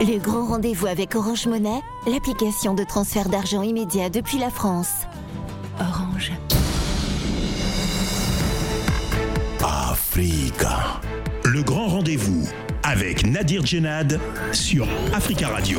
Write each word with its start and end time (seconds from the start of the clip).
Le 0.00 0.18
grand 0.18 0.44
rendez-vous 0.44 0.86
avec 0.86 1.14
Orange 1.14 1.46
Monnaie, 1.46 1.80
l'application 2.06 2.74
de 2.74 2.84
transfert 2.84 3.30
d'argent 3.30 3.62
immédiat 3.62 4.10
depuis 4.10 4.38
la 4.38 4.50
France. 4.50 4.92
Orange. 5.80 6.32
Africa. 9.62 11.00
Le 11.44 11.62
grand 11.62 11.86
rendez-vous 11.88 12.46
avec 12.82 13.26
Nadir 13.26 13.64
Djenad 13.64 14.20
sur 14.52 14.86
Africa 15.14 15.48
Radio. 15.48 15.78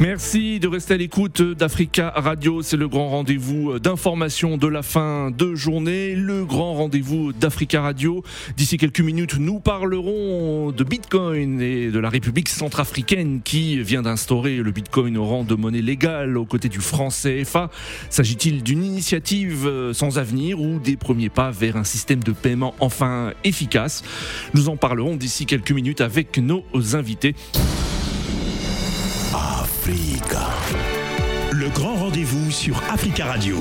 Merci 0.00 0.60
de 0.60 0.68
rester 0.68 0.94
à 0.94 0.96
l'écoute 0.96 1.42
d'Africa 1.42 2.12
Radio. 2.14 2.62
C'est 2.62 2.76
le 2.76 2.88
grand 2.88 3.08
rendez-vous 3.08 3.78
d'information 3.78 4.56
de 4.56 4.66
la 4.66 4.82
fin 4.82 5.30
de 5.30 5.54
journée. 5.54 6.14
Le 6.14 6.44
grand 6.44 6.74
rendez-vous 6.74 7.32
d'Africa 7.32 7.82
Radio. 7.82 8.22
D'ici 8.56 8.76
quelques 8.76 9.00
minutes, 9.00 9.38
nous 9.38 9.58
parlerons 9.58 10.70
de 10.70 10.84
Bitcoin 10.84 11.60
et 11.60 11.90
de 11.90 11.98
la 11.98 12.10
République 12.10 12.48
centrafricaine 12.48 13.40
qui 13.42 13.82
vient 13.82 14.02
d'instaurer 14.02 14.58
le 14.58 14.70
Bitcoin 14.70 15.16
au 15.16 15.24
rang 15.24 15.42
de 15.42 15.54
monnaie 15.54 15.82
légale 15.82 16.36
aux 16.36 16.44
côtés 16.44 16.68
du 16.68 16.80
franc 16.80 17.08
CFA. 17.08 17.70
S'agit-il 18.10 18.62
d'une 18.62 18.84
initiative 18.84 19.90
sans 19.92 20.18
avenir 20.18 20.60
ou 20.60 20.78
des 20.78 20.96
premiers 20.96 21.30
pas 21.30 21.50
vers 21.50 21.76
un 21.76 21.84
système 21.84 22.22
de 22.22 22.32
paiement 22.32 22.74
enfin 22.80 23.32
efficace? 23.44 24.04
Nous 24.54 24.68
en 24.68 24.76
parlerons 24.76 25.16
d'ici 25.16 25.46
quelques 25.46 25.72
minutes 25.72 26.00
avec 26.00 26.18
avec 26.18 26.38
nos 26.38 26.64
invités. 26.96 27.36
Africa. 29.34 30.48
Le 31.52 31.68
grand 31.68 31.96
rendez-vous 31.96 32.50
sur 32.50 32.80
Africa 32.90 33.26
Radio. 33.26 33.58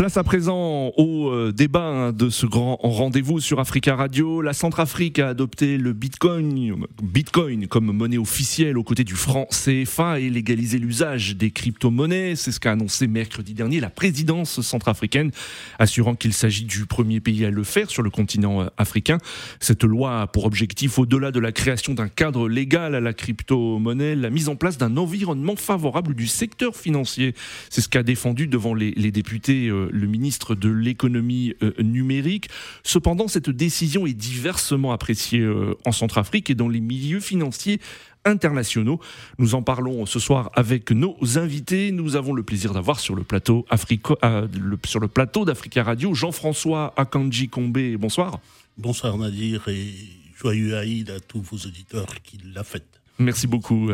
Place 0.00 0.16
à 0.16 0.24
présent 0.24 0.94
au 0.96 1.28
euh, 1.28 1.52
débat 1.52 1.84
hein, 1.84 2.12
de 2.12 2.30
ce 2.30 2.46
grand 2.46 2.78
rendez-vous 2.80 3.38
sur 3.38 3.60
Africa 3.60 3.96
Radio. 3.96 4.40
La 4.40 4.54
Centrafrique 4.54 5.18
a 5.18 5.28
adopté 5.28 5.76
le 5.76 5.92
Bitcoin, 5.92 6.86
Bitcoin 7.02 7.66
comme 7.66 7.92
monnaie 7.92 8.16
officielle 8.16 8.78
aux 8.78 8.82
côtés 8.82 9.04
du 9.04 9.14
franc 9.14 9.46
CFA 9.50 10.18
et 10.18 10.30
légalisé 10.30 10.78
l'usage 10.78 11.36
des 11.36 11.50
crypto-monnaies. 11.50 12.34
C'est 12.34 12.50
ce 12.50 12.60
qu'a 12.60 12.72
annoncé 12.72 13.08
mercredi 13.08 13.52
dernier 13.52 13.78
la 13.78 13.90
présidence 13.90 14.62
centrafricaine, 14.62 15.32
assurant 15.78 16.14
qu'il 16.14 16.32
s'agit 16.32 16.64
du 16.64 16.86
premier 16.86 17.20
pays 17.20 17.44
à 17.44 17.50
le 17.50 17.62
faire 17.62 17.90
sur 17.90 18.02
le 18.02 18.08
continent 18.08 18.62
euh, 18.62 18.68
africain. 18.78 19.18
Cette 19.60 19.84
loi 19.84 20.22
a 20.22 20.26
pour 20.26 20.46
objectif, 20.46 20.98
au-delà 20.98 21.30
de 21.30 21.40
la 21.40 21.52
création 21.52 21.92
d'un 21.92 22.08
cadre 22.08 22.48
légal 22.48 22.94
à 22.94 23.00
la 23.00 23.12
crypto-monnaie, 23.12 24.16
la 24.16 24.30
mise 24.30 24.48
en 24.48 24.56
place 24.56 24.78
d'un 24.78 24.96
environnement 24.96 25.56
favorable 25.56 26.14
du 26.14 26.26
secteur 26.26 26.74
financier. 26.74 27.34
C'est 27.68 27.82
ce 27.82 27.88
qu'a 27.90 28.02
défendu 28.02 28.46
devant 28.46 28.72
les, 28.72 28.92
les 28.92 29.10
députés 29.10 29.68
euh, 29.68 29.89
le 29.92 30.06
ministre 30.06 30.54
de 30.54 30.68
l'économie 30.68 31.54
euh, 31.62 31.72
numérique. 31.82 32.48
Cependant, 32.82 33.28
cette 33.28 33.50
décision 33.50 34.06
est 34.06 34.14
diversement 34.14 34.92
appréciée 34.92 35.40
euh, 35.40 35.74
en 35.84 35.92
Centrafrique 35.92 36.50
et 36.50 36.54
dans 36.54 36.68
les 36.68 36.80
milieux 36.80 37.20
financiers 37.20 37.80
internationaux. 38.24 39.00
Nous 39.38 39.54
en 39.54 39.62
parlons 39.62 40.06
ce 40.06 40.18
soir 40.18 40.50
avec 40.54 40.90
nos 40.90 41.16
invités. 41.36 41.90
Nous 41.90 42.16
avons 42.16 42.32
le 42.32 42.42
plaisir 42.42 42.74
d'avoir 42.74 43.00
sur 43.00 43.14
le 43.14 43.24
plateau 43.24 43.66
euh, 43.72 44.46
sur 44.84 45.00
le 45.00 45.08
plateau 45.08 45.44
d'Africa 45.44 45.82
Radio 45.82 46.14
Jean-François 46.14 46.92
Akanji 46.96 47.48
Kombe. 47.48 47.78
Bonsoir. 47.98 48.40
Bonsoir 48.76 49.16
Nadir 49.18 49.68
et 49.68 49.92
joyeux 50.36 50.76
Aïd 50.76 51.10
à 51.10 51.20
tous 51.20 51.40
vos 51.40 51.56
auditeurs 51.56 52.22
qui 52.22 52.38
l'a 52.54 52.64
fait. 52.64 52.99
Merci 53.20 53.46
beaucoup. 53.46 53.90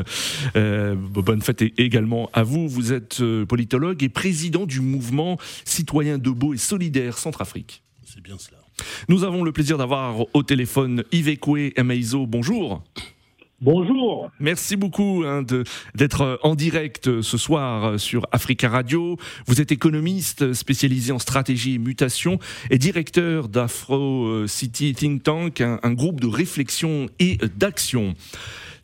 Euh, 0.54 0.94
bonne 0.96 1.42
fête 1.42 1.62
également 1.78 2.30
à 2.32 2.44
vous. 2.44 2.68
Vous 2.68 2.92
êtes 2.92 3.20
euh, 3.20 3.44
politologue 3.44 4.02
et 4.04 4.08
président 4.08 4.66
du 4.66 4.80
mouvement 4.80 5.36
citoyen 5.64 6.16
debout 6.16 6.54
et 6.54 6.58
solidaire 6.58 7.18
Centrafrique. 7.18 7.82
C'est 8.04 8.22
bien 8.22 8.36
cela. 8.38 8.58
Nous 9.08 9.24
avons 9.24 9.42
le 9.42 9.50
plaisir 9.50 9.78
d'avoir 9.78 10.26
au 10.32 10.42
téléphone 10.44 11.02
Yves 11.10 11.38
Emeizo. 11.76 12.26
Bonjour. 12.26 12.84
Bonjour. 13.60 14.30
Merci 14.38 14.76
beaucoup 14.76 15.24
hein, 15.26 15.42
d'être 15.94 16.38
en 16.42 16.54
direct 16.54 17.22
ce 17.22 17.38
soir 17.38 17.98
sur 17.98 18.26
Africa 18.30 18.68
Radio. 18.68 19.16
Vous 19.46 19.60
êtes 19.60 19.72
économiste 19.72 20.52
spécialisé 20.52 21.10
en 21.10 21.18
stratégie 21.18 21.76
et 21.76 21.78
mutation 21.78 22.38
et 22.70 22.78
directeur 22.78 23.48
d'Afro 23.48 24.46
City 24.46 24.94
Think 24.94 25.22
Tank, 25.22 25.62
un 25.62 25.92
groupe 25.94 26.20
de 26.20 26.26
réflexion 26.26 27.08
et 27.18 27.38
d'action. 27.56 28.14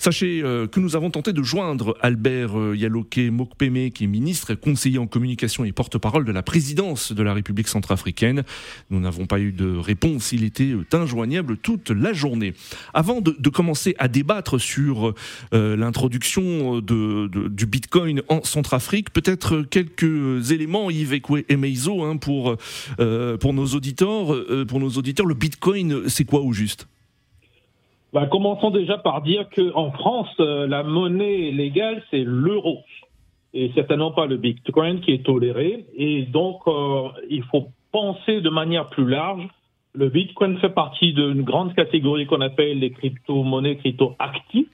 Sachez 0.03 0.43
euh, 0.43 0.67
que 0.67 0.81
nous 0.81 0.97
avons 0.97 1.13
tenté 1.13 1.33
de 1.33 1.45
joindre 1.45 1.97
Albert 2.01 2.59
euh, 2.59 2.77
Yaloke 2.77 3.19
Mokpeme, 3.19 3.93
qui 3.93 4.03
est 4.03 4.07
ministre, 4.09 4.55
conseiller 4.55 4.99
en 4.99 5.07
communication 5.07 5.65
et 5.65 5.71
porte-parole 5.71 6.25
de 6.25 6.33
la 6.33 6.43
présidence 6.43 7.13
de 7.13 7.23
la 7.23 7.33
République 7.33 7.69
centrafricaine. 7.69 8.43
Nous 8.91 8.99
n'avons 8.99 9.27
pas 9.27 9.39
eu 9.39 9.53
de 9.53 9.77
réponse. 9.77 10.33
Il 10.33 10.43
était 10.43 10.73
euh, 10.73 10.85
injoignable 10.93 11.57
toute 11.57 11.91
la 11.91 12.13
journée. 12.13 12.53
Avant 12.95 13.21
de, 13.21 13.31
commencer 13.49 13.95
à 14.01 14.09
débattre 14.09 14.61
sur 14.61 15.15
l'introduction 15.53 16.81
du 16.81 17.67
Bitcoin 17.67 18.23
en 18.29 18.43
Centrafrique, 18.43 19.13
peut-être 19.13 19.63
quelques 19.63 20.51
éléments, 20.51 20.91
Yves 20.91 21.21
et 21.49 21.57
Meizo, 21.57 22.03
hein, 22.03 22.17
pour, 22.17 22.57
pour 23.41 23.53
nos 23.53 23.67
auditeurs. 23.67 24.35
pour 24.67 24.81
nos 24.81 24.91
auditeurs, 24.91 25.27
le 25.27 25.35
Bitcoin, 25.35 26.09
c'est 26.09 26.25
quoi 26.25 26.41
au 26.41 26.53
juste? 26.53 26.89
Bah, 28.13 28.27
commençons 28.27 28.71
déjà 28.71 28.99
par 28.99 29.23
dire 29.23 29.49
qu'en 29.55 29.91
France, 29.93 30.29
euh, 30.41 30.67
la 30.67 30.83
monnaie 30.83 31.51
légale, 31.51 32.03
c'est 32.11 32.25
l'euro. 32.25 32.81
Et 33.55 33.71
certainement 33.75 34.13
pas 34.13 34.27
le 34.27 34.37
Bitcoin 34.37 35.01
qui 35.01 35.13
est 35.13 35.25
toléré. 35.25 35.87
Et 35.97 36.23
donc, 36.23 36.61
euh, 36.67 37.09
il 37.31 37.43
faut 37.45 37.69
penser 37.91 38.41
de 38.41 38.51
manière 38.51 38.89
plus 38.89 39.07
large. 39.07 39.47
Le 39.95 40.09
Bitcoin 40.09 40.59
fait 40.59 40.71
partie 40.71 41.13
d'une 41.13 41.43
grande 41.43 41.75
catégorie 41.75 42.27
qu'on 42.27 42.41
appelle 42.41 42.79
les 42.79 42.91
crypto-monnaies 42.91 43.77
crypto-actifs, 43.77 44.69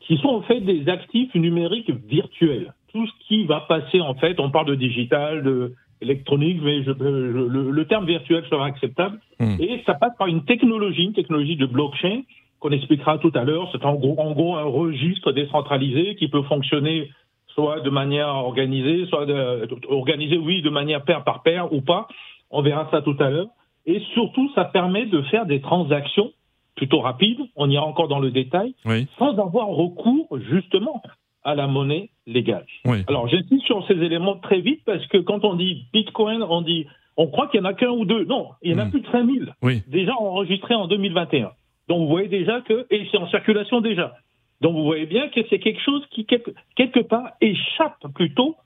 qui 0.00 0.18
sont 0.18 0.28
en 0.28 0.42
fait 0.42 0.60
des 0.60 0.88
actifs 0.88 1.34
numériques 1.34 1.90
virtuels. 2.06 2.74
Tout 2.92 3.06
ce 3.06 3.12
qui 3.26 3.44
va 3.44 3.60
passer, 3.60 4.00
en 4.00 4.14
fait, 4.14 4.38
on 4.40 4.50
parle 4.50 4.66
de 4.66 4.74
digital, 4.74 5.42
de 5.42 5.74
électronique, 6.02 6.58
mais 6.62 6.82
je, 6.82 6.90
le, 6.90 7.84
terme 7.86 8.06
virtuel 8.06 8.44
sera 8.50 8.66
acceptable. 8.66 9.20
Hmm. 9.38 9.56
Et 9.60 9.82
ça 9.86 9.94
passe 9.94 10.12
par 10.18 10.26
une 10.26 10.44
technologie, 10.44 11.04
une 11.04 11.12
technologie 11.14 11.56
de 11.56 11.66
blockchain, 11.66 12.22
qu'on 12.62 12.70
expliquera 12.70 13.18
tout 13.18 13.32
à 13.34 13.42
l'heure. 13.42 13.68
C'est 13.72 13.84
en 13.84 13.94
gros, 13.94 14.14
en 14.18 14.32
gros 14.32 14.56
un 14.56 14.62
registre 14.64 15.32
décentralisé 15.32 16.14
qui 16.14 16.28
peut 16.28 16.42
fonctionner 16.42 17.10
soit 17.48 17.80
de 17.80 17.90
manière 17.90 18.28
organisée, 18.28 19.04
soit 19.06 19.26
de, 19.26 19.68
organisé, 19.88 20.38
oui, 20.38 20.62
de 20.62 20.70
manière 20.70 21.02
paire 21.04 21.24
par 21.24 21.42
paire 21.42 21.72
ou 21.72 21.82
pas. 21.82 22.06
On 22.50 22.62
verra 22.62 22.88
ça 22.90 23.02
tout 23.02 23.16
à 23.18 23.30
l'heure. 23.30 23.48
Et 23.84 24.00
surtout, 24.14 24.48
ça 24.54 24.64
permet 24.64 25.06
de 25.06 25.22
faire 25.22 25.44
des 25.44 25.60
transactions 25.60 26.30
plutôt 26.76 27.00
rapides, 27.00 27.40
on 27.56 27.68
ira 27.68 27.84
encore 27.84 28.08
dans 28.08 28.20
le 28.20 28.30
détail, 28.30 28.74
sans 29.18 29.38
avoir 29.38 29.68
recours 29.68 30.26
justement 30.50 31.02
à 31.44 31.54
la 31.54 31.66
monnaie 31.66 32.10
légale. 32.26 32.64
Alors 33.08 33.28
j'insiste 33.28 33.66
sur 33.66 33.86
ces 33.86 33.94
éléments 33.94 34.36
très 34.36 34.60
vite 34.60 34.80
parce 34.86 35.04
que 35.08 35.18
quand 35.18 35.44
on 35.44 35.54
dit 35.54 35.84
Bitcoin, 35.92 36.42
on 36.42 36.62
dit 36.62 36.86
on 37.18 37.26
croit 37.26 37.48
qu'il 37.48 37.60
y 37.60 37.62
en 37.62 37.66
a 37.66 37.74
qu'un 37.74 37.90
ou 37.90 38.06
deux. 38.06 38.24
Non, 38.24 38.50
il 38.62 38.72
y 38.72 38.74
en 38.74 38.78
a 38.78 38.86
hmm. 38.86 38.90
plus 38.90 39.00
de 39.00 39.06
5000 39.08 39.54
déjà 39.88 40.14
enregistrés 40.14 40.74
en 40.74 40.86
2021. 40.86 41.50
Donc 41.88 42.00
vous 42.00 42.08
voyez 42.08 42.28
déjà 42.28 42.60
que, 42.60 42.86
et 42.90 43.06
c'est 43.10 43.18
en 43.18 43.28
circulation 43.28 43.80
déjà. 43.80 44.14
Donc 44.60 44.74
vous 44.74 44.84
voyez 44.84 45.06
bien 45.06 45.28
que 45.28 45.40
c'est 45.50 45.58
quelque 45.58 45.82
chose 45.82 46.06
qui, 46.10 46.24
quelque, 46.24 47.00
part, 47.00 47.32
échappe 47.40 48.06
plutôt 48.14 48.56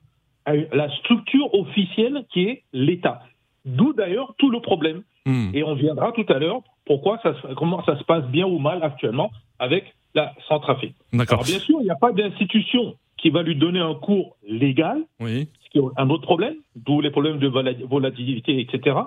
à 0.45 0.55
la 0.55 0.89
structure 0.97 1.53
officielle 1.53 2.25
qui 2.31 2.43
est 2.43 2.63
l'État. 2.71 3.21
D'où 3.65 3.93
d'ailleurs 3.93 4.35
tout 4.37 4.49
le 4.49 4.61
problème. 4.61 5.03
Hmm. 5.25 5.49
Et 5.53 5.63
on 5.63 5.73
viendra 5.73 6.11
tout 6.13 6.25
à 6.29 6.39
l'heure 6.39 6.61
pourquoi 6.85 7.19
ça, 7.21 7.35
comment 7.57 7.83
ça 7.83 7.97
se 7.97 8.03
passe 8.03 8.25
bien 8.27 8.45
ou 8.45 8.59
mal 8.59 8.81
actuellement 8.81 9.31
avec 9.59 9.93
la 10.13 10.33
Centrafrique. 10.47 10.95
Alors 11.13 11.43
bien 11.43 11.59
sûr, 11.59 11.77
il 11.81 11.83
n'y 11.83 11.89
a 11.89 11.95
pas 11.95 12.11
d'institution 12.11 12.95
qui 13.17 13.29
va 13.29 13.41
lui 13.41 13.55
donner 13.55 13.79
un 13.79 13.95
cours 13.95 14.37
légal, 14.47 15.01
oui. 15.19 15.47
ce 15.65 15.69
qui 15.71 15.79
est 15.79 15.81
un 15.97 16.09
autre 16.09 16.23
problème, 16.23 16.55
d'où 16.75 17.01
les 17.01 17.11
problèmes 17.11 17.39
de 17.39 17.47
volatilité, 17.47 18.59
etc. 18.59 18.97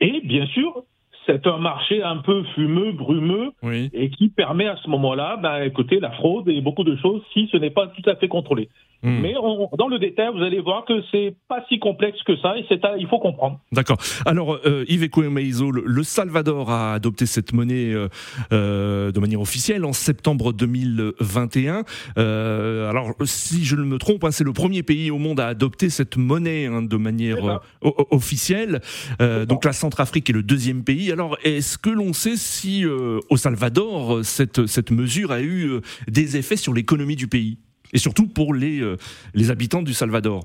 Et 0.00 0.20
bien 0.24 0.46
sûr, 0.46 0.84
c'est 1.26 1.46
un 1.46 1.58
marché 1.58 2.02
un 2.02 2.18
peu 2.18 2.44
fumeux, 2.54 2.92
brumeux, 2.92 3.50
et 3.92 4.10
qui 4.10 4.28
permet 4.28 4.66
à 4.66 4.76
ce 4.76 4.88
moment-là, 4.88 5.36
bah, 5.36 5.64
écoutez, 5.66 6.00
la 6.00 6.10
fraude 6.12 6.48
et 6.48 6.60
beaucoup 6.60 6.84
de 6.84 6.96
choses 6.96 7.22
si 7.32 7.48
ce 7.52 7.56
n'est 7.56 7.70
pas 7.70 7.88
tout 7.88 8.08
à 8.08 8.16
fait 8.16 8.28
contrôlé. 8.28 8.68
Hmm. 9.02 9.20
Mais 9.20 9.34
dans 9.78 9.88
le 9.88 9.98
détail, 9.98 10.28
vous 10.34 10.42
allez 10.42 10.60
voir 10.60 10.84
que 10.84 11.02
c'est 11.10 11.34
pas 11.48 11.64
si 11.68 11.78
complexe 11.78 12.22
que 12.24 12.36
ça 12.38 12.56
et 12.56 12.64
c'est 12.68 12.80
il 12.98 13.06
faut 13.08 13.18
comprendre. 13.18 13.60
D'accord. 13.72 13.98
Alors, 14.24 14.58
euh, 14.66 14.84
Yves 14.88 15.08
Meizo, 15.30 15.70
le 15.70 16.02
Salvador 16.02 16.70
a 16.70 16.94
adopté 16.94 17.26
cette 17.26 17.52
monnaie 17.52 17.92
euh, 17.92 18.08
euh, 18.52 19.12
de 19.12 19.20
manière 19.20 19.40
officielle 19.40 19.84
en 19.84 19.92
septembre 19.92 20.52
2021. 20.52 21.84
Euh, 22.18 22.88
alors, 22.88 23.14
si 23.24 23.64
je 23.64 23.76
ne 23.76 23.82
me 23.82 23.98
trompe, 23.98 24.24
hein, 24.24 24.30
c'est 24.30 24.44
le 24.44 24.52
premier 24.52 24.82
pays 24.82 25.10
au 25.10 25.18
monde 25.18 25.40
à 25.40 25.48
adopter 25.48 25.90
cette 25.90 26.16
monnaie 26.16 26.66
hein, 26.66 26.82
de 26.82 26.96
manière 26.96 27.60
officielle. 27.82 28.80
donc, 29.20 29.64
la 29.64 29.72
Centrafrique 29.72 30.30
est 30.30 30.32
le 30.32 30.42
deuxième 30.42 30.84
pays. 30.84 31.12
Alors, 31.12 31.36
est-ce 31.44 31.78
que 31.78 31.90
l'on 31.90 32.12
sait 32.12 32.36
si 32.36 32.84
au 32.84 33.36
Salvador 33.36 34.24
cette 34.24 34.66
cette 34.66 34.90
mesure 34.90 35.32
a 35.32 35.42
eu 35.42 35.80
des 36.08 36.36
effets 36.36 36.56
sur 36.56 36.72
l'économie 36.72 37.16
du 37.16 37.28
pays? 37.28 37.58
Et 37.92 37.98
surtout 37.98 38.28
pour 38.28 38.54
les, 38.54 38.80
euh, 38.80 38.96
les 39.34 39.50
habitants 39.50 39.82
du 39.82 39.92
Salvador 39.92 40.44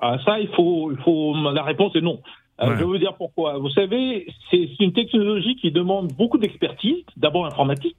ah, 0.00 0.18
Ça, 0.24 0.40
il 0.40 0.48
faut, 0.48 0.92
il 0.92 0.98
faut, 0.98 1.34
la 1.52 1.62
réponse 1.62 1.94
est 1.96 2.00
non. 2.00 2.20
Euh, 2.60 2.70
je 2.70 2.78
vais 2.78 2.84
vous 2.84 2.98
dire 2.98 3.14
pourquoi. 3.14 3.58
Vous 3.58 3.70
savez, 3.70 4.26
c'est 4.50 4.68
une 4.80 4.92
technologie 4.92 5.56
qui 5.56 5.70
demande 5.70 6.12
beaucoup 6.12 6.38
d'expertise, 6.38 7.04
d'abord 7.16 7.46
informatique, 7.46 7.96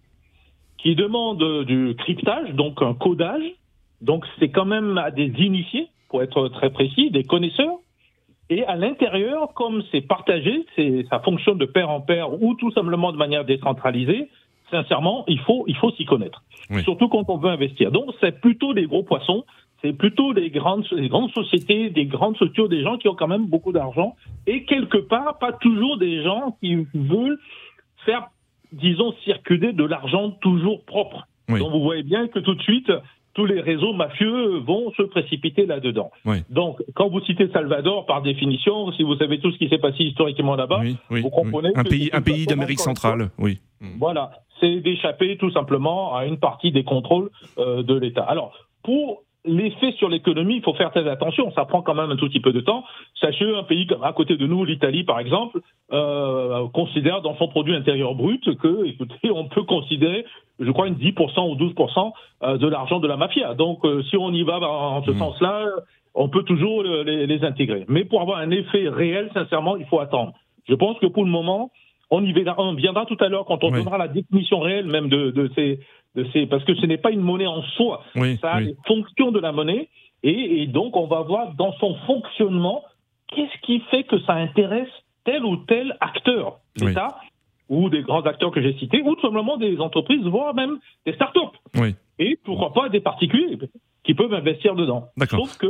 qui 0.78 0.96
demande 0.96 1.66
du 1.66 1.96
cryptage, 1.98 2.52
donc 2.54 2.82
un 2.82 2.94
codage. 2.94 3.44
Donc 4.02 4.26
c'est 4.40 4.50
quand 4.50 4.66
même 4.66 4.98
à 4.98 5.12
des 5.12 5.32
initiés, 5.40 5.90
pour 6.10 6.24
être 6.24 6.48
très 6.50 6.72
précis, 6.72 7.12
des 7.12 7.24
connaisseurs. 7.24 7.78
Et 8.50 8.64
à 8.66 8.76
l'intérieur, 8.76 9.54
comme 9.54 9.84
c'est 9.92 10.02
partagé, 10.02 10.66
ça 11.10 11.20
fonctionne 11.20 11.58
de 11.58 11.66
pair 11.66 11.90
en 11.90 12.00
pair 12.00 12.42
ou 12.42 12.56
tout 12.56 12.72
simplement 12.72 13.12
de 13.12 13.18
manière 13.18 13.44
décentralisée. 13.44 14.30
Sincèrement, 14.72 15.24
il 15.28 15.40
faut, 15.40 15.64
il 15.68 15.76
faut 15.78 15.92
s'y 15.92 16.06
connaître. 16.06 16.44
Surtout 16.84 17.08
quand 17.08 17.30
on 17.30 17.38
veut 17.38 17.50
investir. 17.50 17.92
Donc 17.92 18.14
c'est 18.20 18.42
plutôt 18.42 18.74
des 18.74 18.86
gros 18.86 19.04
poissons 19.04 19.46
c'est 19.82 19.94
plutôt 19.94 20.34
des 20.34 20.50
grandes, 20.50 20.88
des 20.92 21.08
grandes 21.08 21.32
sociétés, 21.32 21.90
des 21.90 22.06
grandes 22.06 22.36
structures, 22.36 22.68
des 22.68 22.82
gens 22.82 22.98
qui 22.98 23.08
ont 23.08 23.16
quand 23.16 23.28
même 23.28 23.46
beaucoup 23.46 23.72
d'argent, 23.72 24.16
et 24.48 24.64
quelque 24.66 24.98
part, 24.98 25.38
pas 25.38 25.54
toujours 25.54 25.98
des 25.98 26.24
gens 26.24 26.58
qui 26.62 26.88
veulent 26.94 27.40
faire, 28.06 28.28
disons, 28.72 29.14
circuler 29.24 29.74
de 29.74 29.84
l'argent 29.84 30.32
toujours 30.42 30.84
propre. 30.86 31.28
Donc 31.48 31.72
vous 31.72 31.82
voyez 31.82 32.04
bien 32.04 32.28
que 32.28 32.40
tout 32.40 32.56
de 32.56 32.62
suite, 32.62 32.92
tous 33.38 33.46
les 33.46 33.62
réseaux 33.62 33.94
mafieux 33.94 34.58
vont 34.66 34.92
se 34.98 35.04
précipiter 35.04 35.68
là-dedans. 35.68 36.10
Donc, 36.50 36.84
quand 36.96 37.08
vous 37.08 37.22
citez 37.22 37.48
Salvador, 37.54 38.08
par 38.08 38.24
définition, 38.24 38.92
si 38.94 39.04
vous 39.04 39.16
savez 39.16 39.40
tout 39.40 39.52
ce 39.52 39.60
qui 39.60 39.70
s'est 39.70 39.78
passé 39.78 40.06
historiquement 40.06 40.56
là-bas, 40.56 40.82
vous 41.10 41.30
comprenez 41.30 41.70
un 41.76 41.84
pays, 41.84 42.10
un 42.14 42.22
pays 42.22 42.48
d'Amérique 42.48 42.80
centrale, 42.80 43.30
oui. 43.38 43.60
Voilà, 44.00 44.32
c'est 44.60 44.80
d'échapper 44.80 45.38
tout 45.38 45.52
simplement 45.52 46.16
à 46.16 46.26
une 46.26 46.40
partie 46.40 46.72
des 46.72 46.84
contrôles 46.84 47.30
euh, 47.60 47.84
de 47.84 47.94
l'État. 47.94 48.24
Alors, 48.24 48.54
pour 48.84 49.22
l'effet 49.48 49.94
sur 49.94 50.10
l'économie, 50.10 50.58
il 50.58 50.62
faut 50.62 50.74
faire 50.74 50.92
très 50.92 51.08
attention. 51.08 51.52
Ça 51.54 51.66
prend 51.66 51.82
quand 51.82 51.96
même 51.96 52.12
un 52.12 52.16
tout 52.16 52.28
petit 52.28 52.40
peu 52.40 52.52
de 52.52 52.60
temps. 52.60 52.84
Sachez, 53.20 53.46
un 53.56 53.64
pays 53.64 53.88
comme 53.88 54.04
à 54.04 54.14
côté 54.14 54.38
de 54.38 54.46
nous, 54.46 54.66
l'Italie 54.66 55.04
par 55.04 55.20
exemple, 55.20 55.60
euh, 55.92 56.68
considère 56.74 57.22
dans 57.22 57.36
son 57.38 57.48
produit 57.48 57.76
intérieur 57.76 58.16
brut 58.16 58.56
que, 58.58 58.86
écoutez, 58.88 59.32
on 59.32 59.46
peut 59.46 59.64
considérer, 59.64 60.26
je 60.60 60.70
crois, 60.72 60.88
une 60.88 60.96
10% 60.96 61.50
ou 61.50 61.56
12% 61.56 62.12
euh, 62.44 62.58
de 62.58 62.68
l'argent 62.68 63.00
de 63.00 63.08
la 63.08 63.18
mafia. 63.18 63.54
Donc, 63.54 63.84
euh, 63.86 64.04
si 64.04 64.18
on 64.18 64.32
y 64.32 64.44
va 64.44 64.60
en 64.60 65.04
ce 65.04 65.12
mmh. 65.12 65.18
sens-là, 65.18 65.66
on 66.14 66.30
peut 66.30 66.44
toujours 66.44 66.84
les, 66.84 67.44
intégrer. 67.44 67.86
Mais 67.88 68.04
pour 68.04 68.22
avoir 68.22 68.40
un 68.40 68.50
effet 68.50 68.90
réel, 68.90 69.30
sincèrement, 69.34 69.78
il 69.78 69.86
faut 69.86 70.00
attendre. 70.00 70.34
Je 70.68 70.74
pense 70.74 70.98
que 71.00 71.06
pour 71.06 71.24
le 71.24 71.30
moment, 71.30 71.72
on 72.10 72.24
y 72.24 72.34
viendra, 72.34 73.06
tout 73.06 73.18
à 73.20 73.28
l'heure 73.28 73.46
quand 73.46 73.64
on 73.64 73.70
donnera 73.70 73.98
la 73.98 74.08
définition 74.08 74.60
réelle 74.60 74.88
même 74.88 75.10
de, 75.10 75.30
de 75.30 75.52
ces 75.56 75.80
parce 76.50 76.64
que 76.64 76.76
ce 76.76 76.86
n'est 76.86 76.98
pas 76.98 77.12
une 77.12 77.22
monnaie 77.22 77.48
en 77.48 77.62
soi, 77.62 78.04
ça 78.42 78.54
a 78.54 78.60
les 78.60 78.76
fonctions 78.86 79.32
de 79.32 79.40
la 79.40 79.52
monnaie, 79.52 79.90
et, 80.24 80.66
donc 80.68 80.96
on 80.98 81.08
va 81.08 81.22
voir 81.22 81.54
dans 81.56 81.74
son 81.74 81.96
fonctionnement 82.08 82.84
qu'est-ce 83.28 83.62
qui 83.62 83.80
fait 83.92 84.04
que 84.04 84.20
ça 84.22 84.34
intéresse 84.34 84.90
tel 85.24 85.46
ou 85.46 85.58
tel 85.58 85.96
acteur. 86.00 86.60
d'État 86.76 87.20
ou 87.70 87.90
des 87.90 88.02
grands 88.02 88.22
acteurs 88.22 88.52
que 88.52 88.62
j'ai 88.62 88.78
cités, 88.78 89.02
ou 89.02 89.16
tout 89.16 89.22
simplement 89.22 89.58
des 89.58 89.80
entreprises, 89.80 90.24
voire 90.24 90.54
même 90.54 90.80
des 91.06 91.14
startups. 91.14 91.40
Oui. 91.76 91.96
Et 92.20 92.40
pourquoi 92.44 92.74
pas 92.74 92.90
des 92.90 93.02
particuliers 93.02 93.58
qui 94.08 94.14
peuvent 94.14 94.34
investir 94.34 94.74
dedans. 94.74 95.10
Sauf 95.30 95.58
que, 95.58 95.68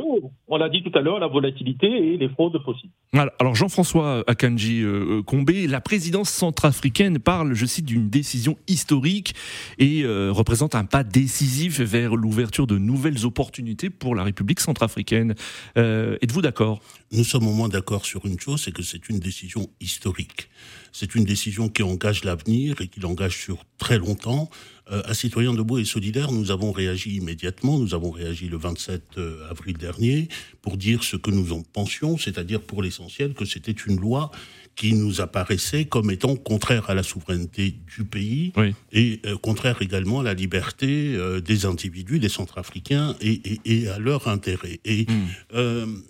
on 0.47 0.57
l'a 0.57 0.69
dit 0.69 0.83
tout 0.83 0.91
à 0.95 1.01
l'heure, 1.01 1.17
la 1.19 1.27
volatilité 1.27 1.87
et 1.87 2.17
les 2.17 2.29
fraudes 2.29 2.63
possibles. 2.63 2.93
Alors 3.39 3.55
Jean-François 3.55 4.23
Akanji 4.27 4.83
euh, 4.83 5.23
Combé, 5.23 5.65
la 5.65 5.81
présidence 5.81 6.29
centrafricaine 6.29 7.17
parle, 7.17 7.55
je 7.55 7.65
cite, 7.65 7.85
d'une 7.85 8.09
décision 8.09 8.55
historique 8.67 9.33
et 9.79 10.03
euh, 10.03 10.31
représente 10.31 10.75
un 10.75 10.85
pas 10.85 11.03
décisif 11.03 11.79
vers 11.81 12.15
l'ouverture 12.15 12.67
de 12.67 12.77
nouvelles 12.77 13.25
opportunités 13.25 13.89
pour 13.89 14.13
la 14.13 14.23
République 14.23 14.59
centrafricaine. 14.59 15.33
Euh, 15.75 16.17
êtes-vous 16.21 16.43
d'accord? 16.43 16.79
Nous 17.11 17.23
sommes 17.23 17.47
au 17.47 17.53
moins 17.53 17.69
d'accord 17.69 18.05
sur 18.05 18.27
une 18.27 18.39
chose, 18.39 18.61
c'est 18.61 18.71
que 18.71 18.83
c'est 18.83 19.09
une 19.09 19.19
décision 19.19 19.67
historique. 19.81 20.49
C'est 20.91 21.15
une 21.15 21.25
décision 21.25 21.69
qui 21.69 21.81
engage 21.81 22.23
l'avenir 22.23 22.81
et 22.81 22.87
qui 22.87 22.99
l'engage 22.99 23.37
sur 23.37 23.65
très 23.79 23.97
longtemps. 23.97 24.49
Euh, 24.91 25.01
à 25.05 25.13
Citoyens 25.13 25.53
debout 25.53 25.79
et 25.79 25.85
solidaires, 25.85 26.31
nous 26.31 26.51
avons 26.51 26.71
réagi 26.71 27.15
immédiatement. 27.15 27.77
Nous 27.77 27.93
avons 27.93 28.11
réagi 28.11 28.47
le 28.47 28.57
27 28.57 29.03
euh, 29.17 29.49
avril 29.49 29.77
dernier 29.77 30.29
pour 30.61 30.77
dire 30.77 31.03
ce 31.03 31.15
que 31.17 31.31
nous 31.31 31.51
en 31.51 31.61
pensions, 31.61 32.17
c'est-à-dire 32.17 32.61
pour 32.61 32.81
l'essentiel 32.81 33.33
que 33.33 33.45
c'était 33.45 33.71
une 33.71 33.99
loi 33.99 34.31
qui 34.75 34.93
nous 34.93 35.21
apparaissait 35.21 35.85
comme 35.85 36.11
étant 36.11 36.35
contraire 36.35 36.89
à 36.89 36.93
la 36.93 37.01
souveraineté 37.01 37.75
du 37.95 38.05
pays 38.05 38.53
et 38.91 39.19
euh, 39.25 39.35
contraire 39.37 39.81
également 39.81 40.19
à 40.19 40.23
la 40.23 40.35
liberté 40.35 41.17
des 41.43 41.65
individus, 41.65 42.19
des 42.19 42.29
Centrafricains 42.29 43.15
et, 43.19 43.41
et, 43.43 43.59
et 43.65 43.87
à 43.89 43.97
leur 43.99 44.27
intérêt. 44.27 44.79
Et 44.85 45.05
hmm 45.51 46.03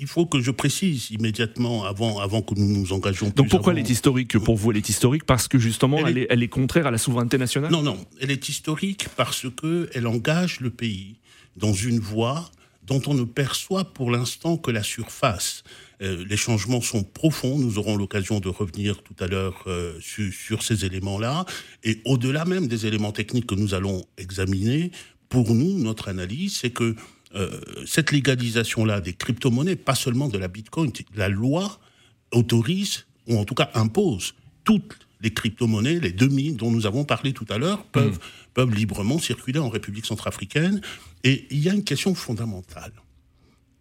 il 0.00 0.06
faut 0.06 0.26
que 0.26 0.40
je 0.40 0.50
précise 0.50 1.10
immédiatement 1.10 1.84
avant, 1.84 2.18
avant 2.18 2.40
que 2.40 2.54
nous 2.54 2.66
nous 2.66 2.92
engagions. 2.92 3.30
Donc 3.36 3.50
pourquoi 3.50 3.74
elle 3.74 3.78
est 3.78 3.90
historique 3.90 4.38
Pour 4.38 4.56
vous, 4.56 4.70
elle 4.70 4.78
est 4.78 4.88
historique 4.88 5.24
parce 5.24 5.46
que 5.46 5.58
justement, 5.58 6.06
elle, 6.06 6.18
est, 6.18 6.26
elle 6.30 6.42
est, 6.42 6.48
contraire 6.48 6.86
à 6.86 6.90
la 6.90 6.98
souveraineté 6.98 7.36
nationale? 7.36 7.70
Non, 7.70 7.82
non, 7.82 7.98
elle 8.20 8.30
est 8.30 8.48
historique 8.48 9.08
parce 9.16 9.46
que 9.50 9.90
elle 9.94 10.06
engage 10.06 10.60
le 10.60 10.70
pays 10.70 11.16
dans 11.56 11.74
une 11.74 12.00
voie 12.00 12.50
dont 12.86 13.02
on 13.06 13.14
ne 13.14 13.24
perçoit 13.24 13.84
pour 13.84 14.10
l'instant 14.10 14.56
que 14.56 14.70
la 14.70 14.82
surface. 14.82 15.62
Euh, 16.02 16.24
les 16.28 16.36
changements 16.36 16.80
sont 16.80 17.04
profonds. 17.04 17.58
Nous 17.58 17.78
aurons 17.78 17.96
l'occasion 17.96 18.40
de 18.40 18.48
revenir 18.48 19.02
tout 19.02 19.14
à 19.20 19.26
l'heure 19.26 19.62
euh, 19.66 19.98
sur, 20.00 20.62
ces 20.62 20.84
éléments-là. 20.86 21.44
Et 21.84 22.00
au-delà 22.06 22.46
même 22.46 22.66
des 22.68 22.86
éléments 22.86 23.12
techniques 23.12 23.46
que 23.46 23.54
nous 23.54 23.74
allons 23.74 24.04
examiner, 24.16 24.90
pour 25.28 25.54
nous, 25.54 25.78
notre 25.78 26.08
analyse, 26.08 26.56
c'est 26.56 26.70
que 26.70 26.96
euh, 27.34 27.60
cette 27.86 28.10
légalisation-là 28.10 29.00
des 29.00 29.12
crypto-monnaies, 29.12 29.76
pas 29.76 29.94
seulement 29.94 30.28
de 30.28 30.38
la 30.38 30.48
Bitcoin, 30.48 30.92
la 31.14 31.28
loi 31.28 31.78
autorise, 32.32 33.06
ou 33.26 33.38
en 33.38 33.44
tout 33.44 33.54
cas 33.54 33.70
impose, 33.74 34.34
toutes 34.64 34.98
les 35.20 35.32
crypto-monnaies, 35.32 36.00
les 36.00 36.12
2000 36.12 36.56
dont 36.56 36.70
nous 36.70 36.86
avons 36.86 37.04
parlé 37.04 37.32
tout 37.32 37.46
à 37.48 37.58
l'heure, 37.58 37.84
peuvent, 37.84 38.16
mm. 38.16 38.52
peuvent 38.54 38.74
librement 38.74 39.18
circuler 39.18 39.58
en 39.58 39.68
République 39.68 40.06
centrafricaine. 40.06 40.80
Et 41.24 41.46
il 41.50 41.58
y 41.58 41.68
a 41.68 41.74
une 41.74 41.84
question 41.84 42.14
fondamentale. 42.14 42.92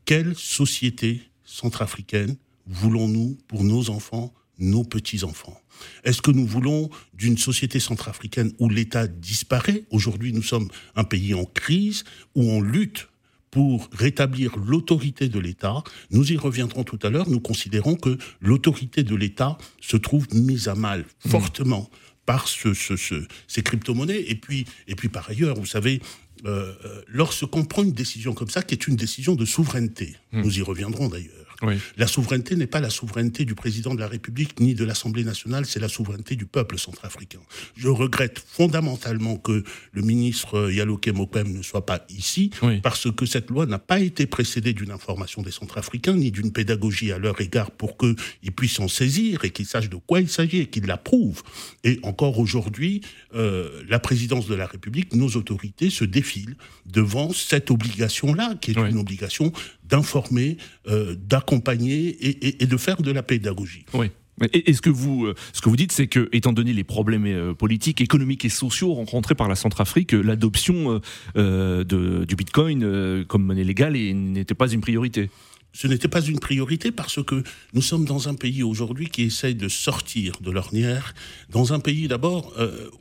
Quelle 0.05 0.35
société 0.35 1.21
centrafricaine 1.43 2.35
voulons-nous 2.67 3.37
pour 3.47 3.63
nos 3.63 3.89
enfants, 3.89 4.33
nos 4.59 4.83
petits-enfants? 4.83 5.59
Est-ce 6.03 6.21
que 6.21 6.31
nous 6.31 6.45
voulons 6.45 6.89
d'une 7.13 7.37
société 7.37 7.79
centrafricaine 7.79 8.51
où 8.59 8.69
l'État 8.69 9.07
disparaît? 9.07 9.85
Aujourd'hui, 9.91 10.33
nous 10.33 10.43
sommes 10.43 10.69
un 10.95 11.03
pays 11.03 11.33
en 11.33 11.45
crise, 11.45 12.03
où 12.35 12.43
on 12.43 12.61
lutte 12.61 13.08
pour 13.51 13.89
rétablir 13.91 14.57
l'autorité 14.57 15.29
de 15.29 15.39
l'État. 15.39 15.83
Nous 16.11 16.31
y 16.31 16.37
reviendrons 16.37 16.83
tout 16.83 16.99
à 17.03 17.09
l'heure. 17.09 17.29
Nous 17.29 17.39
considérons 17.39 17.95
que 17.95 18.17
l'autorité 18.41 19.03
de 19.03 19.15
l'État 19.15 19.57
se 19.81 19.97
trouve 19.97 20.27
mise 20.33 20.67
à 20.67 20.75
mal 20.75 21.01
mmh. 21.25 21.29
fortement 21.29 21.89
par 22.25 22.47
ce, 22.47 22.73
ces 23.47 23.63
crypto-monnaies. 23.63 24.25
Et 24.27 24.35
puis, 24.35 24.65
et 24.87 24.95
puis 24.95 25.09
par 25.09 25.29
ailleurs, 25.29 25.55
vous 25.55 25.65
savez, 25.65 26.01
euh, 26.45 26.73
euh, 26.85 27.01
lorsqu'on 27.07 27.65
prend 27.65 27.83
une 27.83 27.91
décision 27.91 28.33
comme 28.33 28.49
ça, 28.49 28.61
qui 28.61 28.75
est 28.75 28.87
une 28.87 28.95
décision 28.95 29.35
de 29.35 29.45
souveraineté, 29.45 30.15
mmh. 30.31 30.41
nous 30.41 30.59
y 30.59 30.61
reviendrons 30.61 31.09
d'ailleurs, 31.09 31.48
la 31.97 32.07
souveraineté 32.07 32.55
n'est 32.55 32.67
pas 32.67 32.79
la 32.79 32.89
souveraineté 32.89 33.45
du 33.45 33.55
président 33.55 33.93
de 33.93 33.99
la 33.99 34.07
République 34.07 34.59
ni 34.59 34.75
de 34.75 34.85
l'Assemblée 34.85 35.23
nationale, 35.23 35.65
c'est 35.65 35.79
la 35.79 35.89
souveraineté 35.89 36.35
du 36.35 36.45
peuple 36.45 36.77
centrafricain. 36.77 37.39
Je 37.75 37.87
regrette 37.87 38.39
fondamentalement 38.39 39.37
que 39.37 39.63
le 39.91 40.01
ministre 40.01 40.71
Yaloke 40.71 41.09
Mokwem 41.09 41.51
ne 41.51 41.61
soit 41.61 41.85
pas 41.85 42.05
ici, 42.09 42.51
parce 42.83 43.11
que 43.11 43.25
cette 43.25 43.49
loi 43.49 43.65
n'a 43.65 43.79
pas 43.79 43.99
été 43.99 44.25
précédée 44.25 44.73
d'une 44.73 44.91
information 44.91 45.41
des 45.41 45.51
Centrafricains, 45.51 46.15
ni 46.15 46.31
d'une 46.31 46.51
pédagogie 46.51 47.11
à 47.11 47.17
leur 47.17 47.39
égard 47.41 47.71
pour 47.71 47.97
qu'ils 47.97 48.51
puissent 48.55 48.73
s'en 48.73 48.87
saisir 48.87 49.43
et 49.43 49.51
qu'ils 49.51 49.65
sachent 49.65 49.89
de 49.89 49.97
quoi 49.97 50.21
il 50.21 50.29
s'agit 50.29 50.59
et 50.59 50.65
qu'ils 50.67 50.85
l'approuvent. 50.85 51.43
Et 51.83 51.99
encore 52.03 52.39
aujourd'hui, 52.39 53.01
euh, 53.35 53.83
la 53.87 53.99
présidence 53.99 54.47
de 54.47 54.55
la 54.55 54.65
République, 54.65 55.13
nos 55.13 55.29
autorités 55.29 55.89
se 55.89 56.05
défilent 56.05 56.55
devant 56.85 57.31
cette 57.33 57.71
obligation-là, 57.71 58.55
qui 58.61 58.71
est 58.71 58.77
une 58.77 58.97
obligation 58.97 59.51
d'informer, 59.89 60.57
euh, 60.87 61.15
d'accompagner 61.15 62.17
et, 62.61 62.65
de 62.65 62.77
faire 62.77 63.01
de 63.01 63.11
la 63.11 63.23
pédagogie. 63.23 63.85
Oui. 63.93 64.07
Et, 64.53 64.73
ce 64.73 64.81
que 64.81 64.89
vous, 64.89 65.25
euh, 65.25 65.35
ce 65.51 65.59
que 65.61 65.67
vous 65.67 65.75
dites, 65.75 65.91
c'est 65.91 66.07
que, 66.07 66.29
étant 66.31 66.53
donné 66.53 66.71
les 66.71 66.85
problèmes 66.85 67.25
euh, 67.25 67.53
politiques, 67.53 67.99
économiques 67.99 68.45
et 68.45 68.49
sociaux 68.49 68.93
rencontrés 68.93 69.35
par 69.35 69.49
la 69.49 69.55
Centrafrique, 69.55 70.13
l'adoption 70.13 71.01
du 71.35 72.35
Bitcoin 72.35 73.25
comme 73.25 73.43
monnaie 73.43 73.65
légale 73.65 73.93
n'était 73.93 74.55
pas 74.55 74.69
une 74.69 74.81
priorité? 74.81 75.29
Ce 75.71 75.87
n'était 75.87 76.07
pas 76.07 76.21
une 76.21 76.39
priorité 76.39 76.91
parce 76.91 77.23
que 77.23 77.43
nous 77.73 77.81
sommes 77.81 78.05
dans 78.05 78.27
un 78.27 78.33
pays 78.33 78.63
aujourd'hui 78.63 79.07
qui 79.07 79.23
essaye 79.23 79.53
de 79.53 79.67
sortir 79.67 80.33
de 80.41 80.49
l'ornière, 80.49 81.13
dans 81.49 81.73
un 81.73 81.79
pays 81.79 82.07
d'abord 82.07 82.53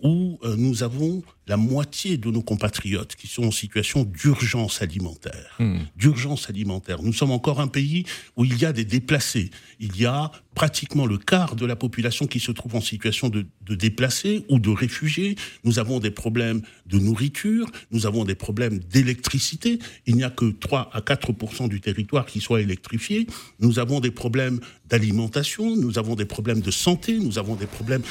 où 0.02 0.38
nous 0.56 0.82
avons 0.82 1.22
la 1.48 1.56
moitié 1.56 2.18
de 2.18 2.30
nos 2.30 2.42
compatriotes 2.42 3.16
qui 3.16 3.26
sont 3.26 3.44
en 3.44 3.50
situation 3.50 4.04
d'urgence 4.04 4.82
alimentaire. 4.82 5.56
Hmm. 5.58 5.78
D'urgence 5.96 6.48
alimentaire. 6.50 7.02
Nous 7.02 7.12
sommes 7.12 7.30
encore 7.30 7.60
un 7.60 7.68
pays 7.68 8.04
où 8.36 8.44
il 8.44 8.58
y 8.58 8.64
a 8.64 8.72
des 8.72 8.84
déplacés. 8.84 9.50
Il 9.80 9.96
y 9.96 10.06
a 10.06 10.30
pratiquement 10.54 11.06
le 11.06 11.18
quart 11.18 11.56
de 11.56 11.64
la 11.64 11.76
population 11.76 12.26
qui 12.26 12.40
se 12.40 12.52
trouve 12.52 12.74
en 12.74 12.80
situation 12.80 13.28
de, 13.28 13.46
de 13.62 13.74
déplacés 13.74 14.44
ou 14.48 14.58
de 14.58 14.70
réfugiés. 14.70 15.36
Nous 15.64 15.78
avons 15.78 16.00
des 16.00 16.10
problèmes 16.10 16.62
de 16.86 16.98
nourriture, 16.98 17.70
nous 17.92 18.06
avons 18.06 18.24
des 18.24 18.34
problèmes 18.34 18.78
d'électricité. 18.80 19.78
Il 20.06 20.16
n'y 20.16 20.24
a 20.24 20.30
que 20.30 20.50
3 20.50 20.90
à 20.92 21.00
4% 21.00 21.68
du 21.68 21.80
territoire 21.80 22.26
qui 22.26 22.40
soit 22.40 22.60
électrifié. 22.60 23.26
Nous 23.60 23.78
avons 23.78 24.00
des 24.00 24.10
problèmes 24.10 24.60
d'alimentation, 24.88 25.76
nous 25.76 25.98
avons 25.98 26.14
des 26.14 26.24
problèmes 26.24 26.60
de 26.60 26.70
santé, 26.70 27.18
nous 27.18 27.38
avons 27.38 27.54
des 27.54 27.66
problèmes... 27.66 28.02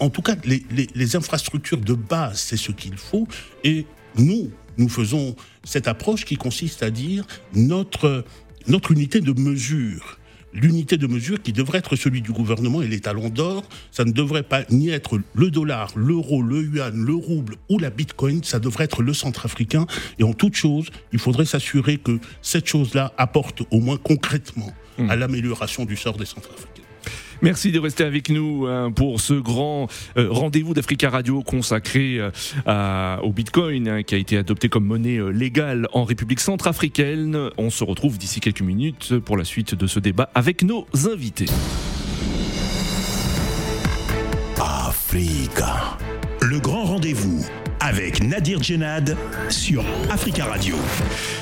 En, 0.00 0.10
tout 0.10 0.22
cas, 0.22 0.36
les, 0.44 0.64
les 0.94 1.16
infrastructures 1.16 1.78
de 1.78 1.94
base, 1.94 2.40
c'est 2.40 2.56
ce 2.56 2.72
qu'il 2.84 2.96
faut. 2.96 3.26
Et 3.62 3.86
nous, 4.16 4.50
nous 4.76 4.88
faisons 4.88 5.34
cette 5.64 5.88
approche 5.88 6.24
qui 6.24 6.36
consiste 6.36 6.82
à 6.82 6.90
dire 6.90 7.26
notre, 7.54 8.24
notre 8.68 8.92
unité 8.92 9.20
de 9.20 9.32
mesure 9.38 10.18
l'unité 10.54 10.96
de 10.96 11.08
mesure 11.08 11.42
qui 11.42 11.52
devrait 11.52 11.78
être 11.78 11.96
celui 11.96 12.22
du 12.22 12.30
gouvernement 12.30 12.80
et 12.80 12.86
les 12.86 13.00
talons 13.00 13.28
d'or, 13.28 13.64
ça 13.90 14.04
ne 14.04 14.12
devrait 14.12 14.44
pas 14.44 14.62
ni 14.70 14.88
être 14.88 15.18
le 15.34 15.50
dollar, 15.50 15.90
l'euro, 15.96 16.42
le 16.42 16.62
yuan, 16.62 16.94
le 16.94 17.14
rouble 17.14 17.56
ou 17.68 17.80
la 17.80 17.90
bitcoin, 17.90 18.44
ça 18.44 18.60
devrait 18.60 18.84
être 18.84 19.02
le 19.02 19.12
centrafricain. 19.12 19.86
Et 20.20 20.22
en 20.22 20.32
toute 20.32 20.54
chose, 20.54 20.90
il 21.12 21.18
faudrait 21.18 21.44
s'assurer 21.44 21.96
que 21.96 22.20
cette 22.40 22.68
chose-là 22.68 23.12
apporte 23.18 23.62
au 23.72 23.80
moins 23.80 23.96
concrètement 23.96 24.72
hmm. 24.96 25.10
à 25.10 25.16
l'amélioration 25.16 25.84
du 25.84 25.96
sort 25.96 26.16
des 26.16 26.26
centrafricains. 26.26 26.73
Merci 27.44 27.72
de 27.72 27.78
rester 27.78 28.04
avec 28.04 28.30
nous 28.30 28.66
hein, 28.66 28.90
pour 28.90 29.20
ce 29.20 29.34
grand 29.34 29.86
euh, 30.16 30.28
rendez-vous 30.30 30.72
d'Africa 30.72 31.10
Radio 31.10 31.42
consacré 31.42 32.18
euh, 32.66 33.16
au 33.18 33.32
Bitcoin 33.32 33.86
hein, 33.86 34.02
qui 34.02 34.14
a 34.14 34.18
été 34.18 34.38
adopté 34.38 34.70
comme 34.70 34.86
monnaie 34.86 35.18
euh, 35.18 35.28
légale 35.28 35.86
en 35.92 36.04
République 36.04 36.40
centrafricaine. 36.40 37.50
On 37.58 37.68
se 37.68 37.84
retrouve 37.84 38.16
d'ici 38.16 38.40
quelques 38.40 38.62
minutes 38.62 39.18
pour 39.18 39.36
la 39.36 39.44
suite 39.44 39.74
de 39.74 39.86
ce 39.86 40.00
débat 40.00 40.30
avec 40.34 40.62
nos 40.62 40.86
invités. 41.12 41.46
Le 46.40 46.58
grand 46.60 46.84
rendez-vous 46.84 47.44
avec 47.84 48.22
Nadir 48.22 48.62
Djenad 48.62 49.14
sur 49.50 49.84
Africa 50.10 50.46
Radio. 50.46 50.74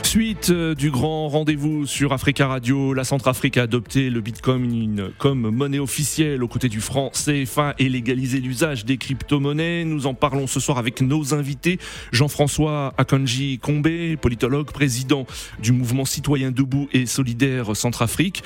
Suite 0.02 0.50
euh, 0.50 0.75
du 0.75 0.90
grand 0.90 1.28
rendez-vous 1.28 1.87
sur 1.87 2.12
Africa 2.12 2.49
Radio, 2.49 2.92
la 2.92 3.04
Centrafrique 3.04 3.56
a 3.56 3.62
adopté 3.62 4.11
le 4.11 4.20
Bitcoin 4.20 5.11
comme 5.18 5.49
monnaie 5.50 5.78
officielle 5.78 6.42
aux 6.42 6.49
côtés 6.49 6.68
du 6.68 6.80
franc 6.80 7.11
CFA 7.14 7.75
et 7.78 7.88
légalisé 7.88 8.40
l'usage 8.40 8.84
des 8.84 8.99
crypto-monnaies. 8.99 9.84
Nous 9.84 10.08
en 10.08 10.14
parlons 10.14 10.49
ce 10.49 10.58
soir 10.58 10.78
avec 10.78 11.00
nos 11.00 11.32
invités. 11.32 11.78
Jean-François 12.11 12.92
Akanji 12.99 13.61
Kombe, 13.61 14.16
politologue, 14.20 14.70
président 14.72 15.26
du 15.61 15.70
mouvement 15.70 16.04
citoyen 16.04 16.50
debout 16.50 16.88
et 16.92 17.06
solidaire 17.06 17.76
Centrafrique. 17.76 18.42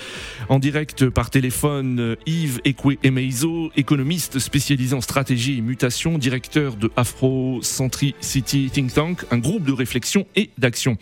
En 0.50 0.58
direct 0.58 1.08
par 1.08 1.30
téléphone, 1.30 2.16
Yves 2.26 2.60
Ekwe 2.64 2.98
Emeizo, 3.02 3.72
économiste 3.74 4.38
spécialisé 4.38 4.94
en 4.94 5.00
stratégie 5.00 5.58
et 5.58 5.62
mutation, 5.62 6.18
directeur 6.18 6.76
de 6.76 6.92
Afro 6.94 7.60
City 8.20 8.70
Think 8.70 8.92
Tank, 8.92 9.24
un 9.30 9.38
groupe 9.38 9.64
de 9.64 9.72
réflexion 9.72 10.26
et 10.36 10.50
d'action. 10.58 10.96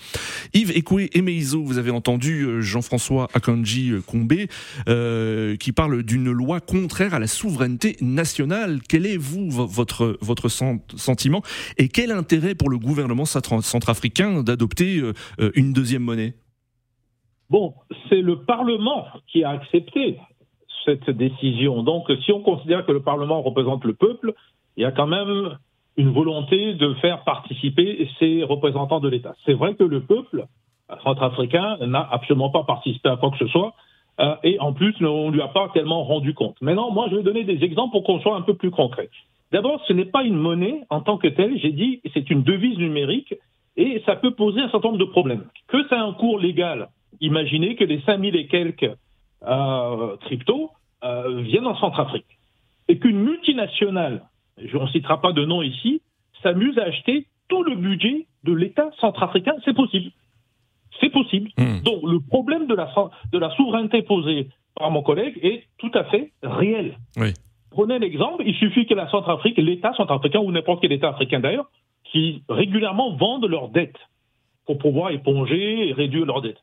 Yves 0.52 0.76
Ekoué 0.76 1.10
Emeizo, 1.14 1.62
vous 1.62 1.78
avez 1.78 1.90
entendu 1.90 2.42
euh, 2.42 2.60
Jean-François 2.60 3.28
Akanji 3.34 3.92
Combé, 4.06 4.48
euh, 4.88 5.56
qui 5.56 5.72
parle 5.72 6.02
d'une 6.02 6.30
loi 6.30 6.60
contraire 6.60 7.14
à 7.14 7.18
la 7.18 7.26
souveraineté 7.26 7.96
nationale. 8.00 8.80
Quel 8.88 9.06
est, 9.06 9.16
vous, 9.16 9.50
votre, 9.50 10.18
votre 10.20 10.48
sentiment 10.48 11.42
et 11.78 11.88
quel 11.88 12.10
intérêt 12.10 12.54
pour 12.54 12.70
le 12.70 12.78
gouvernement 12.78 13.24
centrafricain 13.24 14.42
d'adopter 14.42 15.00
euh, 15.00 15.50
une 15.54 15.72
deuxième 15.72 16.02
monnaie? 16.02 16.34
Bon, 17.50 17.74
c'est 18.08 18.22
le 18.22 18.44
Parlement 18.44 19.06
qui 19.28 19.44
a 19.44 19.50
accepté 19.50 20.18
cette 20.84 21.10
décision. 21.10 21.82
Donc, 21.82 22.10
si 22.24 22.32
on 22.32 22.42
considère 22.42 22.84
que 22.86 22.92
le 22.92 23.02
Parlement 23.02 23.42
représente 23.42 23.84
le 23.84 23.94
peuple, 23.94 24.34
il 24.76 24.82
y 24.82 24.86
a 24.86 24.92
quand 24.92 25.06
même 25.06 25.56
une 25.96 26.10
volonté 26.10 26.74
de 26.74 26.94
faire 26.94 27.22
participer 27.24 28.08
ces 28.18 28.42
représentants 28.42 29.00
de 29.00 29.08
l'État. 29.08 29.34
C'est 29.44 29.54
vrai 29.54 29.74
que 29.74 29.84
le 29.84 30.00
peuple 30.00 30.46
centrafricain 31.02 31.78
n'a 31.86 32.06
absolument 32.10 32.50
pas 32.50 32.64
participé 32.64 33.08
à 33.08 33.16
quoi 33.16 33.30
que 33.30 33.38
ce 33.38 33.46
soit, 33.46 33.74
euh, 34.20 34.36
et 34.44 34.60
en 34.60 34.72
plus, 34.72 34.94
on 35.00 35.30
ne 35.30 35.32
lui 35.34 35.42
a 35.42 35.48
pas 35.48 35.68
tellement 35.74 36.04
rendu 36.04 36.34
compte. 36.34 36.60
Maintenant, 36.60 36.90
moi, 36.90 37.08
je 37.10 37.16
vais 37.16 37.22
donner 37.22 37.44
des 37.44 37.64
exemples 37.64 37.92
pour 37.92 38.04
qu'on 38.04 38.20
soit 38.20 38.36
un 38.36 38.42
peu 38.42 38.54
plus 38.54 38.70
concret. 38.70 39.08
D'abord, 39.52 39.80
ce 39.86 39.92
n'est 39.92 40.04
pas 40.04 40.24
une 40.24 40.36
monnaie 40.36 40.82
en 40.90 41.00
tant 41.00 41.16
que 41.16 41.28
telle, 41.28 41.58
j'ai 41.58 41.72
dit, 41.72 42.00
c'est 42.12 42.30
une 42.30 42.42
devise 42.42 42.78
numérique, 42.78 43.34
et 43.76 44.02
ça 44.06 44.16
peut 44.16 44.32
poser 44.32 44.60
un 44.60 44.70
certain 44.70 44.88
nombre 44.88 45.00
de 45.00 45.10
problèmes. 45.10 45.44
Que 45.68 45.78
ait 45.78 45.98
un 45.98 46.12
cours 46.12 46.38
légal, 46.38 46.88
imaginez 47.20 47.76
que 47.76 47.84
les 47.84 48.00
5000 48.02 48.36
et 48.36 48.46
quelques 48.46 48.90
euh, 49.46 50.16
cryptos 50.18 50.70
euh, 51.02 51.40
viennent 51.42 51.66
en 51.66 51.76
Centrafrique, 51.76 52.38
et 52.88 52.98
qu'une 52.98 53.18
multinationale 53.18 54.22
je 54.58 54.76
ne 54.76 54.86
citera 54.88 55.20
pas 55.20 55.32
de 55.32 55.44
nom 55.44 55.62
ici, 55.62 56.02
s'amuse 56.42 56.78
à 56.78 56.84
acheter 56.84 57.26
tout 57.48 57.62
le 57.62 57.76
budget 57.76 58.26
de 58.44 58.52
l'État 58.52 58.90
centrafricain, 59.00 59.54
c'est 59.64 59.74
possible. 59.74 60.10
C'est 61.00 61.10
possible. 61.10 61.50
Hmm. 61.58 61.82
Donc 61.82 62.02
le 62.04 62.20
problème 62.20 62.66
de 62.66 62.74
la, 62.74 62.92
de 63.32 63.38
la 63.38 63.50
souveraineté 63.56 64.02
posée 64.02 64.48
par 64.76 64.90
mon 64.90 65.02
collègue 65.02 65.38
est 65.42 65.64
tout 65.78 65.90
à 65.94 66.04
fait 66.04 66.32
réel. 66.42 66.98
Prenez 67.70 67.98
l'exemple, 67.98 68.44
il 68.46 68.54
suffit 68.54 68.86
que 68.86 68.94
la 68.94 69.10
Centrafrique, 69.10 69.58
l'État 69.58 69.92
centrafricain 69.94 70.38
ou 70.38 70.52
n'importe 70.52 70.80
quel 70.80 70.92
État 70.92 71.08
africain 71.08 71.40
d'ailleurs, 71.40 71.68
qui 72.04 72.44
régulièrement 72.48 73.16
vendent 73.16 73.46
leurs 73.46 73.68
dettes 73.68 73.98
pour 74.66 74.78
pouvoir 74.78 75.10
éponger 75.10 75.88
et 75.88 75.92
réduire 75.92 76.24
leurs 76.24 76.40
dettes. 76.40 76.62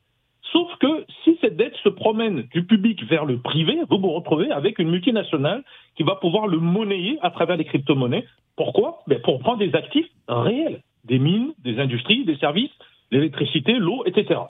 Sauf 0.51 0.67
que 0.79 1.05
si 1.24 1.38
cette 1.39 1.55
dette 1.55 1.75
se 1.84 1.89
promène 1.89 2.43
du 2.53 2.65
public 2.65 3.03
vers 3.05 3.25
le 3.25 3.39
privé, 3.39 3.79
vous 3.89 4.00
vous 4.00 4.12
retrouvez 4.12 4.51
avec 4.51 4.79
une 4.79 4.89
multinationale 4.89 5.63
qui 5.96 6.03
va 6.03 6.15
pouvoir 6.15 6.48
le 6.48 6.58
monnayer 6.58 7.17
à 7.22 7.29
travers 7.29 7.58
les 7.58 7.63
crypto-monnaies. 7.63 8.25
Pourquoi? 8.58 9.00
Ben 9.08 9.22
Pour 9.22 9.39
prendre 9.39 9.60
des 9.60 9.74
actifs 9.75 10.08
réels, 10.27 10.81
des 11.05 11.20
mines, 11.20 11.53
des 11.60 11.79
industries, 11.79 12.25
des 12.25 12.36
services, 12.38 12.72
l'électricité, 13.12 13.74
l'eau, 13.74 14.03
etc. 14.05 14.41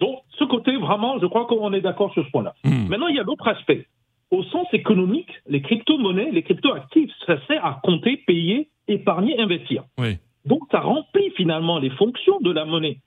Donc, 0.00 0.18
ce 0.38 0.44
côté, 0.44 0.76
vraiment, 0.76 1.18
je 1.20 1.26
crois 1.26 1.46
qu'on 1.46 1.72
est 1.72 1.80
d'accord 1.80 2.12
sur 2.12 2.24
ce 2.24 2.30
point-là. 2.30 2.54
Hmm. 2.64 2.88
Maintenant, 2.88 3.06
il 3.06 3.16
y 3.16 3.20
a 3.20 3.22
l'autre 3.22 3.46
aspect. 3.46 3.86
Au 4.30 4.42
sens 4.44 4.66
économique, 4.72 5.30
les 5.46 5.62
crypto-monnaies, 5.62 6.30
les 6.32 6.42
crypto-actifs, 6.42 7.10
ça 7.26 7.38
sert 7.46 7.64
à 7.64 7.80
compter, 7.82 8.16
payer, 8.26 8.68
épargner, 8.88 9.38
investir. 9.38 9.84
Donc, 10.44 10.62
ça 10.72 10.80
remplit 10.80 11.30
finalement 11.36 11.78
les 11.78 11.90
fonctions 11.90 12.40
de 12.40 12.50
la 12.50 12.64
monnaie. 12.64 12.98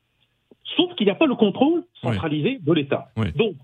Sauf 0.76 0.94
qu'il 0.96 1.06
n'y 1.06 1.12
a 1.12 1.16
pas 1.16 1.26
le 1.26 1.36
contrôle 1.36 1.84
centralisé 2.02 2.60
de 2.62 2.74
l'État. 2.74 3.10
Donc, 3.36 3.56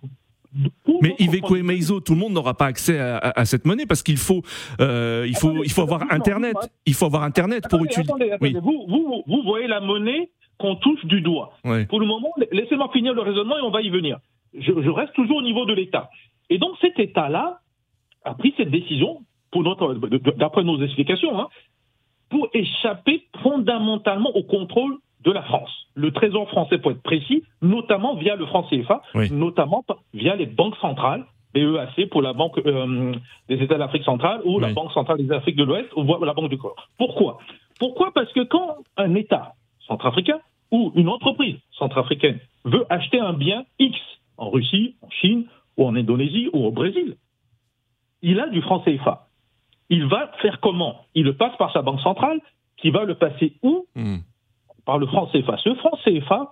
mais 1.01 1.15
Iveco 1.19 1.55
et 1.55 1.63
Meizo, 1.63 1.99
tout 1.99 2.13
le 2.13 2.19
monde 2.19 2.33
n'aura 2.33 2.53
pas 2.53 2.67
accès 2.67 2.99
à, 2.99 3.45
cette 3.45 3.65
monnaie 3.65 3.85
parce 3.85 4.03
qu'il 4.03 4.17
faut, 4.17 4.43
euh, 4.79 5.25
il 5.27 5.35
faut, 5.35 5.63
il 5.63 5.71
faut 5.71 5.81
avoir 5.81 6.11
Internet. 6.11 6.55
Il 6.85 6.93
faut 6.93 7.05
avoir 7.05 7.23
Internet 7.23 7.67
pour 7.69 7.83
utiliser. 7.83 8.11
Vous, 8.61 8.85
vous, 8.87 9.23
vous, 9.25 9.41
voyez 9.43 9.67
la 9.67 9.79
monnaie 9.79 10.29
qu'on 10.59 10.75
touche 10.75 11.03
du 11.05 11.21
doigt. 11.21 11.53
Pour 11.89 11.99
le 11.99 12.05
moment, 12.05 12.29
laissez-moi 12.51 12.89
finir 12.93 13.13
le 13.13 13.21
raisonnement 13.21 13.57
et 13.57 13.61
on 13.61 13.71
va 13.71 13.81
y 13.81 13.89
venir. 13.89 14.19
Je, 14.53 14.89
reste 14.89 15.13
toujours 15.13 15.37
au 15.37 15.41
niveau 15.41 15.65
de 15.65 15.73
l'État. 15.73 16.09
Et 16.49 16.59
donc 16.59 16.75
cet 16.79 16.99
État-là 16.99 17.59
a 18.23 18.35
pris 18.35 18.53
cette 18.57 18.69
décision, 18.69 19.21
d'après 20.37 20.63
nos 20.63 20.81
explications, 20.81 21.39
hein, 21.39 21.47
pour 22.29 22.47
échapper 22.53 23.27
fondamentalement 23.41 24.35
au 24.35 24.43
contrôle 24.43 24.97
de 25.23 25.31
la 25.31 25.43
France. 25.43 25.69
Le 25.95 26.11
Trésor 26.11 26.49
français, 26.49 26.77
pour 26.77 26.91
être 26.91 27.01
précis, 27.01 27.43
notamment 27.61 28.15
via 28.15 28.35
le 28.35 28.45
franc 28.45 28.63
CFA, 28.63 29.01
notamment 29.31 29.83
via 30.13 30.35
les 30.35 30.45
banques 30.45 30.75
centrales, 30.77 31.25
BEAC 31.53 32.09
pour 32.09 32.21
la 32.21 32.33
Banque 32.33 32.59
euh, 32.65 33.13
des 33.47 33.61
États 33.61 33.77
d'Afrique 33.77 34.03
centrale 34.03 34.41
ou 34.43 34.59
la 34.59 34.73
Banque 34.73 34.91
centrale 34.91 35.23
des 35.23 35.31
Afriques 35.31 35.55
de 35.55 35.63
l'Ouest 35.63 35.89
ou 35.95 36.03
la 36.25 36.33
Banque 36.33 36.49
du 36.49 36.57
Corps. 36.57 36.89
Pourquoi? 36.97 37.37
Pourquoi? 37.79 38.11
Parce 38.13 38.31
que 38.33 38.43
quand 38.43 38.77
un 38.97 39.13
État 39.13 39.53
centrafricain 39.87 40.39
ou 40.71 40.91
une 40.95 41.09
entreprise 41.09 41.57
centrafricaine 41.77 42.39
veut 42.65 42.85
acheter 42.89 43.19
un 43.19 43.33
bien 43.33 43.65
X 43.77 43.95
en 44.37 44.49
Russie, 44.49 44.95
en 45.03 45.09
Chine 45.11 45.45
ou 45.77 45.85
en 45.85 45.95
Indonésie 45.95 46.49
ou 46.53 46.65
au 46.65 46.71
Brésil, 46.71 47.17
il 48.23 48.39
a 48.39 48.49
du 48.49 48.61
franc 48.61 48.79
CFA. 48.79 49.27
Il 49.89 50.07
va 50.07 50.31
faire 50.41 50.59
comment? 50.59 51.05
Il 51.13 51.25
le 51.25 51.35
passe 51.35 51.55
par 51.57 51.71
sa 51.71 51.83
banque 51.83 52.01
centrale 52.01 52.39
qui 52.77 52.89
va 52.89 53.03
le 53.03 53.13
passer 53.13 53.53
où? 53.61 53.85
Hmm 53.95 54.17
par 54.85 54.97
le 54.97 55.07
franc 55.07 55.27
CFA. 55.27 55.57
Ce 55.57 55.73
franc 55.75 55.97
CFA, 56.03 56.51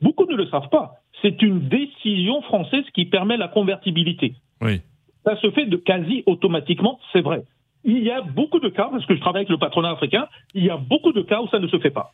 beaucoup 0.00 0.26
ne 0.26 0.36
le 0.36 0.46
savent 0.46 0.68
pas, 0.68 0.92
c'est 1.22 1.40
une 1.42 1.60
décision 1.68 2.42
française 2.42 2.84
qui 2.94 3.06
permet 3.06 3.36
la 3.36 3.48
convertibilité. 3.48 4.34
Oui. 4.60 4.80
Ça 5.24 5.36
se 5.36 5.50
fait 5.52 5.66
de 5.66 5.76
quasi 5.76 6.24
automatiquement, 6.26 6.98
c'est 7.12 7.20
vrai. 7.20 7.44
Il 7.84 8.02
y 8.02 8.10
a 8.10 8.20
beaucoup 8.20 8.60
de 8.60 8.68
cas, 8.68 8.88
parce 8.90 9.06
que 9.06 9.14
je 9.14 9.20
travaille 9.20 9.40
avec 9.40 9.50
le 9.50 9.58
patronat 9.58 9.90
africain, 9.90 10.26
il 10.54 10.64
y 10.64 10.70
a 10.70 10.76
beaucoup 10.76 11.12
de 11.12 11.22
cas 11.22 11.40
où 11.40 11.48
ça 11.48 11.58
ne 11.58 11.68
se 11.68 11.78
fait 11.78 11.90
pas. 11.90 12.12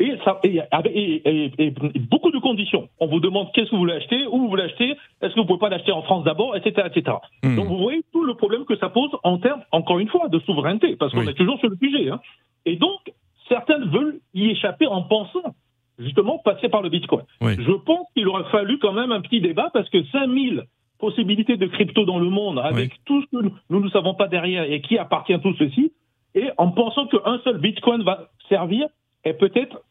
Et, 0.00 0.12
ça, 0.24 0.40
et, 0.42 1.72
beaucoup 2.10 2.32
de 2.32 2.38
conditions. 2.38 2.88
On 2.98 3.06
vous 3.06 3.20
demande 3.20 3.52
qu'est-ce 3.52 3.66
que 3.66 3.76
vous 3.76 3.82
voulez 3.82 3.94
acheter, 3.94 4.26
où 4.26 4.38
vous 4.38 4.48
voulez 4.48 4.64
acheter, 4.64 4.90
est-ce 4.90 5.28
que 5.28 5.34
vous 5.34 5.42
ne 5.42 5.46
pouvez 5.46 5.60
pas 5.60 5.68
l'acheter 5.68 5.92
en 5.92 6.02
France 6.02 6.24
d'abord, 6.24 6.56
etc., 6.56 6.88
etc. 6.92 7.16
Hmm. 7.44 7.54
Donc 7.54 7.68
vous 7.68 7.78
voyez 7.78 8.02
tout 8.12 8.24
le 8.24 8.34
problème 8.34 8.64
que 8.64 8.76
ça 8.76 8.88
pose 8.88 9.10
en 9.22 9.38
termes, 9.38 9.62
encore 9.70 10.00
une 10.00 10.08
fois, 10.08 10.28
de 10.28 10.40
souveraineté, 10.40 10.96
parce 10.96 11.12
qu'on 11.12 11.26
est 11.28 11.34
toujours 11.34 11.58
sur 11.60 11.68
le 11.68 11.76
sujet. 11.76 12.10
Hein. 12.10 12.20
Et 12.66 12.74
donc, 12.74 13.12
certains 13.48 13.84
veulent 13.86 14.20
y 14.34 14.50
échapper 14.50 14.86
en 14.86 15.02
pensant 15.02 15.54
justement 15.98 16.38
passer 16.38 16.68
par 16.68 16.82
le 16.82 16.88
Bitcoin. 16.88 17.24
Je 17.40 17.72
pense 17.72 18.06
qu'il 18.14 18.26
aurait 18.28 18.50
fallu 18.50 18.78
quand 18.78 18.92
même 18.92 19.12
un 19.12 19.20
petit 19.20 19.40
débat 19.40 19.70
parce 19.72 19.88
que 19.90 20.02
5000 20.04 20.64
possibilités 20.98 21.56
de 21.56 21.66
crypto 21.66 22.04
dans 22.04 22.18
le 22.18 22.30
monde 22.30 22.58
avec 22.58 22.92
tout 23.04 23.22
ce 23.22 23.26
que 23.36 23.50
nous 23.70 23.80
ne 23.80 23.88
savons 23.90 24.14
pas 24.14 24.28
derrière 24.28 24.64
et 24.64 24.80
qui 24.80 24.98
appartient 24.98 25.34
à 25.34 25.38
tout 25.38 25.54
ceci, 25.58 25.92
et 26.34 26.48
en 26.56 26.70
pensant 26.70 27.06
qu'un 27.06 27.38
seul 27.44 27.58
Bitcoin 27.58 28.02
va 28.02 28.28
servir 28.48 28.86
et 29.24 29.34
peut-être 29.34 29.82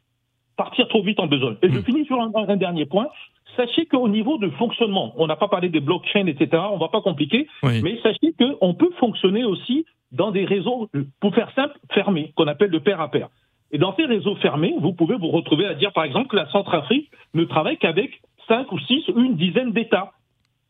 partir 0.58 0.88
trop 0.88 1.04
vite 1.04 1.20
en 1.20 1.28
besoin. 1.28 1.56
Et 1.62 1.70
je 1.70 1.80
hmm. 1.80 1.84
finis 1.84 2.06
sur 2.06 2.20
un, 2.20 2.58
dernier 2.58 2.86
point, 2.86 3.08
sachez 3.56 3.86
qu'au 3.86 4.08
niveau 4.08 4.38
de 4.38 4.50
fonctionnement, 4.50 5.14
on 5.18 5.28
n'a 5.28 5.36
pas 5.36 5.48
parlé 5.48 5.70
des 5.70 5.80
blockchains, 5.80 6.28
etc., 6.28 6.62
on 6.72 6.76
ne 6.76 6.80
va 6.80 6.90
pas 6.90 7.02
compliquer, 7.02 7.48
mais 7.64 8.00
sachez 8.02 8.34
qu'on 8.40 8.74
peut 8.74 8.92
fonctionner 9.00 9.44
aussi 9.44 9.86
dans 10.12 10.32
des 10.32 10.46
réseaux, 10.46 10.90
pour 11.20 11.34
faire 11.34 11.52
simple, 11.56 11.78
fermés, 11.92 12.34
qu'on 12.36 12.48
appelle 12.48 12.70
de 12.70 12.78
pair 12.78 13.02
à 13.02 13.10
pair. 13.10 13.30
Et 13.74 13.80
dans 13.80 13.96
ces 13.96 14.06
réseaux 14.06 14.36
fermés, 14.36 14.76
vous 14.80 14.94
pouvez 14.94 15.16
vous 15.16 15.30
retrouver 15.30 15.66
à 15.66 15.74
dire, 15.74 15.92
par 15.92 16.04
exemple, 16.04 16.28
que 16.28 16.36
la 16.36 16.48
Centrafrique 16.52 17.10
ne 17.34 17.44
travaille 17.44 17.78
qu'avec 17.78 18.22
cinq 18.48 18.72
ou 18.72 18.80
six 18.80 19.04
ou 19.10 19.20
une 19.20 19.36
dizaine 19.36 19.72
d'États. 19.72 20.12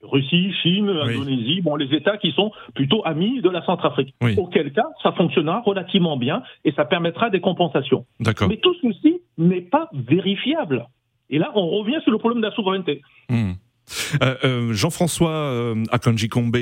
Russie, 0.02 0.52
Chine, 0.62 0.90
Indonésie, 0.90 1.62
bon, 1.62 1.76
les 1.76 1.94
États 1.96 2.18
qui 2.18 2.32
sont 2.32 2.52
plutôt 2.76 3.02
amis 3.06 3.42
de 3.42 3.50
la 3.50 3.64
Centrafrique. 3.66 4.16
Auquel 4.38 4.72
cas, 4.72 4.88
ça 5.02 5.12
fonctionnera 5.14 5.62
relativement 5.62 6.18
bien 6.18 6.44
et 6.66 6.72
ça 6.72 6.86
permettra 6.86 7.30
des 7.30 7.40
compensations. 7.40 8.06
Mais 8.48 8.58
tout 8.58 8.76
ceci 8.82 9.22
n'est 9.38 9.62
pas 9.62 9.90
vérifiable. 9.94 10.88
Et 11.30 11.40
là, 11.40 11.52
on 11.56 11.68
revient 11.68 12.00
sur 12.04 12.12
le 12.12 12.18
problème 12.18 12.42
de 12.42 12.48
la 12.48 12.54
souveraineté. 12.54 13.02
Hmm. 13.30 13.54
Euh, 14.22 14.36
euh, 14.44 14.74
Jean-François 14.74 15.32
euh, 15.32 15.84
Akanji 15.92 16.30
Kombe, 16.30 16.56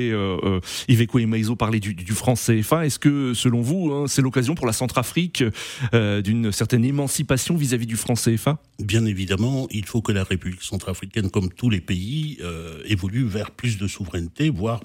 Iveco 0.88 1.18
et 1.18 1.26
Maizo 1.26 1.56
parlaient 1.56 1.80
du, 1.80 1.94
du 1.94 2.12
franc 2.12 2.34
CFA. 2.34 2.86
Est-ce 2.86 2.98
que, 2.98 3.34
selon 3.34 3.60
vous, 3.60 3.92
hein, 3.92 4.04
c'est 4.08 4.22
l'occasion 4.22 4.54
pour 4.54 4.66
la 4.66 4.72
Centrafrique 4.72 5.44
d'une 5.92 6.52
certaine 6.52 6.84
émancipation 6.84 7.56
vis-à-vis 7.56 7.86
du 7.86 7.96
franc 7.96 8.14
CFA 8.14 8.58
Bien 8.78 9.04
évidemment, 9.04 9.66
il 9.70 9.84
faut 9.84 10.02
que 10.02 10.12
la 10.12 10.24
République 10.24 10.62
centrafricaine, 10.62 11.30
comme 11.30 11.52
tous 11.52 11.70
les 11.70 11.80
pays, 11.80 12.38
évolue 12.86 13.24
vers 13.24 13.50
plus 13.50 13.78
de 13.78 13.86
souveraineté, 13.86 14.50
voire 14.50 14.80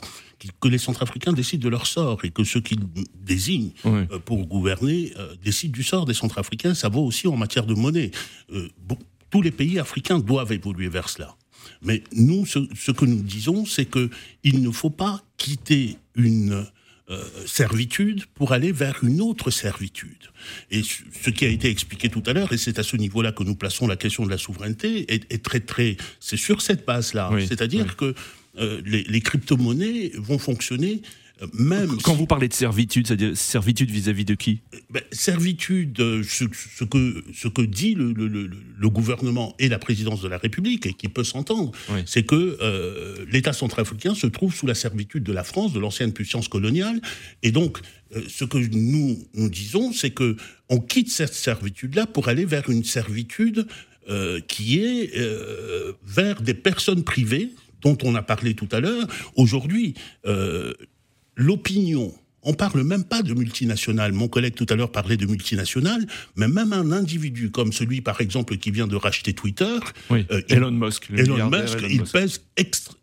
que 0.60 0.68
les 0.68 0.78
Centrafricains 0.78 1.34
décident 1.34 1.64
de 1.64 1.70
leur 1.70 1.88
sort 1.88 2.24
et 2.24 2.30
que 2.30 2.44
ceux 2.44 2.62
qu'ils 2.62 2.84
désignent 3.16 3.72
pour 4.26 4.46
gouverner 4.46 5.14
décident 5.44 5.74
du 5.74 5.84
sort 5.84 6.06
des 6.06 6.14
Centrafricains. 6.14 6.74
Ça 6.74 6.90
vaut 6.90 7.04
aussi 7.04 7.28
en 7.28 7.38
matière 7.38 7.66
de 7.66 7.74
monnaie. 7.74 8.12
Bon, 8.82 8.98
tous 9.30 9.42
les 9.42 9.52
pays 9.52 9.80
africains 9.80 10.20
doivent 10.20 10.52
évoluer 10.52 10.90
vers 10.90 11.10
cela. 11.10 11.37
Mais 11.82 12.04
nous, 12.14 12.46
ce, 12.46 12.92
que 12.92 13.06
nous 13.06 13.22
disons, 13.22 13.66
c'est 13.66 13.86
que 13.86 14.10
il 14.44 14.62
ne 14.62 14.72
faut 14.72 14.90
pas 14.90 15.24
quitter 15.38 15.98
une 16.16 16.66
euh, 17.10 17.24
servitude 17.46 18.26
pour 18.36 18.52
aller 18.52 18.72
vers 18.72 19.04
une 19.04 19.22
autre 19.22 19.52
servitude. 19.52 20.26
Et 20.72 20.82
ce 20.84 21.30
qui 21.30 21.46
a 21.46 21.50
été 21.50 21.70
expliqué 21.70 22.10
tout 22.10 22.24
à 22.26 22.34
l'heure, 22.34 22.52
et 22.52 22.58
c'est 22.58 22.80
à 22.80 22.84
ce 22.84 22.98
niveau-là 22.98 23.32
que 23.32 23.44
nous 23.44 23.56
plaçons 23.56 23.88
la 23.88 23.96
question 23.96 24.26
de 24.26 24.30
la 24.30 24.38
souveraineté, 24.38 25.06
est, 25.14 25.44
très 25.44 25.60
très, 25.60 25.98
c'est 26.20 26.38
sur 26.38 26.62
cette 26.62 26.86
base-là. 26.86 27.32
C'est-à-dire 27.48 27.96
que 27.96 28.14
euh, 28.60 28.82
les, 28.86 29.04
les 29.04 29.22
crypto-monnaies 29.22 30.12
vont 30.16 30.40
fonctionner 30.40 31.02
même 31.54 31.98
quand 32.02 32.14
vous 32.14 32.26
parlez 32.26 32.48
de 32.48 32.54
servitude, 32.54 33.08
c'est-à-dire 33.08 33.38
servitude 33.38 33.92
vis-à-vis 33.92 34.26
de 34.26 34.34
qui? 34.34 34.62
Ben, 34.90 35.04
Servitude, 35.12 36.00
euh, 36.00 36.24
ce, 36.24 36.46
que 36.84 37.24
ce 37.34 37.48
que 37.48 37.62
dit 37.62 37.94
le, 37.94 38.12
le, 38.12 38.90
gouvernement 38.90 39.56
et 39.60 39.68
la 39.70 39.80
présidence 39.80 40.22
de 40.22 40.28
la 40.28 40.38
République 40.38 40.86
et 40.86 40.94
qui 40.94 41.08
peut 41.10 41.24
s'entendre, 41.24 41.72
c'est 42.06 42.24
que 42.24 42.58
euh, 42.62 43.26
l'État 43.30 43.54
centrafricain 43.54 44.16
se 44.16 44.28
trouve 44.28 44.54
sous 44.54 44.66
la 44.66 44.76
servitude 44.76 45.24
de 45.24 45.34
la 45.34 45.44
France, 45.44 45.74
de 45.74 45.80
l'ancienne 45.80 46.14
puissance 46.14 46.48
coloniale, 46.48 47.02
et 47.44 47.52
donc 47.52 47.80
euh, 48.16 48.22
ce 48.28 48.46
que 48.46 48.58
nous 48.58 49.18
nous 49.34 49.50
disons, 49.50 49.92
c'est 49.92 50.12
que 50.12 50.38
on 50.70 50.80
quitte 50.80 51.12
cette 51.12 51.34
servitude-là 51.34 52.08
pour 52.08 52.30
aller 52.30 52.46
vers 52.46 52.70
une 52.70 52.84
servitude 52.84 53.68
qui 54.48 54.80
est 54.80 55.12
vers 56.06 56.42
des 56.42 56.54
personnes 56.54 57.04
privées 57.04 57.50
dont 57.82 57.98
on 58.04 58.16
a 58.16 58.22
parlé 58.22 58.54
tout 58.54 58.70
à 58.72 58.80
l'heure. 58.80 59.06
Aujourd'hui, 59.36 59.96
l'opinion, 61.38 62.14
on 62.44 62.54
parle 62.54 62.84
même 62.84 63.04
pas 63.04 63.22
de 63.24 63.34
multinationales. 63.34 64.14
Mon 64.14 64.28
collègue 64.28 64.56
tout 64.56 64.66
à 64.70 64.76
l'heure 64.76 64.92
parlait 64.92 65.18
de 65.18 65.26
multinationales, 65.26 66.06
mais 66.36 66.48
même 66.48 66.72
un 66.72 66.92
individu 66.92 67.52
comme 67.52 67.74
celui, 67.74 68.02
par 68.02 68.22
exemple, 68.22 68.58
qui 68.58 68.72
vient 68.72 68.88
de 68.88 68.96
racheter 68.96 69.34
Twitter, 69.34 69.80
euh, 70.12 70.42
Elon 70.48 70.72
Musk, 70.72 71.10
Elon 71.16 71.50
Musk, 71.50 71.80
il 71.90 72.04
pèse 72.04 72.42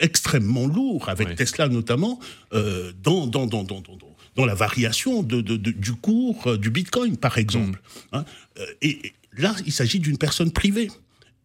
extrêmement 0.00 0.66
lourd, 0.66 1.08
avec 1.08 1.34
Tesla 1.36 1.68
notamment, 1.68 2.20
euh, 2.54 2.92
dans, 3.02 3.26
dans, 3.26 3.46
dans, 3.46 3.64
dans, 3.64 4.46
la 4.46 4.54
variation 4.54 5.22
de, 5.22 5.40
du 5.40 5.92
cours 5.92 6.46
euh, 6.46 6.56
du 6.56 6.70
Bitcoin, 6.70 7.16
par 7.16 7.36
exemple. 7.38 7.80
Mm. 8.12 8.16
Hein. 8.16 8.24
et 8.82 9.12
là, 9.36 9.54
il 9.66 9.72
s'agit 9.72 10.00
d'une 10.00 10.18
personne 10.18 10.52
privée. 10.52 10.90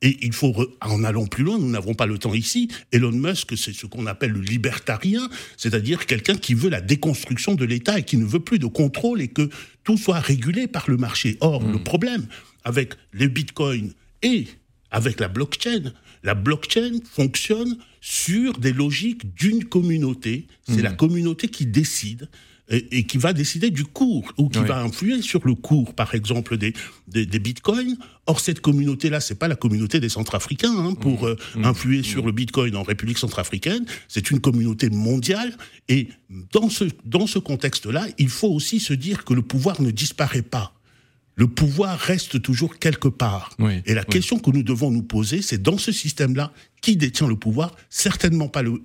Et 0.02 0.18
il 0.22 0.34
faut, 0.34 0.56
en 0.82 1.04
allant 1.04 1.26
plus 1.26 1.44
loin, 1.44 1.58
nous 1.58 1.70
n'avons 1.70 1.94
pas 1.94 2.06
le 2.06 2.18
temps 2.18 2.34
ici, 2.34 2.70
Elon 2.92 3.12
Musk, 3.12 3.58
c'est 3.58 3.74
ce 3.74 3.86
qu'on 3.86 4.06
appelle 4.08 4.32
le 4.32 4.40
libertarien, 4.40 5.30
c'est-à-dire 5.58 6.06
quelqu'un 6.06 6.36
qui 6.36 6.54
veut 6.54 6.70
la 6.70 6.82
déconstruction 6.82 7.56
de 7.56 7.66
l'État 7.66 8.00
et 8.00 8.04
qui 8.04 8.18
ne 8.18 8.26
veut 8.26 8.40
plus 8.40 8.60
de 8.60 8.68
contrôle 8.68 9.22
et 9.22 9.28
que 9.28 9.50
tout 9.84 9.98
soit 9.98 10.20
régulé 10.20 10.68
par 10.68 10.90
le 10.90 10.98
marché. 10.98 11.38
Or, 11.42 11.62
le 11.62 11.80
hmm. 11.80 11.84
problème 11.84 12.28
avec 12.64 12.94
les 13.14 13.28
bitcoins 13.28 13.92
et 14.22 14.48
avec 14.92 15.20
la 15.20 15.28
blockchain, 15.28 15.94
la 16.24 16.34
blockchain 16.34 17.00
fonctionne 17.04 17.78
sur 18.02 18.58
des 18.58 18.74
logiques 18.74 19.34
d'une 19.36 19.66
communauté. 19.66 20.48
C'est 20.68 20.82
la 20.82 20.92
hmm. 20.92 20.98
communauté 20.98 21.48
qui 21.50 21.66
décide 21.66 22.30
et, 22.70 23.04
qui 23.04 23.18
va 23.18 23.34
décider 23.34 23.72
du 23.72 23.86
cours 23.86 24.32
ou 24.38 24.50
qui 24.50 24.60
va 24.60 24.82
influer 24.82 25.22
sur 25.22 25.46
le 25.46 25.56
cours, 25.56 25.94
par 25.94 26.14
exemple, 26.16 26.58
des, 26.58 26.74
des, 27.08 27.40
bitcoins. 27.40 27.98
Or, 28.28 28.40
cette 28.40 28.62
communauté-là, 28.62 29.20
c'est 29.20 29.40
pas 29.40 29.48
la 29.48 29.56
communauté 29.56 30.00
des 30.00 30.10
Centrafricains 30.10 30.78
hein, 30.78 30.94
pour 30.94 31.24
mmh. 31.24 31.28
Euh, 31.28 31.36
mmh. 31.56 31.66
influer 31.66 32.04
sur 32.04 32.24
mmh. 32.24 32.26
le 32.28 32.32
bitcoin 32.32 32.76
en 32.76 32.84
République 32.84 33.18
centrafricaine. 33.18 33.86
C'est 34.08 34.30
une 34.32 34.40
communauté 34.40 34.90
mondiale. 34.90 35.58
Et 35.88 36.10
dans 36.52 36.70
ce, 36.70 36.86
dans 37.06 37.28
ce 37.28 37.40
contexte-là, 37.40 38.06
il 38.18 38.30
faut 38.30 38.50
aussi 38.50 38.80
se 38.80 38.94
dire 38.94 39.26
que 39.26 39.34
le 39.34 39.42
pouvoir 39.42 39.82
ne 39.82 39.92
disparaît 39.92 40.44
pas 40.44 40.79
le 41.40 41.48
pouvoir 41.48 41.98
reste 41.98 42.42
toujours 42.42 42.80
quelque 42.80 43.08
part. 43.08 43.56
et 43.86 43.94
la 43.94 44.04
question 44.04 44.40
que 44.40 44.52
nous 44.52 44.62
devons 44.62 44.92
nous 44.92 45.04
poser, 45.04 45.42
c'est 45.42 45.62
dans 45.62 45.78
ce 45.78 45.94
système-là, 45.94 46.52
qui 46.82 46.98
détient 46.98 47.28
le 47.28 47.38
pouvoir? 47.38 47.76
Certainement 47.90 48.50
pas 48.50 48.62
le, 48.62 48.82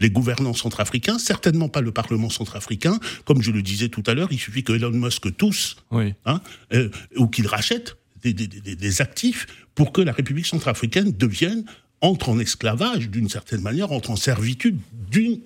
les 0.00 0.10
gouvernants 0.10 0.52
centrafricains, 0.52 1.20
certainement 1.20 1.68
pas 1.68 1.80
le 1.80 1.92
Parlement 1.92 2.28
centrafricain. 2.28 2.98
Comme 3.24 3.40
je 3.40 3.52
le 3.52 3.62
disais 3.62 3.88
tout 3.88 4.02
à 4.08 4.14
l'heure, 4.14 4.32
il 4.32 4.38
suffit 4.38 4.64
que 4.64 4.72
Elon 4.72 4.90
Musk 4.90 5.36
tous, 5.36 5.76
hein, 5.92 6.40
euh, 6.72 6.88
ou 7.16 7.28
qu'il 7.28 7.46
rachète 7.46 7.96
des, 8.24 8.34
des, 8.34 9.00
actifs 9.00 9.46
pour 9.76 9.92
que 9.92 10.00
la 10.00 10.12
République 10.12 10.46
centrafricaine 10.46 11.12
devienne 11.12 11.64
entre 12.02 12.30
en 12.30 12.38
esclavage 12.38 13.10
d'une 13.10 13.28
certaine 13.28 13.60
manière, 13.60 13.92
entre 13.92 14.10
en 14.10 14.16
servitude 14.16 14.78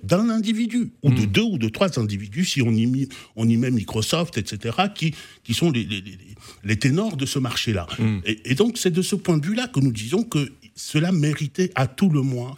d'un 0.03 0.31
individu, 0.31 0.93
ou 1.03 1.11
de 1.11 1.23
hmm. 1.23 1.27
deux 1.27 1.43
ou 1.43 1.59
de 1.59 1.69
trois 1.69 1.99
individus, 1.99 2.45
si 2.45 2.63
on 2.63 2.71
y, 2.71 3.09
on 3.35 3.49
y 3.49 3.57
met 3.57 3.71
Microsoft, 3.71 4.39
etc., 4.39 4.77
qui, 4.95 5.15
qui 5.43 5.55
sont 5.55 5.71
les, 5.71 5.85
les, 5.85 6.03
les 6.63 6.79
ténors 6.79 7.17
de 7.17 7.27
ce 7.27 7.39
marché-là. 7.39 7.87
Hmm. 7.99 8.21
Et, 8.25 8.55
donc 8.55 8.79
c'est 8.79 8.91
de 8.91 9.03
ce 9.03 9.17
point 9.17 9.39
de 9.39 9.47
vue-là 9.47 9.69
que 9.69 9.81
nous 9.81 9.93
disons 9.93 10.23
que 10.23 10.53
cela 10.77 11.13
méritait 11.13 11.71
à 11.75 11.87
tout 11.87 12.11
le 12.11 12.23
moins 12.23 12.57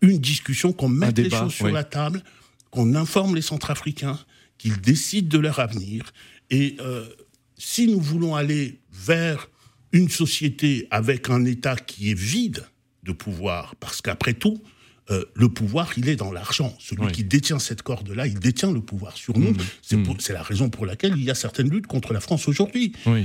une 0.00 0.18
discussion, 0.18 0.72
qu'on 0.72 0.88
mette 0.88 1.18
les 1.18 1.30
choses 1.30 1.54
sur 1.54 1.68
la 1.68 1.84
table, 1.84 2.22
qu'on 2.70 2.94
informe 2.94 3.34
les 3.34 3.42
Centrafricains, 3.42 4.18
qu'ils 4.58 4.80
décident 4.80 5.28
de 5.28 5.38
leur 5.38 5.58
avenir. 5.58 6.12
Et 6.50 6.76
euh, 6.80 7.06
si 7.56 7.88
nous 7.88 8.00
voulons 8.00 8.36
aller 8.36 8.80
vers 8.92 9.48
une 9.92 10.08
société 10.08 10.86
avec 10.90 11.30
un 11.30 11.44
État 11.44 11.76
qui 11.76 12.10
est 12.10 12.18
vide 12.18 12.64
de 13.02 13.12
pouvoir, 13.12 13.74
parce 13.76 14.02
qu'après 14.02 14.34
tout, 14.34 14.62
euh, 15.10 15.24
le 15.34 15.48
pouvoir, 15.48 15.92
il 15.96 16.08
est 16.08 16.16
dans 16.16 16.30
l'argent. 16.30 16.76
Celui 16.78 17.10
qui 17.12 17.24
détient 17.24 17.58
cette 17.58 17.82
corde-là, 17.82 18.26
il 18.26 18.38
détient 18.38 18.70
le 18.70 18.82
pouvoir 18.82 19.16
sur 19.16 19.38
nous. 19.38 19.52
Mmh. 19.52 19.96
Mmh. 19.96 20.14
C'est 20.18 20.34
la 20.34 20.42
raison 20.42 20.68
pour 20.68 20.84
laquelle 20.84 21.14
il 21.16 21.24
y 21.24 21.30
a 21.30 21.34
certaines 21.34 21.70
luttes 21.70 21.86
contre 21.86 22.12
la 22.12 22.20
France 22.20 22.46
aujourd'hui. 22.48 22.92
Euh, 23.06 23.24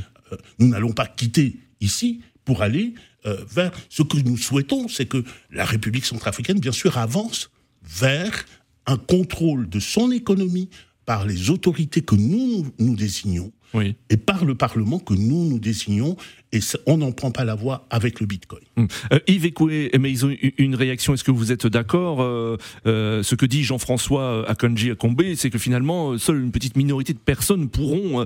nous 0.59 0.69
n'allons 0.69 0.93
pas 0.93 1.07
quitter 1.07 1.59
ici 1.81 2.21
pour 2.45 2.61
aller 2.61 2.93
euh, 3.25 3.43
vers 3.49 3.71
ce 3.89 4.03
que 4.03 4.17
nous 4.17 4.37
souhaitons, 4.37 4.87
c'est 4.87 5.05
que 5.05 5.23
la 5.51 5.65
République 5.65 6.05
centrafricaine, 6.05 6.59
bien 6.59 6.71
sûr, 6.71 6.97
avance 6.97 7.49
vers 7.83 8.45
un 8.85 8.97
contrôle 8.97 9.67
de 9.67 9.79
son 9.79 10.11
économie 10.11 10.69
par 11.05 11.25
les 11.25 11.49
autorités 11.49 12.01
que 12.01 12.15
nous 12.15 12.65
nous 12.79 12.95
désignons 12.95 13.51
et 13.81 14.17
par 14.17 14.45
le 14.45 14.55
Parlement 14.55 14.99
que 14.99 15.13
nous 15.13 15.49
nous 15.49 15.59
désignons, 15.59 16.15
et 16.51 16.59
on 16.85 16.97
n'en 16.97 17.11
prend 17.11 17.31
pas 17.31 17.43
la 17.43 17.55
voie 17.55 17.87
avec 17.89 18.19
le 18.19 18.27
Bitcoin. 18.27 18.61
Hum. 18.77 18.87
Euh, 19.11 19.19
Yves 19.27 19.45
Ekoué, 19.47 19.89
mais 19.99 20.11
ils 20.11 20.25
ont 20.25 20.35
une 20.57 20.75
réaction. 20.75 21.13
Est-ce 21.13 21.23
que 21.23 21.31
vous 21.31 21.51
êtes 21.51 21.65
d'accord 21.65 22.21
euh, 22.21 22.57
euh, 22.85 23.23
Ce 23.23 23.33
que 23.33 23.45
dit 23.45 23.63
Jean-François 23.63 24.47
Akanji 24.47 24.91
Akombe, 24.91 25.23
c'est 25.35 25.49
que 25.49 25.57
finalement, 25.57 26.17
seule 26.17 26.41
une 26.41 26.51
petite 26.51 26.77
minorité 26.77 27.13
de 27.13 27.19
personnes 27.19 27.69
pourront 27.69 28.25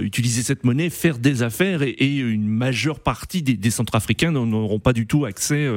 utiliser 0.00 0.42
cette 0.42 0.64
monnaie, 0.64 0.90
faire 0.90 1.18
des 1.18 1.42
affaires, 1.42 1.82
et, 1.82 2.18
une 2.18 2.48
majeure 2.48 3.00
partie 3.00 3.42
des, 3.42 3.54
des 3.54 3.70
Centrafricains 3.70 4.32
n'auront 4.32 4.80
pas 4.80 4.92
du 4.92 5.06
tout 5.06 5.24
accès 5.24 5.68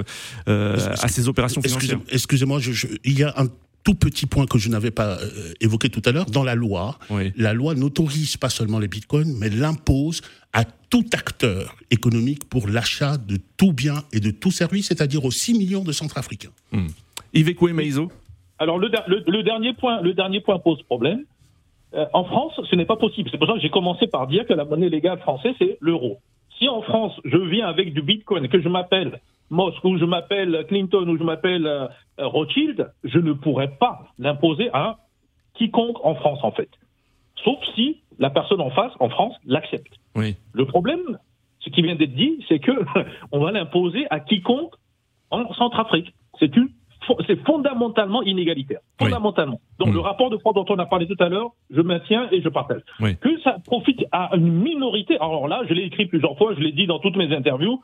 à 0.48 1.08
ces 1.08 1.28
opérations 1.28 1.62
financières. 1.62 2.00
Excusez-moi, 2.10 2.60
il 3.04 3.20
y 3.20 3.24
a 3.24 3.34
un 3.38 3.48
tout 3.84 3.96
petit 3.96 4.26
point 4.26 4.46
que 4.46 4.58
je 4.58 4.70
n'avais 4.70 4.92
pas 4.92 5.18
euh, 5.18 5.54
évoqué 5.60 5.90
tout 5.90 6.02
à 6.06 6.12
l'heure, 6.12 6.26
dans 6.26 6.44
la 6.44 6.56
loi, 6.56 6.98
la 7.36 7.54
loi 7.54 7.76
n'autorise 7.76 8.38
pas 8.38 8.50
seulement 8.50 8.80
les 8.80 8.88
bitcoins, 8.88 9.34
mais 9.40 9.50
l'impose 9.50 10.22
à 10.54 10.64
tout 10.64 11.06
acteur 11.14 11.76
économique 11.90 12.50
pour 12.50 12.68
l'achat 12.68 13.18
de 13.18 13.38
tout 13.58 13.74
bien 13.74 14.04
et 14.14 14.20
de 14.20 14.32
tout 14.32 14.52
service, 14.52 14.88
c'est-à-dire 14.88 15.24
aux 15.26 15.32
6 15.32 15.58
millions 15.58 15.84
de 15.84 15.92
Centrafricains. 15.92 16.52
Mmh. 16.72 16.88
Yves 17.34 17.74
Maizo 17.74 18.12
Alors 18.60 18.78
le, 18.78 18.90
le, 19.08 19.44
dernier 19.44 19.74
point, 19.74 20.02
le 20.02 20.14
dernier 20.14 20.42
point 20.42 20.60
pose 20.60 20.82
problème. 20.84 21.24
Euh, 21.94 22.06
en 22.14 22.24
France, 22.26 22.60
ce 22.70 22.76
n'est 22.76 22.86
pas 22.86 22.96
possible. 22.96 23.30
C'est 23.32 23.38
pour 23.38 23.48
ça 23.48 23.54
que 23.54 23.62
j'ai 23.62 23.70
commencé 23.70 24.08
par 24.08 24.28
dire 24.28 24.46
que 24.46 24.54
la 24.54 24.66
monnaie 24.66 24.90
légale 24.90 25.20
française, 25.20 25.54
c'est 25.60 25.78
l'euro. 25.82 26.20
Si 26.58 26.70
en 26.70 26.82
France, 26.82 27.14
je 27.26 27.38
viens 27.38 27.68
avec 27.68 27.94
du 27.94 28.02
bitcoin, 28.02 28.48
que 28.48 28.62
je 28.62 28.70
m'appelle 28.70 29.20
Musk 29.52 29.84
ou 29.84 29.98
je 29.98 30.06
m'appelle 30.06 30.66
Clinton 30.68 31.08
ou 31.08 31.18
je 31.18 31.24
m'appelle 31.24 31.68
euh, 31.68 31.88
Rothschild, 32.18 32.92
je 33.04 33.20
ne 33.20 33.34
pourrais 33.34 33.76
pas 33.80 34.08
l'imposer 34.18 34.70
à 34.74 34.98
quiconque 35.54 35.98
en 36.04 36.16
France, 36.16 36.40
en 36.44 36.52
fait. 36.52 36.70
Sauf 37.44 37.60
si 37.76 38.02
la 38.18 38.30
personne 38.30 38.62
en 38.62 38.72
face, 38.72 38.94
en 39.00 39.10
France, 39.10 39.36
l'accepte. 39.46 39.94
Oui. 40.16 40.38
Le 40.54 40.66
problème, 40.66 41.20
ce 41.60 41.70
qui 41.70 41.82
vient 41.82 41.96
d'être 41.96 42.16
dit, 42.16 42.44
c'est 42.48 42.60
que 42.60 42.72
on 43.32 43.40
va 43.40 43.52
l'imposer 43.52 44.08
à 44.10 44.20
quiconque 44.20 44.74
en 45.30 45.54
Centrafrique. 45.54 46.14
C'est 46.40 46.56
une 46.56 46.70
c'est 47.28 47.44
fondamentalement 47.46 48.22
inégalitaire. 48.22 48.80
Fondamentalement. 49.00 49.60
Donc 49.80 49.90
Mmh. 49.90 49.94
le 49.94 50.00
rapport 50.02 50.30
de 50.30 50.38
force 50.38 50.56
dont 50.56 50.66
on 50.70 50.78
a 50.78 50.86
parlé 50.86 51.08
tout 51.08 51.22
à 51.22 51.30
l'heure, 51.30 51.50
je 51.72 51.82
maintiens 51.82 52.28
et 52.32 52.42
je 52.42 52.50
partage. 52.50 52.82
Oui. 53.00 53.18
Que 53.18 53.40
ça 53.42 53.58
profite 53.66 54.06
à 54.12 54.30
une 54.36 54.52
minorité, 54.52 55.16
alors 55.16 55.48
là, 55.48 55.64
je 55.68 55.74
l'ai 55.74 55.84
écrit 55.84 56.06
plusieurs 56.06 56.38
fois, 56.38 56.54
je 56.54 56.60
l'ai 56.60 56.72
dit 56.72 56.86
dans 56.86 57.00
toutes 57.00 57.18
mes 57.18 57.36
interviews, 57.36 57.82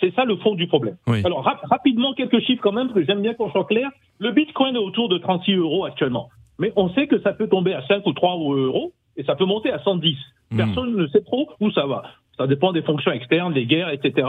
c'est 0.00 0.14
ça 0.14 0.24
le 0.24 0.36
fond 0.36 0.54
du 0.54 0.66
problème. 0.66 0.96
Oui. 1.06 1.22
Alors 1.24 1.42
rap- 1.44 1.64
rapidement, 1.70 2.12
quelques 2.14 2.40
chiffres 2.40 2.62
quand 2.62 2.72
même, 2.72 2.88
parce 2.88 3.00
que 3.00 3.06
j'aime 3.06 3.22
bien 3.22 3.34
qu'on 3.34 3.50
soit 3.50 3.64
clair. 3.64 3.88
Le 4.18 4.32
Bitcoin 4.32 4.74
est 4.76 4.78
autour 4.80 5.08
de 5.08 5.18
36 5.18 5.54
euros 5.54 5.84
actuellement. 5.84 6.28
Mais 6.58 6.72
on 6.76 6.88
sait 6.90 7.06
que 7.06 7.20
ça 7.20 7.32
peut 7.32 7.48
tomber 7.48 7.74
à 7.74 7.86
5 7.86 8.04
ou 8.06 8.12
3 8.12 8.36
euros 8.36 8.92
et 9.16 9.22
ça 9.24 9.36
peut 9.36 9.44
monter 9.44 9.70
à 9.70 9.78
110. 9.80 10.16
Mmh. 10.50 10.56
Personne 10.56 10.96
ne 10.96 11.06
sait 11.08 11.22
trop 11.22 11.48
où 11.60 11.70
ça 11.70 11.86
va. 11.86 12.02
Ça 12.36 12.46
dépend 12.46 12.72
des 12.72 12.82
fonctions 12.82 13.10
externes, 13.12 13.52
des 13.52 13.66
guerres, 13.66 13.90
etc. 13.90 14.26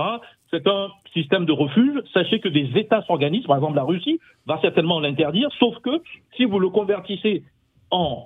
C'est 0.52 0.68
un 0.68 0.88
système 1.14 1.46
de 1.46 1.52
refuge. 1.52 2.00
Sachez 2.14 2.40
que 2.40 2.50
des 2.50 2.70
États 2.76 3.04
s'organisent. 3.04 3.46
Par 3.46 3.56
exemple, 3.58 3.76
la 3.76 3.84
Russie 3.84 4.20
va 4.48 4.60
certainement 4.62 5.00
l'interdire, 5.00 5.50
sauf 5.60 5.78
que 5.80 6.02
si 6.36 6.46
vous 6.46 6.60
le 6.60 6.70
convertissez 6.70 7.44
en 7.92 8.26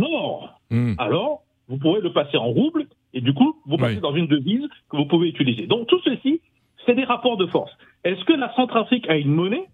or, 0.00 0.58
Hmm. 0.70 0.94
alors 0.98 1.42
vous 1.68 1.76
pourrez 1.78 2.00
le 2.00 2.12
passer 2.12 2.36
en 2.38 2.46
rouble 2.46 2.86
et 3.14 3.20
du 3.20 3.32
coup, 3.34 3.56
vous 3.66 3.76
passez 3.76 3.94
Oui. 3.96 4.00
dans 4.00 4.14
une 4.14 4.26
devise 4.26 4.66
que 4.90 4.96
vous 4.96 5.06
pouvez 5.06 5.28
utiliser. 5.28 5.66
Donc 5.66 5.86
tout 5.88 6.00
ceci, 6.02 6.40
c'est 6.86 6.94
des 6.94 7.04
rapports 7.04 7.36
de 7.36 7.46
force. 7.46 7.70
Est-ce 8.04 8.24
que 8.24 8.32
la 8.32 8.52
Centrafrique 8.54 9.08
a 9.08 9.16
une 9.16 9.32
monnaie, 9.32 9.66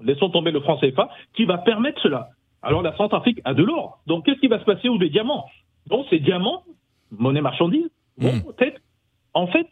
laissons 0.00 0.30
tomber 0.30 0.50
le 0.50 0.60
franc 0.60 0.78
CFA, 0.78 1.08
qui 1.34 1.44
va 1.44 1.58
permettre 1.58 2.00
cela 2.02 2.28
Alors 2.62 2.82
la 2.82 2.96
Centrafrique 2.96 3.40
a 3.44 3.52
de 3.54 3.62
l'or. 3.62 4.00
Donc 4.06 4.24
qu'est-ce 4.24 4.40
qui 4.40 4.48
va 4.48 4.58
se 4.60 4.64
passer 4.64 4.88
ou 4.88 4.98
des 4.98 5.10
diamants? 5.10 5.46
Donc 5.88 6.06
ces 6.10 6.18
diamants, 6.20 6.62
monnaie 7.10 7.42
marchandise, 7.42 7.90
vont 8.16 8.32
Mm. 8.32 8.42
peut-être 8.54 8.80
en 9.34 9.46
fait 9.48 9.68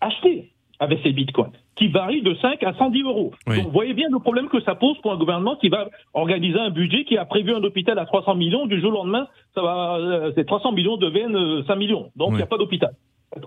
acheter 0.00 0.52
avec 0.78 1.00
ces 1.02 1.12
bitcoins 1.12 1.52
qui 1.76 1.88
varient 1.88 2.22
de 2.22 2.34
5 2.34 2.62
à 2.62 2.72
110 2.74 3.02
euros. 3.02 3.32
Oui. 3.46 3.56
Donc, 3.56 3.66
vous 3.66 3.70
voyez 3.70 3.92
bien 3.94 4.08
le 4.10 4.18
problème 4.18 4.48
que 4.48 4.60
ça 4.62 4.74
pose 4.74 4.96
pour 5.02 5.12
un 5.12 5.16
gouvernement 5.18 5.56
qui 5.56 5.68
va 5.68 5.88
organiser 6.14 6.58
un 6.58 6.70
budget 6.70 7.04
qui 7.04 7.18
a 7.18 7.24
prévu 7.26 7.54
un 7.54 7.62
hôpital 7.62 7.98
à 7.98 8.06
300 8.06 8.34
millions. 8.34 8.66
Du 8.66 8.80
jour 8.80 8.90
au 8.90 8.94
lendemain, 8.94 9.28
ça 9.54 9.62
va, 9.62 9.96
euh, 9.98 10.32
ces 10.34 10.44
300 10.46 10.72
millions 10.72 10.96
deviennent 10.96 11.36
euh, 11.36 11.62
5 11.64 11.76
millions. 11.76 12.10
Donc, 12.16 12.28
il 12.30 12.32
Oui. 12.32 12.36
n'y 12.38 12.42
a 12.42 12.46
pas 12.46 12.56
d'hôpital. 12.58 12.90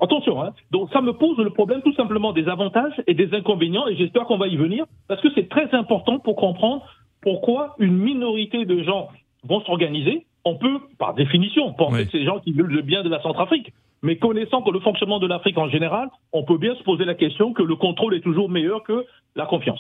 Attention, 0.02 0.44
hein. 0.44 0.54
Donc, 0.72 0.92
ça 0.94 1.02
me 1.02 1.14
pose 1.14 1.38
le 1.40 1.50
problème 1.50 1.82
tout 1.82 1.94
simplement 1.94 2.32
des 2.32 2.48
avantages 2.48 2.94
et 3.08 3.16
des 3.16 3.34
inconvénients 3.34 3.88
et 3.88 3.96
j'espère 3.96 4.26
qu'on 4.26 4.38
va 4.38 4.48
y 4.48 4.56
venir 4.58 4.86
parce 5.08 5.20
que 5.22 5.30
c'est 5.34 5.50
très 5.50 5.74
important 5.74 6.20
pour 6.20 6.36
comprendre 6.36 6.84
pourquoi 7.22 7.76
une 7.80 7.98
minorité 7.98 8.66
de 8.66 8.84
gens 8.84 9.08
vont 9.44 9.62
s'organiser. 9.62 10.26
On 10.46 10.56
peut, 10.56 10.80
par 11.00 11.16
définition, 11.16 11.74
penser 11.74 11.96
Oui. 11.98 12.06
que 12.06 12.12
c'est 12.12 12.24
gens 12.24 12.40
qui 12.40 12.52
veulent 12.54 12.72
le 12.72 12.82
bien 12.84 13.02
de 13.04 13.10
la 13.10 13.22
Centrafrique. 13.22 13.74
Mais 14.02 14.18
connaissant 14.18 14.62
que 14.62 14.72
le 14.72 14.80
fonctionnement 14.80 15.20
de 15.20 15.28
l'Afrique 15.28 15.58
en 15.58 15.70
général, 15.70 16.10
on 16.32 16.44
peut 16.44 16.58
bien 16.58 16.76
se 16.76 16.84
poser 16.84 17.06
la 17.06 17.16
question 17.16 17.54
que 17.54 17.64
le 17.64 17.76
contrôle 17.76 18.16
est 18.16 18.22
toujours 18.22 18.50
meilleur 18.50 18.84
que 18.84 19.06
la 19.36 19.46
confiance. 19.46 19.80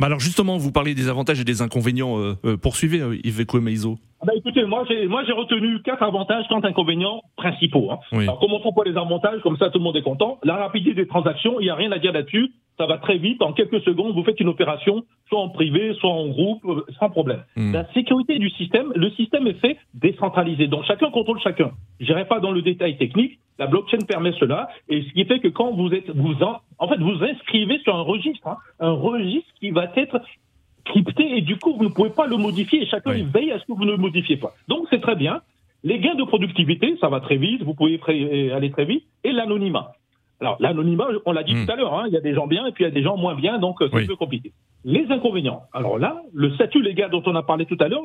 Alors 0.00 0.20
justement, 0.20 0.56
vous 0.56 0.72
parlez 0.72 0.94
des 0.94 1.08
avantages 1.08 1.40
et 1.40 1.44
des 1.44 1.62
inconvénients. 1.62 2.18
euh, 2.18 2.36
euh, 2.44 2.56
poursuivez, 2.56 3.00
euh, 3.00 3.16
Yves 3.24 3.46
Meizo. 3.60 3.98
Ah 4.22 4.26
bah 4.26 4.32
écoutez, 4.36 4.66
moi 4.66 4.84
j'ai 4.86 5.06
moi 5.06 5.24
j'ai 5.24 5.32
retenu 5.32 5.80
quatre 5.80 6.02
avantages, 6.02 6.44
quatre 6.48 6.66
inconvénients 6.66 7.22
principaux. 7.36 7.90
Hein. 7.90 8.00
Oui. 8.12 8.24
Alors 8.24 8.38
commençons 8.38 8.70
par 8.70 8.84
les 8.84 8.94
avantages, 8.94 9.40
comme 9.40 9.56
ça 9.56 9.70
tout 9.70 9.78
le 9.78 9.84
monde 9.84 9.96
est 9.96 10.02
content. 10.02 10.38
La 10.42 10.56
rapidité 10.56 10.94
des 10.94 11.06
transactions, 11.06 11.58
il 11.58 11.64
n'y 11.64 11.70
a 11.70 11.74
rien 11.74 11.90
à 11.90 11.98
dire 11.98 12.12
là-dessus. 12.12 12.52
Ça 12.76 12.84
va 12.86 12.98
très 12.98 13.16
vite. 13.16 13.40
En 13.40 13.54
quelques 13.54 13.80
secondes, 13.80 14.14
vous 14.14 14.22
faites 14.22 14.38
une 14.40 14.48
opération, 14.48 15.04
soit 15.28 15.40
en 15.40 15.48
privé, 15.48 15.94
soit 15.94 16.10
en 16.10 16.28
groupe, 16.28 16.62
euh, 16.66 16.84
sans 16.98 17.08
problème. 17.08 17.44
Hmm. 17.56 17.72
La 17.72 17.90
sécurité 17.92 18.38
du 18.38 18.50
système, 18.50 18.92
le 18.94 19.10
système 19.12 19.46
est 19.46 19.60
fait 19.60 19.78
décentralisé. 19.94 20.66
Donc 20.66 20.84
chacun 20.84 21.10
contrôle 21.10 21.40
chacun. 21.40 21.70
Je 21.98 22.06
n'irai 22.06 22.26
pas 22.26 22.40
dans 22.40 22.52
le 22.52 22.60
détail 22.60 22.98
technique. 22.98 23.38
La 23.58 23.66
blockchain 23.66 24.04
permet 24.06 24.32
cela. 24.38 24.68
Et 24.90 25.02
ce 25.02 25.12
qui 25.14 25.24
fait 25.24 25.40
que 25.40 25.48
quand 25.48 25.72
vous 25.72 25.94
êtes, 25.94 26.10
vous 26.10 26.34
en, 26.42 26.60
en 26.78 26.88
fait, 26.88 26.98
vous 26.98 27.24
inscrivez 27.24 27.78
sur 27.80 27.94
un 27.94 28.02
registre, 28.02 28.46
hein, 28.46 28.56
un 28.80 28.92
registre 28.92 29.50
qui 29.60 29.70
va 29.70 29.90
être 29.96 30.20
crypté 30.90 31.24
et 31.36 31.40
du 31.42 31.56
coup 31.56 31.72
vous 31.76 31.84
ne 31.84 31.88
pouvez 31.96 32.10
pas 32.10 32.26
le 32.26 32.36
modifier 32.36 32.82
et 32.82 32.86
chacun 32.86 33.10
Oui. 33.12 33.20
il 33.20 33.26
veille 33.26 33.52
à 33.52 33.58
ce 33.58 33.64
que 33.64 33.72
vous 33.72 33.84
ne 33.84 33.92
le 33.92 33.96
modifiez 34.06 34.36
pas. 34.36 34.52
Donc 34.68 34.86
c'est 34.90 35.00
très 35.00 35.16
bien. 35.16 35.40
Les 35.82 35.98
gains 35.98 36.14
de 36.14 36.24
productivité, 36.24 36.96
ça 37.00 37.08
va 37.08 37.20
très 37.20 37.36
vite, 37.36 37.62
vous 37.62 37.74
pouvez 37.74 37.98
très- 37.98 38.50
aller 38.52 38.70
très 38.70 38.84
vite, 38.84 39.04
et 39.24 39.32
l'anonymat. 39.32 39.92
Alors 40.40 40.56
l'anonymat, 40.60 41.06
on 41.26 41.32
l'a 41.32 41.42
dit 41.42 41.54
Hmm. 41.54 41.64
tout 41.66 41.72
à 41.72 41.76
l'heure, 41.76 41.94
hein, 41.98 42.04
il 42.08 42.12
y 42.12 42.16
a 42.16 42.20
des 42.20 42.34
gens 42.34 42.46
bien 42.46 42.66
et 42.66 42.72
puis 42.72 42.84
il 42.84 42.88
y 42.88 42.90
a 42.90 42.94
des 42.94 43.02
gens 43.02 43.16
moins 43.16 43.34
bien, 43.34 43.58
donc 43.58 43.80
euh, 43.80 43.88
c'est 43.90 43.96
Oui. 43.96 44.04
un 44.04 44.06
peu 44.08 44.16
compliqué. 44.16 44.52
Les 44.84 45.06
inconvénients. 45.10 45.62
Alors 45.72 45.98
là, 45.98 46.20
le 46.34 46.50
statut 46.54 46.82
légal 46.82 47.10
dont 47.10 47.22
on 47.26 47.34
a 47.34 47.42
parlé 47.42 47.64
tout 47.66 47.76
à 47.80 47.88
l'heure, 47.88 48.04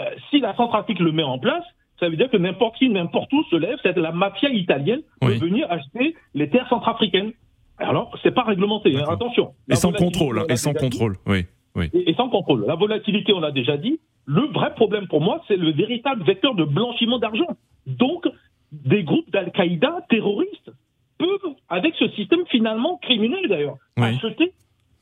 euh, 0.00 0.04
si 0.30 0.40
la 0.40 0.54
Centrafrique 0.56 1.00
le 1.00 1.12
met 1.12 1.22
en 1.24 1.38
place, 1.38 1.64
ça 2.00 2.08
veut 2.08 2.16
dire 2.16 2.30
que 2.30 2.36
n'importe 2.36 2.76
qui, 2.76 2.88
n'importe 2.88 3.32
où 3.32 3.42
se 3.44 3.56
lève, 3.56 3.78
c'est 3.82 3.96
la 3.96 4.10
mafia 4.12 4.48
italienne 4.50 5.02
Oui. 5.22 5.38
peut 5.38 5.46
venir 5.46 5.66
acheter 5.70 6.16
les 6.34 6.48
terres 6.50 6.68
centrafricaines. 6.68 7.32
Alors, 7.78 8.16
c'est 8.22 8.34
pas 8.34 8.42
réglementé, 8.42 8.96
hein, 8.96 9.04
attention. 9.08 9.52
Et 9.70 9.74
sans 9.76 9.92
contrôle, 9.92 10.40
hein, 10.40 10.44
et 10.48 10.56
sans 10.56 10.72
contrôle. 10.74 11.16
Oui, 11.26 11.46
oui. 11.76 11.88
et, 11.94 12.10
et 12.10 12.14
sans 12.14 12.28
contrôle. 12.28 12.64
La 12.66 12.74
volatilité, 12.74 13.32
on 13.32 13.40
l'a 13.40 13.50
déjà 13.52 13.76
dit. 13.76 14.00
Le 14.26 14.42
vrai 14.52 14.74
problème 14.74 15.06
pour 15.08 15.20
moi, 15.20 15.42
c'est 15.48 15.56
le 15.56 15.72
véritable 15.72 16.22
vecteur 16.24 16.54
de 16.54 16.64
blanchiment 16.64 17.18
d'argent. 17.18 17.56
Donc, 17.86 18.26
des 18.72 19.02
groupes 19.02 19.30
d'Al-Qaïda 19.30 20.06
terroristes 20.08 20.70
peuvent, 21.18 21.54
avec 21.68 21.94
ce 21.96 22.08
système 22.10 22.44
finalement 22.46 22.98
criminel 22.98 23.48
d'ailleurs, 23.48 23.76
Oui. 23.98 24.04
acheter, 24.16 24.52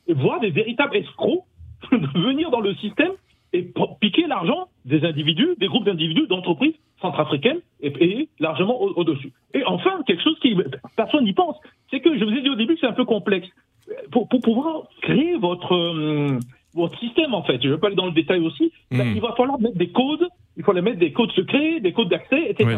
et 0.06 0.14
voir 0.14 0.40
des 0.40 0.50
véritables 0.50 0.96
escrocs 0.96 1.42
venir 2.14 2.50
dans 2.50 2.61
le 2.61 2.74
système 2.76 3.12
et 3.52 3.68
piquer 4.00 4.26
l'argent 4.26 4.68
des 4.85 5.04
individus, 5.04 5.54
des 5.59 5.66
groupes 5.66 5.85
d'individus, 5.85 6.26
d'entreprises 6.28 6.74
centrafricaines 7.00 7.61
et 7.80 7.90
payer 7.90 8.28
largement 8.38 8.80
au- 8.80 8.92
au-dessus. 8.94 9.33
et 9.54 9.64
enfin, 9.64 10.02
quelque 10.06 10.22
chose 10.22 10.38
qui 10.40 10.56
personne 10.96 11.24
n'y 11.24 11.33
pense, 11.33 11.56
c'est 11.90 12.00
que 12.00 12.16
je 12.18 12.24
vous 12.24 12.30
ai 12.33 12.42
dit 12.42 12.50
au 12.50 12.54
début 12.54 12.74
que 12.74 12.80
c'est 12.80 12.87
un 12.87 12.92
peu 12.92 13.04
complexe. 13.04 13.48
Pour, 14.12 14.28
pour 14.28 14.40
pouvoir 14.40 14.85
créer 15.02 15.37
votre, 15.37 15.74
euh, 15.74 16.38
votre 16.74 16.98
système, 16.98 17.35
en 17.35 17.42
fait, 17.42 17.61
je 17.62 17.68
ne 17.68 17.74
vais 17.74 17.78
pas 17.80 17.88
aller 17.88 17.96
dans 17.96 18.06
le 18.06 18.12
détail 18.12 18.40
aussi, 18.40 18.72
là, 18.90 19.04
Mm. 19.04 19.12
il 19.16 19.20
va 19.20 19.35
falloir 19.37 19.59
mettre 19.61 19.76
des 19.76 19.90
codes, 19.90 20.26
il 20.56 20.62
faut 20.64 20.72
mettre 20.72 20.98
des 20.98 21.12
codes 21.12 21.33
secrets, 21.33 21.80
des 21.80 21.92
codes 21.92 22.09
d'accès, 22.09 22.50
etc. 22.50 22.64
Oui. 22.68 22.74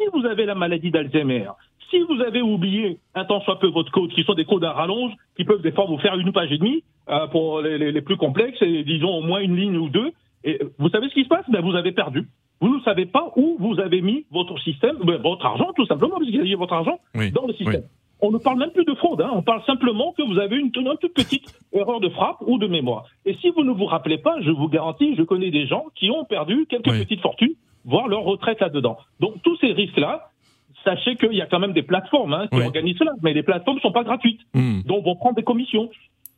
Si 0.00 0.06
vous 0.12 0.26
avez 0.26 0.44
la 0.46 0.54
maladie 0.54 0.90
d'Alzheimer, 0.90 1.48
si 1.90 1.98
vous 2.00 2.20
avez 2.20 2.42
oublié 2.42 2.98
un 3.14 3.24
tant 3.24 3.40
soit 3.40 3.58
peu 3.58 3.68
votre 3.68 3.90
code, 3.92 4.10
qui 4.10 4.22
sont 4.24 4.34
des 4.34 4.44
codes 4.44 4.64
à 4.64 4.72
rallonge, 4.72 5.12
qui 5.36 5.44
peuvent 5.44 5.62
des 5.62 5.72
fois 5.72 5.86
vous 5.86 5.98
faire 5.98 6.16
une 6.18 6.32
page 6.32 6.52
et 6.52 6.58
demie 6.58 6.82
euh, 7.08 7.26
pour 7.28 7.60
les, 7.62 7.78
les- 7.78 7.92
les 7.92 8.02
plus 8.02 8.16
complexes, 8.16 8.60
et 8.60 8.84
disons 8.84 9.08
au 9.18 9.22
moins 9.22 9.40
une 9.40 9.56
ligne 9.56 9.76
ou 9.76 9.88
deux, 9.88 10.12
et 10.44 10.60
vous 10.78 10.88
savez 10.90 11.08
ce 11.08 11.14
qui 11.14 11.24
se 11.24 11.28
passe? 11.28 11.44
Ben, 11.48 11.60
Vous 11.62 11.74
avez 11.74 11.92
perdu. 11.92 12.26
Vous 12.60 12.74
ne 12.76 12.80
savez 12.82 13.06
pas 13.06 13.32
où 13.36 13.56
vous 13.60 13.78
avez 13.80 14.00
mis 14.02 14.26
votre 14.30 14.58
système, 14.60 14.96
ben, 15.04 15.16
votre 15.22 15.46
argent 15.46 15.72
tout 15.76 15.86
simplement, 15.86 16.16
parce 16.18 16.26
que 16.30 16.34
vous 16.36 16.40
avez 16.40 16.54
votre 16.54 16.74
argent 16.74 16.98
Oui. 17.14 17.30
dans 17.32 17.46
le 17.46 17.54
système. 17.54 17.82
Oui. 17.82 17.88
On 18.20 18.30
ne 18.32 18.38
parle 18.38 18.58
même 18.58 18.72
plus 18.72 18.84
de 18.84 18.94
fraude, 18.94 19.20
hein. 19.22 19.30
on 19.32 19.42
parle 19.42 19.62
simplement 19.64 20.12
que 20.12 20.22
vous 20.22 20.38
avez 20.38 20.56
une, 20.56 20.72
une 20.74 20.94
toute 21.00 21.14
petite 21.14 21.57
erreur 21.72 22.00
de 22.00 22.08
frappe 22.08 22.38
ou 22.46 22.58
de 22.58 22.66
mémoire. 22.66 23.04
Et 23.26 23.34
si 23.34 23.50
vous 23.50 23.64
ne 23.64 23.72
vous 23.72 23.84
rappelez 23.86 24.18
pas, 24.18 24.40
je 24.40 24.50
vous 24.50 24.68
garantis, 24.68 25.14
je 25.16 25.22
connais 25.22 25.50
des 25.50 25.66
gens 25.66 25.84
qui 25.94 26.10
ont 26.10 26.24
perdu 26.24 26.66
quelques 26.68 26.90
Oui. 26.90 27.00
petites 27.04 27.20
fortunes, 27.20 27.54
voire 27.84 28.08
leur 28.08 28.22
retraite 28.22 28.60
là-dedans. 28.60 28.96
Donc 29.20 29.34
tous 29.42 29.56
ces 29.58 29.72
risques-là, 29.72 30.30
sachez 30.84 31.16
qu'il 31.16 31.32
y 31.34 31.42
a 31.42 31.46
quand 31.46 31.58
même 31.58 31.72
des 31.72 31.82
plateformes 31.82 32.32
hein, 32.32 32.46
qui 32.50 32.58
Oui. 32.58 32.64
organisent 32.64 32.98
cela, 32.98 33.12
mais 33.22 33.32
les 33.34 33.42
plateformes 33.42 33.76
ne 33.76 33.82
sont 33.82 33.92
pas 33.92 34.04
gratuites, 34.04 34.40
Hmm. 34.54 34.80
donc 34.86 35.04
vont 35.04 35.16
prendre 35.16 35.34
des 35.36 35.42
commissions. 35.42 35.90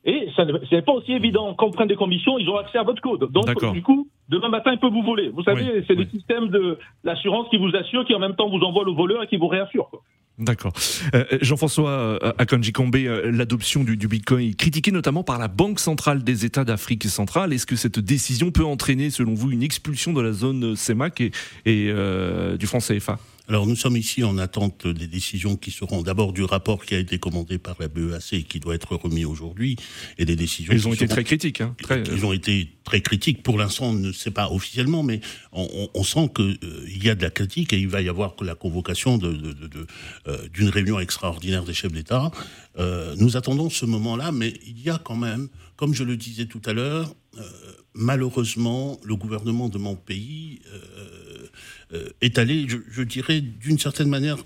Et 0.04 0.28
ça 0.34 0.44
ne- 0.46 0.58
c'est 0.70 0.82
pas 0.84 0.92
aussi 0.92 1.12
évident. 1.12 1.54
Quand 1.54 1.66
vous 1.66 1.72
prenez 1.72 1.88
des 1.88 1.96
commissions, 1.96 2.38
ils 2.38 2.48
ont 2.48 2.56
accès 2.56 2.78
à 2.78 2.82
votre 2.82 3.02
code. 3.02 3.30
Donc, 3.32 3.72
du 3.74 3.82
coup, 3.82 4.08
demain 4.30 4.48
matin, 4.48 4.72
ils 4.72 4.78
peuvent 4.78 4.92
vous 4.92 5.02
voler. 5.02 5.28
Vous 5.28 5.42
savez, 5.42 5.62
Oui, 5.74 5.84
c'est 5.86 5.94
oui. 5.96 6.06
des 6.06 6.10
systèmes 6.10 6.48
de 6.48 6.78
l'assurance 7.04 7.48
qui 7.50 7.58
vous 7.58 7.70
assure, 7.76 8.04
qui 8.06 8.14
en 8.14 8.18
même 8.18 8.34
temps 8.34 8.48
vous 8.48 8.64
envoie 8.64 8.84
le 8.84 8.92
voleur 8.92 9.22
et 9.22 9.26
qui 9.26 9.36
vous 9.36 9.48
réassure. 9.48 9.90
D'accord. 10.38 10.72
Euh, 11.14 11.24
Jean-François 11.42 11.90
euh, 11.90 12.32
Akanji 12.38 12.72
Kombe, 12.72 12.96
euh, 12.96 13.30
l'adoption 13.30 13.84
du, 13.84 13.98
du 13.98 14.08
Bitcoin 14.08 14.48
est 14.48 14.56
critiquée 14.56 14.90
notamment 14.90 15.22
par 15.22 15.38
la 15.38 15.48
Banque 15.48 15.78
centrale 15.78 16.24
des 16.24 16.46
États 16.46 16.64
d'Afrique 16.64 17.04
centrale. 17.04 17.52
Est-ce 17.52 17.66
que 17.66 17.76
cette 17.76 17.98
décision 17.98 18.50
peut 18.50 18.64
entraîner, 18.64 19.10
selon 19.10 19.34
vous, 19.34 19.50
une 19.50 19.62
expulsion 19.62 20.14
de 20.14 20.22
la 20.22 20.32
zone 20.32 20.76
CEMAC 20.76 21.20
et, 21.20 21.30
et, 21.66 21.90
euh, 21.90 22.56
du 22.56 22.66
franc 22.66 22.78
CFA 22.78 23.18
Alors 23.50 23.66
nous 23.66 23.74
sommes 23.74 23.96
ici 23.96 24.22
en 24.22 24.38
attente 24.38 24.86
des 24.86 25.08
décisions 25.08 25.56
qui 25.56 25.72
seront 25.72 26.02
d'abord 26.02 26.32
du 26.32 26.44
rapport 26.44 26.84
qui 26.84 26.94
a 26.94 26.98
été 27.00 27.18
commandé 27.18 27.58
par 27.58 27.74
la 27.80 27.88
BEAC 27.88 28.32
et 28.32 28.42
qui 28.44 28.60
doit 28.60 28.76
être 28.76 28.94
remis 28.94 29.24
aujourd'hui 29.24 29.74
et 30.18 30.24
des 30.24 30.36
décisions 30.36 30.72
Ils 30.72 30.86
ont 30.86 30.92
été 30.92 31.06
seront- 31.06 31.14
très 31.16 31.24
critiques. 31.24 31.60
Hein, 31.60 31.74
très, 31.82 32.04
Ils 32.04 32.24
ont 32.24 32.32
été 32.32 32.68
très 32.84 33.00
critiques. 33.00 33.42
Pour 33.42 33.58
l'instant, 33.58 33.86
on 33.86 33.92
ne 33.92 34.12
sait 34.12 34.30
pas 34.30 34.52
officiellement, 34.52 35.02
mais 35.02 35.20
on, 35.50 35.68
on- 35.74 35.90
on 35.94 36.04
sent 36.04 36.30
qu'il 36.36 36.58
il 36.94 37.04
y 37.04 37.10
a 37.10 37.16
de 37.16 37.22
la 37.22 37.30
critique 37.30 37.72
et 37.72 37.78
il 37.80 37.88
va 37.88 38.02
y 38.02 38.08
avoir 38.08 38.36
que 38.36 38.44
la 38.44 38.54
convocation 38.54 39.18
de, 39.18 39.32
de- 39.32 39.52
de- 39.52 39.66
de, 39.66 39.86
euh, 40.28 40.48
d'une 40.54 40.68
réunion 40.68 41.00
extraordinaire 41.00 41.64
des 41.64 41.74
chefs 41.74 41.90
d'État. 41.92 42.30
Euh, 42.80 43.14
nous 43.18 43.36
attendons 43.36 43.68
ce 43.68 43.84
moment-là, 43.86 44.32
mais 44.32 44.54
il 44.66 44.80
y 44.80 44.90
a 44.90 44.98
quand 44.98 45.16
même, 45.16 45.48
comme 45.76 45.94
je 45.94 46.02
le 46.02 46.16
disais 46.16 46.46
tout 46.46 46.62
à 46.64 46.72
l'heure, 46.72 47.14
euh, 47.38 47.42
malheureusement, 47.94 48.98
le 49.04 49.16
gouvernement 49.16 49.68
de 49.68 49.78
mon 49.78 49.96
pays 49.96 50.60
euh, 51.92 52.08
est 52.20 52.38
allé, 52.38 52.66
je, 52.68 52.78
je 52.88 53.02
dirais, 53.02 53.40
d'une 53.40 53.78
certaine 53.78 54.08
manière, 54.08 54.38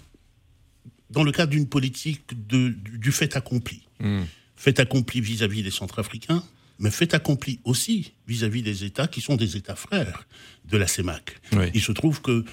dans 1.11 1.23
le 1.23 1.31
cadre 1.31 1.53
d'une 1.53 1.69
politique 1.69 2.23
de, 2.49 2.71
du, 2.71 2.99
du 2.99 3.13
fait 3.13 3.37
accompli. 3.37 3.83
Hmm. 4.01 4.23
fait 4.57 4.81
accompli 4.81 5.21
vis-à-vis 5.21 5.63
des 5.63 5.71
Centrafricains, 5.71 6.43
mais 6.79 6.91
fait 6.91 7.15
accompli 7.15 7.61
aussi 7.65 8.13
vis-à-vis 8.27 8.63
des 8.63 8.85
États 8.85 9.07
qui 9.07 9.21
sont 9.21 9.37
des 9.37 9.57
États 9.57 9.77
frères 9.77 10.27
de 10.71 10.77
la 10.77 10.87
CEMAC. 10.87 11.37
Il 11.75 11.81
se 11.81 11.93
trouve 11.93 12.21
que 12.21 12.45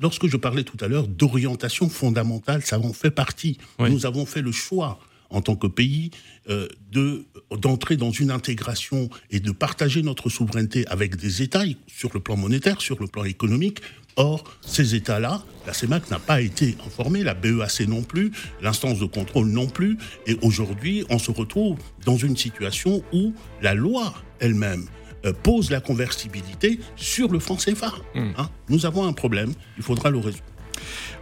lorsque 0.00 0.26
je 0.26 0.36
parlais 0.36 0.64
tout 0.64 0.76
à 0.80 0.88
l'heure 0.88 1.08
d'orientation 1.08 1.88
fondamentale, 1.88 2.62
ça 2.62 2.78
en 2.78 2.92
fait 2.92 3.10
partie. 3.10 3.58
Nous 3.78 4.06
avons 4.06 4.26
fait 4.26 4.42
le 4.42 4.52
choix 4.52 5.00
en 5.32 5.40
tant 5.40 5.56
que 5.56 5.66
pays 5.66 6.10
euh, 6.50 6.68
de 6.90 7.24
d'entrer 7.50 7.96
dans 7.96 8.10
une 8.10 8.30
intégration 8.30 9.10
et 9.30 9.40
de 9.40 9.50
partager 9.50 10.02
notre 10.02 10.28
souveraineté 10.28 10.86
avec 10.88 11.16
des 11.16 11.42
États 11.42 11.64
sur 11.86 12.10
le 12.14 12.20
plan 12.20 12.36
monétaire, 12.36 12.80
sur 12.80 13.00
le 13.00 13.06
plan 13.06 13.24
économique. 13.24 13.80
Or, 14.16 14.44
ces 14.60 14.94
États-là, 14.94 15.42
la 15.66 15.72
CEMAC 15.72 16.10
n'a 16.10 16.18
pas 16.18 16.40
été 16.40 16.76
informée, 16.86 17.22
la 17.22 17.34
BEAC 17.34 17.88
non 17.88 18.02
plus, 18.02 18.32
l'instance 18.60 18.98
de 18.98 19.06
contrôle 19.06 19.46
non 19.48 19.66
plus. 19.66 19.96
Et 20.26 20.36
aujourd'hui, 20.42 21.04
on 21.10 21.18
se 21.18 21.30
retrouve 21.30 21.76
dans 22.04 22.16
une 22.16 22.36
situation 22.36 23.02
où 23.12 23.32
la 23.62 23.74
loi 23.74 24.12
elle-même 24.40 24.86
euh, 25.24 25.32
pose 25.32 25.70
la 25.70 25.80
conversibilité 25.80 26.80
sur 26.96 27.30
le 27.30 27.38
franc 27.38 27.56
CFA. 27.56 27.92
Hmm. 28.14 28.30
Hein. 28.36 28.50
Nous 28.68 28.86
avons 28.86 29.06
un 29.06 29.12
problème, 29.12 29.52
il 29.76 29.82
faudra 29.82 30.10
le 30.10 30.18
résoudre. 30.18 30.44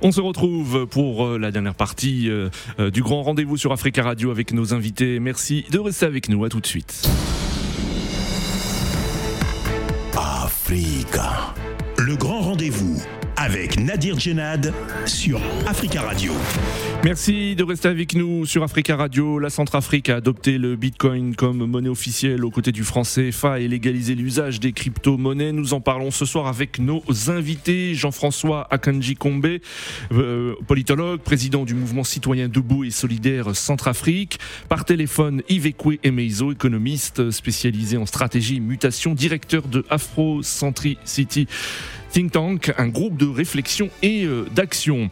On 0.03 0.11
se 0.11 0.21
retrouve 0.23 0.87
pour 0.87 1.27
euh, 1.27 1.39
la 1.39 1.51
dernière 1.51 1.75
partie 1.75 2.31
euh, 2.31 2.49
du 2.91 3.03
grand 3.03 3.23
rendez-vous 3.23 3.59
sur 3.59 3.73
Africa 3.73 4.03
Radio 4.03 4.31
avec 4.31 4.53
nos 4.53 4.73
invités. 4.73 5.21
Merci 5.21 5.67
de 5.71 5.79
rester 5.79 6.07
avec 6.07 6.31
nous. 6.31 6.45
À 6.45 6.49
tout 6.49 6.61
de 6.61 6.67
suite. 6.67 7.07
Africa. 10.17 11.55
Nadir 13.91 14.21
Djenad 14.21 14.73
sur 15.05 15.41
Africa 15.67 16.03
Radio. 16.03 16.33
Merci 17.03 17.57
de 17.57 17.65
rester 17.65 17.89
avec 17.89 18.15
nous 18.15 18.47
sur 18.47 18.63
Africa 18.63 18.95
Radio. 18.95 19.41
La 19.41 19.51
Centrafrique 19.51 20.11
a 20.11 20.17
adopté 20.17 20.59
le 20.59 20.77
Bitcoin 20.77 21.35
comme 21.35 21.67
monnaie 21.67 21.89
officielle 21.89 22.45
aux 22.45 22.53
côtés 22.53 22.71
du 22.71 22.85
franc 22.85 23.03
CFA 23.03 23.59
et 23.59 23.67
légalisé 23.67 24.15
l'usage 24.15 24.61
des 24.61 24.73
crypto-monnaies. 24.73 25.51
Nous 25.51 25.75
en 25.75 25.81
parlons 25.81 26.13
ce 26.13 26.25
soir 26.25 26.47
avec 26.47 26.79
nos 26.79 27.03
invités. 27.27 27.95
Jean-François 27.97 28.69
Akanji 28.71 29.17
Kombe, 29.17 29.59
euh, 30.13 30.55
politologue, 30.69 31.19
président 31.21 31.65
du 31.65 31.75
mouvement 31.75 32.05
citoyen 32.05 32.47
debout 32.47 32.85
et 32.85 32.91
solidaire 32.91 33.57
Centrafrique. 33.57 34.39
Par 34.69 34.85
téléphone, 34.85 35.43
Yves 35.49 35.73
Emeizo, 36.05 36.53
économiste 36.53 37.33
spécialisé 37.33 37.97
en 37.97 38.07
stratégie 38.07 38.61
mutation, 38.61 39.15
directeur 39.15 39.67
de 39.67 39.85
Afro 39.91 40.45
Centricity 40.45 41.49
think 42.11 42.33
tank, 42.33 42.73
un 42.77 42.89
groupe 42.89 43.17
de 43.17 43.27
réflexion 43.27 43.89
et 44.03 44.25
euh, 44.25 44.45
d'action. 44.55 45.09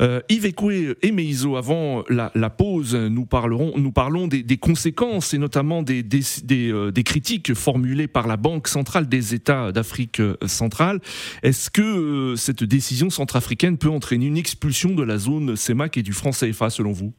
Euh, 0.00 0.20
Yves 0.28 0.46
Ekwe 0.46 0.96
et 1.02 1.12
Meizo, 1.12 1.56
avant 1.56 2.04
la, 2.08 2.50
pause, 2.50 2.94
nous, 2.94 3.26
parlerons, 3.26 3.72
nous 3.76 3.92
parlons 3.92 4.26
des, 4.26 4.56
conséquences 4.56 5.34
et 5.34 5.38
notamment 5.38 5.82
des, 5.82 6.04
euh, 6.50 6.90
des, 6.90 7.02
critiques 7.02 7.54
formulées 7.54 8.08
par 8.08 8.26
la 8.26 8.36
Banque 8.36 8.68
centrale 8.68 9.08
des 9.08 9.34
États 9.34 9.72
d'Afrique 9.72 10.20
centrale. 10.46 11.00
Est-ce 11.42 11.70
que 11.70 12.34
cette 12.36 12.64
décision 12.64 13.10
centrafricaine 13.10 13.78
peut 13.78 13.90
entraîner 13.90 14.26
une 14.26 14.36
expulsion 14.36 14.94
de 14.94 15.02
la 15.02 15.18
zone 15.18 15.56
CEMAC 15.56 15.98
et 15.98 16.02
du 16.02 16.12
franc 16.12 16.30
CFA 16.30 16.70
selon 16.70 16.92
vous? 16.92 17.12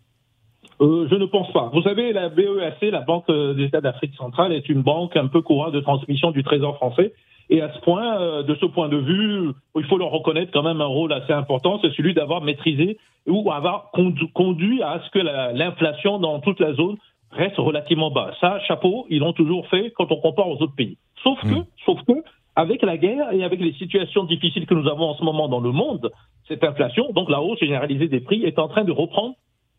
Je 0.79 1.15
ne 1.15 1.25
pense 1.25 1.51
pas. 1.53 1.69
Vous 1.73 1.84
savez, 1.84 2.12
la 2.12 2.29
BEAC, 2.29 2.81
la 2.91 3.01
Banque 3.01 3.27
des 3.27 3.65
États 3.65 3.81
d'Afrique 3.81 4.15
centrale, 4.15 4.51
est 4.51 4.67
une 4.67 4.81
banque 4.81 5.15
un 5.15 5.27
peu 5.27 5.41
courante 5.41 5.73
de 5.73 5.79
transmission 5.79 6.31
du 6.31 6.43
Trésor 6.43 6.75
français 6.77 7.13
et 7.49 7.62
à 7.62 7.71
ce 7.73 7.80
point, 7.82 8.19
euh, 8.19 8.43
de 8.43 8.56
ce 8.56 8.65
point 8.65 8.89
de 8.89 8.97
vue, 8.97 9.51
il 9.75 9.84
faut 9.86 9.97
leur 9.97 10.12
reconnaître 10.12 10.51
quand 10.51 10.63
même 10.63 10.82
un 10.82 10.86
rôle 10.86 11.12
assez 11.13 11.34
important, 11.34 11.80
c'est 11.82 11.93
celui 11.93 12.13
d'avoir 12.13 12.41
maîtrisé 12.41 12.97
ou 13.27 13.51
avoir 13.51 13.91
conduit 13.91 14.82
à 14.82 15.01
ce 15.06 15.10
que 15.12 15.19
l'inflation 15.19 16.19
dans 16.19 16.39
toute 16.39 16.60
la 16.60 16.73
zone 16.73 16.97
reste 17.32 17.58
relativement 17.58 18.12
bas. 18.12 18.32
Ça, 18.41 18.60
chapeau, 18.67 19.06
ils 19.10 19.19
l'ont 19.19 19.34
toujours 19.34 19.67
fait 19.67 19.91
quand 19.95 20.12
on 20.12 20.17
compare 20.17 20.47
aux 20.49 20.62
autres 20.62 20.75
pays. 20.75 20.97
Sauf 21.23 21.39
que, 21.41 21.47
mmh. 21.47 21.65
sauf 21.86 21.99
que, 22.08 22.13
avec 22.56 22.82
la 22.82 22.97
guerre 22.97 23.32
et 23.32 23.43
avec 23.43 23.60
les 23.60 23.73
situations 23.73 24.23
difficiles 24.23 24.65
que 24.65 24.73
nous 24.73 24.88
avons 24.89 25.10
en 25.10 25.15
ce 25.15 25.23
moment 25.23 25.47
dans 25.47 25.60
le 25.60 25.71
monde, 25.71 26.12
cette 26.47 26.63
inflation, 26.63 27.12
donc 27.13 27.30
la 27.30 27.41
hausse 27.41 27.60
généralisée 27.60 28.08
des 28.08 28.19
prix, 28.19 28.43
est 28.43 28.60
en 28.60 28.67
train 28.67 28.84
de 28.84 28.91
reprendre 28.91 29.36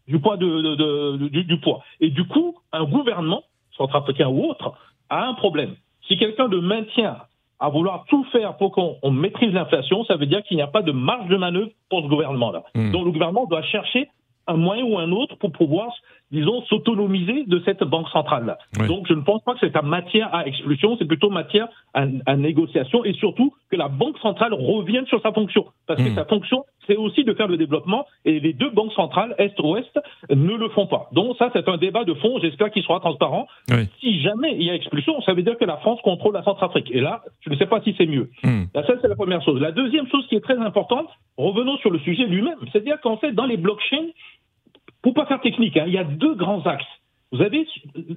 du 0.09 0.19
poids 0.19 0.37
de, 0.37 1.29
du, 1.29 1.45
du, 1.45 1.61
poids. 1.61 1.83
Et 2.01 2.11
du 2.11 2.25
coup, 2.25 2.57
un 2.73 2.85
gouvernement, 2.85 3.43
centrafricain 3.77 4.29
ou 4.29 4.45
autre, 4.45 4.73
a 5.11 5.27
un 5.27 5.35
problème. 5.35 5.75
Si 6.09 6.17
quelqu'un 6.17 6.49
de 6.49 6.59
maintien 6.59 7.19
à 7.63 7.69
vouloir 7.69 8.05
tout 8.09 8.25
faire 8.33 8.57
pour 8.57 8.73
qu'on 8.73 9.11
maîtrise 9.13 9.55
l'inflation, 9.55 10.05
ça 10.05 10.17
veut 10.17 10.27
dire 10.27 10.43
qu'il 10.43 10.57
n'y 10.57 10.63
a 10.63 10.67
pas 10.67 10.83
de 10.83 10.91
marge 10.91 11.29
de 11.29 11.37
manœuvre 11.37 11.71
pour 11.89 12.03
ce 12.03 12.09
gouvernement-là. 12.09 12.65
Hmm. 12.75 12.91
Donc 12.91 13.05
le 13.05 13.13
gouvernement 13.13 13.47
doit 13.47 13.63
chercher 13.63 14.09
un 14.49 14.57
moyen 14.57 14.83
ou 14.83 14.99
un 14.99 15.13
autre 15.13 15.37
pour 15.37 15.53
pouvoir, 15.53 15.95
disons, 16.33 16.63
s'autonomiser 16.63 17.45
de 17.47 17.63
cette 17.65 17.85
banque 17.85 18.09
centrale-là. 18.09 18.59
Donc 18.89 19.07
je 19.07 19.15
ne 19.15 19.21
pense 19.21 19.43
pas 19.45 19.53
que 19.55 19.61
c'est 19.61 19.77
un 19.77 19.83
matière 19.83 20.35
à 20.35 20.47
expulsion, 20.47 20.97
c'est 20.99 21.05
plutôt 21.05 21.31
matière 21.31 21.69
à, 21.95 22.37
négociation 22.37 23.05
et 23.05 23.13
surtout 23.13 23.53
que 23.71 23.77
la 23.77 23.89
banque 23.89 24.19
centrale 24.19 24.55
revienne 24.55 25.07
sur 25.07 25.21
sa 25.23 25.33
fonction. 25.33 25.67
Parce 25.87 26.03
que 26.03 26.09
hmm. 26.09 26.15
sa 26.15 26.25
fonction, 26.25 26.65
c'est 26.87 26.97
aussi 26.97 27.25
de 27.25 27.35
faire 27.35 27.49
le 27.49 27.57
développement 27.57 28.07
et 28.25 28.41
les 28.41 28.55
deux 28.55 28.71
banques 28.71 28.93
centrales, 28.95 29.35
Est-Ouest, 29.39 30.01
ne 30.31 30.55
le 30.55 30.69
font 30.71 30.87
pas. 30.87 31.09
Donc 31.13 31.37
ça, 31.37 31.51
c'est 31.53 31.69
un 31.69 31.77
débat 31.77 32.05
de 32.05 32.15
fond, 32.15 32.39
j'espère 32.41 32.71
qu'il 32.71 32.83
sera 32.83 32.99
transparent. 33.01 33.47
Si 34.01 34.21
jamais 34.23 34.55
il 34.57 34.63
y 34.63 34.71
a 34.71 34.75
expulsion, 34.75 35.21
ça 35.23 35.35
veut 35.35 35.43
dire 35.43 35.59
que 35.59 35.65
la 35.65 35.77
France 35.77 36.01
contrôle 36.03 36.35
la 36.35 36.43
Centrafrique. 36.43 36.91
Et 36.91 37.01
là, 37.01 37.23
je 37.43 37.51
ne 37.51 37.57
sais 37.57 37.67
pas 37.67 37.81
si 37.83 37.95
c'est 37.99 38.07
mieux. 38.07 38.31
Hmm. 38.43 38.65
Ça, 38.75 38.95
c'est 39.01 39.09
la 39.09 39.17
première 39.17 39.43
chose. 39.43 39.61
La 39.61 39.73
deuxième 39.73 40.09
chose 40.09 40.27
qui 40.29 40.37
est 40.37 40.41
très 40.41 40.59
importante, 40.59 41.09
revenons 41.37 41.77
sur 41.79 41.91
le 41.91 41.99
sujet 42.01 42.25
lui-même, 42.25 42.59
c'est-à-dire 42.73 43.01
qu'en 43.01 43.19
fait, 43.19 43.33
dans 43.33 43.47
les 43.47 43.57
blockchains, 43.57 44.09
pour 45.03 45.15
pas 45.15 45.27
faire 45.27 45.41
technique, 45.41 45.77
hein, 45.77 45.85
il 45.87 45.93
y 45.93 45.99
a 45.99 46.05
deux 46.05 46.35
grands 46.35 46.63
axes. 46.63 46.85
Vous 47.33 47.41
avez 47.41 47.67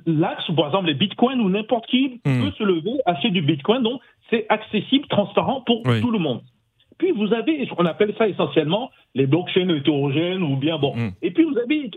l'axe, 0.06 0.46
par 0.56 0.68
exemple, 0.68 0.88
les 0.88 0.94
bitcoins 0.94 1.40
où 1.40 1.50
n'importe 1.50 1.88
qui 1.88 2.20
hmm. 2.26 2.44
peut 2.44 2.52
se 2.58 2.64
lever, 2.64 3.00
acheter 3.06 3.30
du 3.32 3.42
bitcoin, 3.42 3.82
donc 3.82 4.02
c'est 4.30 4.46
accessible, 4.50 5.08
transparent 5.08 5.62
pour 5.62 5.84
tout 5.84 6.12
le 6.12 6.20
monde. 6.20 6.42
Puis 6.98 7.12
vous 7.12 7.34
avez, 7.34 7.68
on 7.78 7.86
appelle 7.86 8.14
ça 8.18 8.28
essentiellement 8.28 8.90
les 9.16 9.26
blockchains 9.26 9.70
hétérogènes 9.70 10.44
ou 10.44 10.58
bien 10.58 10.78
bon. 10.78 10.96
Hmm. 10.96 11.12
Et 11.22 11.32
puis 11.32 11.44
vous 11.44 11.58
avez 11.58 11.92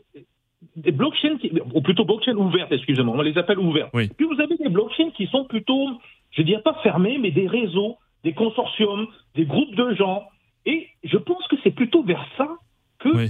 des 0.76 0.92
blockchains, 0.92 1.36
ou 1.74 1.80
plutôt 1.82 2.04
blockchains 2.04 2.36
ouvertes, 2.36 2.72
excusez-moi, 2.72 3.16
on 3.16 3.22
les 3.22 3.36
appelle 3.36 3.58
ouvertes. 3.58 3.90
Puis 3.92 4.26
vous 4.26 4.40
avez 4.40 4.56
des 4.56 4.68
blockchains 4.68 5.10
qui 5.10 5.26
sont 5.26 5.44
plutôt, 5.44 5.88
je 6.30 6.42
dirais 6.42 6.62
pas 6.62 6.74
fermés, 6.82 7.18
mais 7.18 7.30
des 7.30 7.48
réseaux, 7.48 7.96
des 8.22 8.32
consortiums, 8.32 9.06
des 9.34 9.44
groupes 9.44 9.74
de 9.74 9.94
gens. 9.94 10.24
Et 10.66 10.88
je 11.02 11.16
pense 11.16 11.46
que 11.48 11.56
c'est 11.62 11.70
plutôt 11.70 12.02
vers 12.02 12.24
ça 12.36 12.48
que 13.00 13.28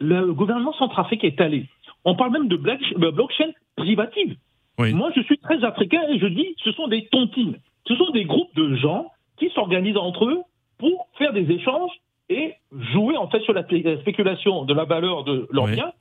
le 0.00 0.32
gouvernement 0.32 0.72
centrafricain 0.74 1.28
est 1.28 1.40
allé. 1.40 1.66
On 2.04 2.16
parle 2.16 2.32
même 2.32 2.48
de 2.48 2.56
blockchain 2.56 3.50
privative. 3.76 4.36
Moi, 4.78 5.10
je 5.14 5.20
suis 5.22 5.38
très 5.38 5.62
africain 5.62 6.00
et 6.08 6.18
je 6.18 6.26
dis, 6.26 6.54
ce 6.64 6.72
sont 6.72 6.88
des 6.88 7.06
tontines. 7.08 7.58
Ce 7.86 7.94
sont 7.96 8.10
des 8.10 8.24
groupes 8.24 8.54
de 8.54 8.76
gens 8.76 9.10
qui 9.38 9.50
s'organisent 9.50 9.96
entre 9.96 10.24
eux 10.26 10.40
pour 10.78 11.08
faire 11.18 11.32
des 11.32 11.50
échanges 11.50 11.90
et 12.30 12.54
jouer 12.92 13.16
en 13.16 13.28
fait 13.28 13.40
sur 13.40 13.52
la 13.52 13.64
spéculation 13.64 14.64
de 14.64 14.72
la 14.72 14.84
valeur 14.84 15.24
de 15.24 15.48
leur 15.50 15.66
bien 15.66 15.92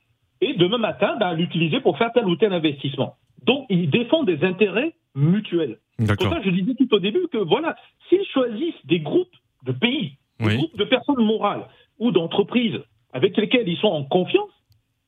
et 0.41 0.53
demain 0.53 0.77
matin 0.77 1.17
bah, 1.19 1.33
l'utiliser 1.33 1.81
pour 1.81 1.97
faire 1.97 2.11
tel 2.13 2.25
ou 2.25 2.35
tel 2.35 2.53
investissement. 2.53 3.15
Donc 3.45 3.65
ils 3.69 3.89
défendent 3.89 4.27
des 4.27 4.45
intérêts 4.45 4.93
mutuels. 5.15 5.79
C'est 5.97 6.17
pour 6.17 6.29
ça 6.29 6.39
que 6.39 6.45
je 6.45 6.51
disais 6.51 6.75
tout 6.75 6.93
au 6.93 6.99
début 6.99 7.27
que 7.31 7.39
voilà, 7.39 7.75
s'ils 8.07 8.25
choisissent 8.27 8.85
des 8.85 8.99
groupes 8.99 9.35
de 9.65 9.71
pays, 9.71 10.13
des 10.39 10.57
groupes 10.57 10.77
de 10.77 10.85
personnes 10.85 11.23
morales 11.23 11.65
ou 11.97 12.11
d'entreprises 12.11 12.79
avec 13.13 13.35
lesquelles 13.37 13.67
ils 13.67 13.77
sont 13.77 13.87
en 13.87 14.03
confiance, 14.03 14.51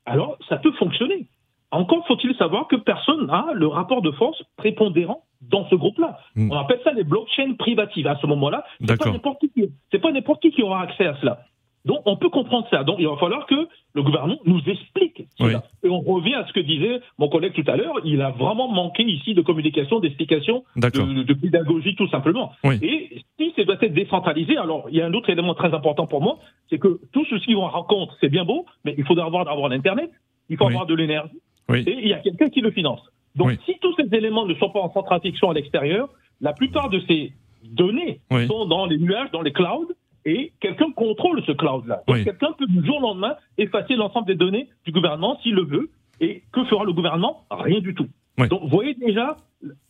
alors 0.06 0.38
ça 0.50 0.58
peut 0.58 0.72
fonctionner. 0.74 1.28
Encore 1.72 2.06
faut-il 2.06 2.36
savoir 2.36 2.68
que 2.68 2.76
personne 2.76 3.28
n'a 3.28 3.48
le 3.54 3.68
rapport 3.68 4.02
de 4.02 4.12
force 4.12 4.44
prépondérant 4.58 5.24
dans 5.42 5.68
ce 5.70 5.76
groupe-là. 5.76 6.20
Hmm. 6.36 6.52
On 6.52 6.58
appelle 6.58 6.82
ça 6.84 6.94
des 6.94 7.04
blockchains 7.04 7.54
privatives 7.58 8.08
à 8.08 8.18
ce 8.22 8.28
moment-là. 8.28 8.66
C'est 8.86 8.98
pas 8.98 9.10
n'importe 9.10 9.42
qui, 9.54 9.70
c'est 9.92 10.00
pas 10.00 10.12
n'importe 10.12 10.42
qui 10.42 10.52
qui 10.52 10.64
aura 10.64 10.82
accès 10.82 11.06
à 11.06 11.16
cela. 11.22 11.46
Donc 11.86 12.02
on 12.06 12.18
peut 12.18 12.30
comprendre 12.30 12.68
ça. 12.70 12.84
Donc 12.84 12.98
il 13.00 13.08
va 13.08 13.16
falloir 13.18 13.46
que 13.48 13.68
le 13.94 14.04
gouvernement 14.04 14.38
nous 14.46 14.62
explique 14.68 15.24
cela. 15.38 15.64
On 15.92 16.00
revient 16.00 16.36
à 16.36 16.46
ce 16.48 16.54
que 16.54 16.60
disait 16.60 17.02
mon 17.18 17.30
collègue 17.30 17.54
tout 17.54 17.70
à 17.70 17.76
l'heure. 17.76 17.96
Il 18.04 18.22
a 18.22 18.32
vraiment 18.32 18.68
manqué 18.68 19.04
ici 19.04 19.34
de 19.34 19.42
communication, 19.42 20.00
d'explication, 20.00 20.64
de, 20.76 21.34
pédagogie 21.34 21.96
tout 21.96 22.08
simplement. 22.10 22.52
Et 22.64 23.22
si 23.40 23.54
ça 23.56 23.64
doit 23.64 23.78
être 23.82 23.94
décentralisé, 23.94 24.58
alors 24.58 24.88
il 24.90 24.98
y 24.98 25.02
a 25.02 25.06
un 25.06 25.14
autre 25.14 25.30
élément 25.30 25.54
très 25.54 25.74
important 25.74 26.08
pour 26.08 26.22
moi, 26.22 26.40
c'est 26.70 26.80
que 26.80 27.00
tout 27.12 27.26
ce 27.26 27.54
qu'on 27.54 27.68
raconte, 27.68 28.10
c'est 28.20 28.30
bien 28.30 28.46
beau, 28.46 28.66
mais 28.86 28.96
il 28.98 29.06
faudra 29.06 29.26
avoir, 29.26 29.48
avoir 29.48 29.70
l'internet, 29.70 30.10
il 30.50 30.58
faut 30.58 30.68
avoir 30.68 30.86
de 30.86 30.96
l'énergie, 30.96 31.38
et 31.74 31.98
il 32.02 32.08
y 32.08 32.14
a 32.14 32.20
quelqu'un 32.20 32.50
qui 32.50 32.62
le 32.62 32.72
finance. 32.72 33.02
Donc, 33.36 33.52
si 33.66 33.78
tous 33.82 33.96
ces 33.96 34.14
éléments 34.16 34.46
ne 34.46 34.54
sont 34.56 34.70
pas 34.70 34.82
en 34.82 34.92
sont 34.92 35.50
à 35.50 35.54
l'extérieur, 35.54 36.10
la 36.42 36.54
plupart 36.54 36.90
de 36.90 37.02
ces 37.08 37.34
données 37.64 38.20
sont 38.48 38.66
dans 38.66 38.86
les 38.86 38.98
nuages, 38.98 39.32
dans 39.32 39.42
les 39.42 39.54
clouds, 39.54 39.92
et 40.26 40.54
quelqu'un 40.60 40.92
contrôle 40.92 41.42
ce 41.46 41.52
cloud-là. 41.52 42.04
Quelqu'un 42.08 42.54
peut 42.58 42.68
du 42.68 42.86
jour 42.86 42.98
au 42.98 43.02
lendemain 43.02 43.36
effacer 43.58 43.96
l'ensemble 43.96 44.28
des 44.28 44.36
données 44.36 44.70
du 44.86 44.92
gouvernement 44.92 45.40
s'il 45.42 45.56
le 45.56 45.64
veut. 45.64 45.90
Et 46.20 46.44
que 46.52 46.64
fera 46.66 46.84
le 46.84 46.94
gouvernement? 46.94 47.46
Rien 47.50 47.80
du 47.80 47.96
tout. 47.96 48.08
Donc, 48.38 48.62
vous 48.62 48.70
voyez 48.70 48.94
déjà 48.96 49.38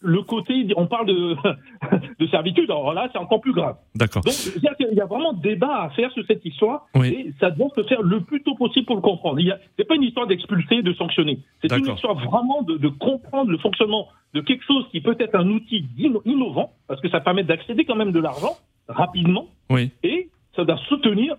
le 0.01 0.21
côté, 0.23 0.67
on 0.75 0.87
parle 0.87 1.07
de, 1.07 1.35
de 2.19 2.27
servitude, 2.27 2.69
alors 2.69 2.93
là, 2.93 3.09
c'est 3.11 3.17
encore 3.17 3.39
plus 3.39 3.53
grave. 3.53 3.77
D'accord. 3.95 4.23
Donc, 4.23 4.33
il 4.55 4.95
y 4.95 5.01
a 5.01 5.05
vraiment 5.05 5.33
débat 5.33 5.83
à 5.83 5.89
faire 5.91 6.11
sur 6.11 6.25
cette 6.25 6.43
histoire, 6.43 6.87
et 7.03 7.31
ça 7.39 7.51
doit 7.51 7.69
se 7.75 7.83
faire 7.83 8.01
le 8.01 8.21
plus 8.21 8.41
tôt 8.43 8.55
possible 8.55 8.85
pour 8.85 8.95
le 8.95 9.01
comprendre. 9.01 9.39
Ce 9.39 9.45
n'est 9.45 9.85
pas 9.85 9.95
une 9.95 10.03
histoire 10.03 10.27
d'expulser, 10.27 10.81
de 10.81 10.93
sanctionner. 10.93 11.39
C'est 11.61 11.71
une 11.71 11.87
histoire 11.87 12.15
vraiment 12.15 12.63
de, 12.63 12.77
de, 12.77 12.89
comprendre 12.89 13.51
le 13.51 13.57
fonctionnement 13.59 14.07
de 14.33 14.41
quelque 14.41 14.65
chose 14.65 14.85
qui 14.91 15.01
peut 15.01 15.15
être 15.19 15.35
un 15.35 15.47
outil 15.47 15.85
innovant, 16.25 16.73
parce 16.87 16.99
que 16.99 17.09
ça 17.09 17.21
permet 17.21 17.43
d'accéder 17.43 17.85
quand 17.85 17.95
même 17.95 18.11
de 18.11 18.19
l'argent 18.19 18.57
rapidement, 18.91 19.47
oui. 19.69 19.91
et 20.03 20.29
ça 20.55 20.65
doit 20.65 20.79
soutenir 20.89 21.35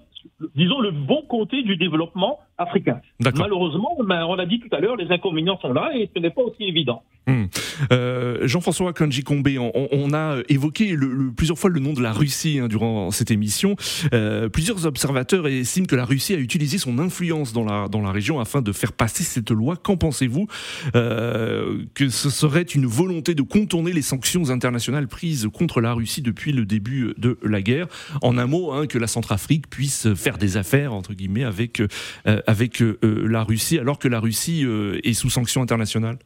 disons, 0.55 0.81
le 0.81 0.91
bon 0.91 1.23
côté 1.29 1.63
du 1.63 1.77
développement 1.77 2.41
africain. 2.59 3.01
Malheureusement, 3.21 3.97
ben, 4.05 4.25
on 4.25 4.35
l'a 4.35 4.47
dit 4.47 4.61
tout 4.61 4.75
à 4.75 4.81
l'heure, 4.81 4.97
les 4.97 5.11
inconvénients 5.11 5.59
sont 5.61 5.73
là 5.73 5.91
et 5.95 6.09
ce 6.15 6.21
n'est 6.21 6.31
pas 6.31 6.43
aussi 6.43 6.65
évident. 6.65 7.03
Hmm. 7.29 7.45
Euh, 7.93 8.49
Jean-François 8.49 8.93
Kanji 8.93 9.23
Kombe, 9.23 9.49
on, 9.57 10.13
a 10.13 10.39
évoqué 10.49 10.97
le, 10.97 11.31
plusieurs 11.31 11.59
fois 11.59 11.71
le 11.71 11.79
nom 11.79 11.93
de 11.93 12.03
la 12.03 12.13
Russie 12.13 12.59
hein, 12.59 12.67
durant 12.67 13.13
cette 13.13 13.31
émission. 13.31 13.77
Euh, 14.13 14.49
plusieurs 14.49 14.87
observateurs 14.87 15.47
estiment 15.47 15.87
que 15.87 15.95
la 15.95 16.05
Russie 16.05 16.35
a 16.35 16.39
utilisé 16.39 16.79
son 16.79 16.99
influence 16.99 17.53
dans 17.53 17.65
la, 17.65 17.87
dans 17.87 18.01
la 18.01 18.11
région 18.11 18.41
afin 18.41 18.61
de 18.61 18.73
faire 18.73 18.93
passer 18.93 19.23
cette 19.23 19.53
loi. 19.53 19.77
Qu'en 19.77 19.97
pensez-vous? 19.97 20.49
Euh, 20.97 21.85
Que 21.95 22.09
ce 22.09 22.29
serait 22.29 22.63
une 22.63 22.87
volonté 22.87 23.35
de 23.35 23.43
contourner 23.43 23.93
les 23.93 24.03
sanctions 24.03 24.51
internationales 24.51 25.07
prises 25.07 25.49
contre 25.53 25.81
la 25.81 25.93
Russie 25.93 26.23
depuis 26.23 26.53
le 26.53 26.65
début 26.65 27.15
de 27.19 27.39
la 27.45 27.63
guerre? 27.63 27.87
En 28.21 28.37
un 28.37 28.47
mot, 28.47 28.73
hein, 28.73 28.87
que 28.89 28.99
la 28.99 29.07
Centrafrique 29.07 29.71
puisse 29.71 30.13
faire 30.15 30.39
des 30.39 30.57
affaires, 30.57 30.93
entre 30.93 31.15
guillemets, 31.15 31.45
avec, 31.45 31.81
avec 32.47 32.83
la 33.03 33.43
Russie, 33.43 33.79
alors 33.79 33.99
que 33.99 34.09
la 34.09 34.21
Russie 34.21 34.67
est 35.03 35.15
sous 35.15 35.31
sanctions 35.31 35.63
internationales 35.63 36.19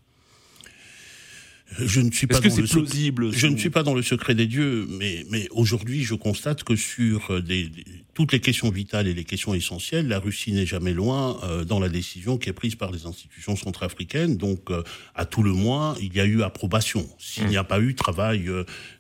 je 1.79 2.00
ne 2.00 2.11
suis 2.11 2.26
pas 2.26 2.40
dans 2.40 2.57
le 2.57 2.66
plausible, 2.66 3.33
je 3.33 3.46
ne 3.46 3.57
suis 3.57 3.70
pas 3.70 3.83
dans 3.83 3.94
le 3.94 4.02
secret 4.02 4.35
des 4.35 4.46
dieux, 4.46 4.87
mais 4.88 5.24
mais 5.31 5.48
aujourd'hui 5.50 6.05
je 6.05 6.14
constate 6.14 6.64
que 6.64 6.76
sur 6.76 7.31
euh, 7.31 7.42
des, 7.42 7.70
toutes 8.16 8.33
les 8.33 8.40
questions 8.40 8.70
vitales 8.70 9.09
et 9.09 9.12
les 9.12 9.24
questions 9.24 9.52
essentielles, 9.52 10.09
la 10.09 10.18
Russie 10.18 10.50
n'est 10.52 10.64
jamais 10.64 10.94
loin 10.94 11.38
euh, 11.44 11.64
dans 11.64 11.79
la 11.79 11.90
décision 11.90 12.38
qui 12.38 12.48
est 12.48 12.55
prise 12.55 12.74
par 12.74 12.90
les 12.90 13.05
institutions 13.05 13.57
centrafricaines. 13.57 14.38
Donc 14.38 14.70
euh, 14.70 14.83
à 15.14 15.26
tout 15.26 15.42
le 15.42 15.52
moins, 15.52 15.94
il 16.00 16.16
y 16.16 16.20
a 16.20 16.24
eu 16.24 16.42
approbation. 16.42 17.07
S'il 17.18 17.46
n'y 17.48 17.59
a 17.59 17.64
pas 17.64 17.79
eu 17.79 17.94
travail 17.94 18.50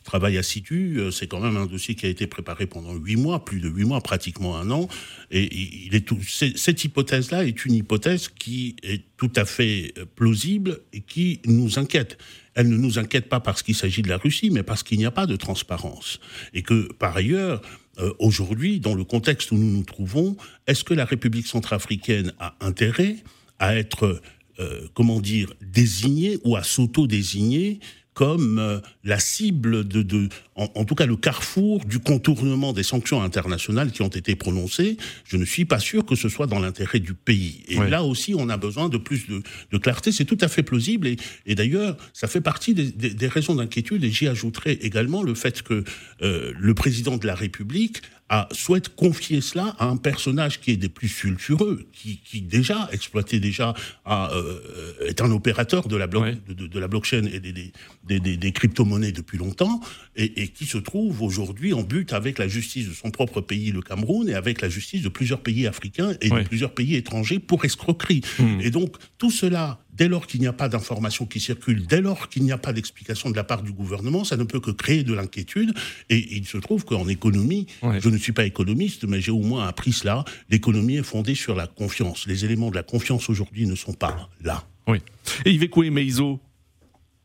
travail 0.04 0.36
assidu, 0.36 1.00
c'est 1.10 1.26
quand 1.28 1.40
même 1.40 1.56
un 1.56 1.64
dossier 1.64 1.94
qui 1.94 2.04
a 2.04 2.10
été 2.10 2.26
préparé 2.26 2.66
pendant 2.66 2.94
huit 2.94 3.16
mois, 3.16 3.42
plus 3.42 3.58
de 3.58 3.70
huit 3.70 3.86
mois, 3.86 4.02
pratiquement 4.02 4.58
un 4.58 4.70
an. 4.70 4.86
Et 5.30 5.48
il 5.86 5.94
est 5.94 6.02
tout, 6.02 6.18
cette 6.22 6.84
hypothèse-là 6.84 7.46
est 7.46 7.64
une 7.64 7.72
hypothèse 7.72 8.28
qui 8.28 8.76
est 8.82 9.02
tout 9.16 9.32
à 9.34 9.46
fait 9.46 9.94
plausible 10.14 10.80
et 10.92 11.00
qui 11.00 11.40
nous 11.46 11.78
inquiète 11.78 12.18
elle 12.56 12.70
ne 12.70 12.76
nous 12.76 12.98
inquiète 12.98 13.28
pas 13.28 13.38
parce 13.38 13.62
qu'il 13.62 13.74
s'agit 13.74 14.00
de 14.00 14.08
la 14.08 14.16
Russie, 14.16 14.50
mais 14.50 14.62
parce 14.62 14.82
qu'il 14.82 14.98
n'y 14.98 15.04
a 15.04 15.10
pas 15.10 15.26
de 15.26 15.36
transparence. 15.36 16.20
Et 16.54 16.62
que, 16.62 16.90
par 16.94 17.14
ailleurs, 17.14 17.60
euh, 17.98 18.12
aujourd'hui, 18.18 18.80
dans 18.80 18.94
le 18.94 19.04
contexte 19.04 19.52
où 19.52 19.56
nous 19.56 19.70
nous 19.70 19.84
trouvons, 19.84 20.36
est-ce 20.66 20.84
que 20.84 20.94
la 20.94 21.04
République 21.04 21.46
centrafricaine 21.46 22.32
a 22.38 22.54
intérêt 22.60 23.16
à 23.58 23.76
être, 23.76 24.20
euh, 24.58 24.88
comment 24.94 25.20
dire, 25.20 25.52
désignée 25.60 26.38
ou 26.44 26.56
à 26.56 26.62
s'auto-désigner 26.62 27.80
comme 28.16 28.58
euh, 28.58 28.80
la 29.04 29.18
cible 29.20 29.86
de, 29.86 30.00
de 30.00 30.30
en, 30.54 30.86
tout 30.86 30.94
cas 30.94 31.04
le 31.04 31.16
carrefour 31.16 31.84
du 31.84 31.98
contournement 31.98 32.72
des 32.72 32.82
sanctions 32.82 33.22
internationales 33.22 33.92
qui 33.92 34.00
ont 34.00 34.08
été 34.08 34.34
prononcées. 34.36 34.96
Je 35.26 35.36
ne 35.36 35.44
suis 35.44 35.66
pas 35.66 35.78
sûr 35.78 36.06
que 36.06 36.16
ce 36.16 36.30
soit 36.30 36.46
dans 36.46 36.58
l'intérêt 36.58 36.98
du 36.98 37.12
pays. 37.12 37.62
Et 37.68 37.76
là 37.76 38.02
aussi, 38.02 38.34
on 38.34 38.48
a 38.48 38.56
besoin 38.56 38.88
de 38.88 38.96
plus 38.96 39.28
de, 39.28 39.42
de 39.70 39.78
clarté. 39.78 40.12
C'est 40.12 40.24
tout 40.24 40.38
à 40.40 40.48
fait 40.48 40.62
plausible. 40.62 41.08
Et, 41.08 41.18
et 41.44 41.54
d'ailleurs, 41.54 41.98
ça 42.14 42.26
fait 42.26 42.40
partie 42.40 42.72
des, 42.72 42.90
des, 42.90 43.10
des 43.10 43.28
raisons 43.28 43.54
d'inquiétude. 43.54 44.02
Et 44.02 44.10
j'y 44.10 44.28
ajouterai 44.28 44.72
également 44.80 45.22
le 45.22 45.34
fait 45.34 45.60
que 45.60 45.84
euh, 46.22 46.54
le 46.58 46.72
président 46.72 47.18
de 47.18 47.26
la 47.26 47.34
République 47.34 48.00
a, 48.28 48.48
souhaite 48.52 48.94
confier 48.96 49.40
cela 49.40 49.76
à 49.78 49.86
un 49.86 49.96
personnage 49.96 50.60
qui 50.60 50.72
est 50.72 50.76
des 50.76 50.88
plus 50.88 51.08
sulfureux, 51.08 51.86
qui, 51.92 52.18
qui 52.24 52.40
déjà 52.40 52.88
exploité 52.92 53.38
déjà 53.38 53.74
à, 54.04 54.32
euh, 54.34 54.60
est 55.06 55.20
un 55.20 55.30
opérateur 55.30 55.86
de 55.86 55.96
la, 55.96 56.06
bloc, 56.06 56.24
de, 56.48 56.66
de, 56.66 56.78
la 56.78 56.88
blockchain 56.88 57.24
et 57.32 57.40
des, 57.40 57.52
des, 57.52 58.20
des, 58.20 58.36
des 58.36 58.52
crypto-monnaies 58.52 59.12
depuis 59.12 59.38
longtemps, 59.38 59.80
et, 60.16 60.42
et 60.42 60.48
qui 60.48 60.66
se 60.66 60.78
trouve 60.78 61.22
aujourd'hui 61.22 61.72
en 61.72 61.82
but 61.82 62.12
avec 62.12 62.38
la 62.38 62.48
justice 62.48 62.88
de 62.88 62.94
son 62.94 63.10
propre 63.10 63.40
pays, 63.40 63.70
le 63.70 63.82
Cameroun, 63.82 64.28
et 64.28 64.34
avec 64.34 64.60
la 64.60 64.68
justice 64.68 65.02
de 65.02 65.08
plusieurs 65.08 65.40
pays 65.40 65.66
africains 65.66 66.14
et 66.20 66.30
de 66.30 66.42
plusieurs 66.42 66.74
pays 66.74 66.96
étrangers 66.96 67.38
pour 67.38 67.64
escroquerie. 67.64 68.22
Hmm. 68.38 68.60
Et 68.60 68.70
donc 68.70 68.96
tout 69.18 69.30
cela 69.30 69.80
dès 69.96 70.08
lors 70.08 70.26
qu'il 70.26 70.40
n'y 70.40 70.46
a 70.46 70.52
pas 70.52 70.68
d'informations 70.68 71.26
qui 71.26 71.40
circulent, 71.40 71.86
dès 71.86 72.00
lors 72.00 72.28
qu'il 72.28 72.44
n'y 72.44 72.52
a 72.52 72.58
pas 72.58 72.72
d'explication 72.72 73.30
de 73.30 73.36
la 73.36 73.44
part 73.44 73.62
du 73.62 73.72
gouvernement, 73.72 74.24
ça 74.24 74.36
ne 74.36 74.44
peut 74.44 74.60
que 74.60 74.70
créer 74.70 75.04
de 75.04 75.14
l'inquiétude. 75.14 75.74
Et 76.10 76.36
il 76.36 76.46
se 76.46 76.58
trouve 76.58 76.84
qu'en 76.84 77.08
économie, 77.08 77.66
je 77.82 78.08
ne 78.08 78.16
suis 78.18 78.32
pas 78.32 78.44
économiste, 78.44 79.04
mais 79.04 79.20
j'ai 79.20 79.32
au 79.32 79.42
moins 79.42 79.66
appris 79.66 79.92
cela, 79.92 80.24
l'économie 80.50 80.96
est 80.96 81.02
fondée 81.02 81.34
sur 81.34 81.54
la 81.54 81.66
confiance. 81.66 82.26
Les 82.26 82.44
éléments 82.44 82.70
de 82.70 82.76
la 82.76 82.82
confiance 82.82 83.28
aujourd'hui 83.30 83.66
ne 83.66 83.74
sont 83.74 83.94
pas 83.94 84.28
là. 84.42 84.64
Oui. 84.86 84.98
Et 85.44 85.52
Yves 85.52 85.90
Meizo, 85.90 86.40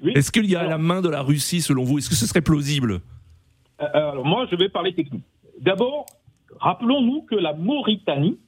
est-ce 0.03 0.31
qu'il 0.31 0.45
y 0.45 0.55
a 0.55 0.63
la 0.63 0.77
main 0.77 1.01
de 1.01 1.09
la 1.09 1.21
Russie 1.21 1.61
selon 1.61 1.83
vous? 1.83 1.99
Est-ce 1.99 2.09
que 2.09 2.15
ce 2.15 2.25
serait 2.25 2.41
plausible? 2.41 3.01
Euh, 3.81 3.85
Alors 3.93 4.25
moi, 4.25 4.47
je 4.49 4.55
vais 4.55 4.69
parler 4.69 4.93
technique. 4.95 5.23
D'abord, 5.59 6.05
rappelons-nous 6.59 7.23
que 7.23 7.35
la 7.35 7.53
Mauritanie 7.53 8.39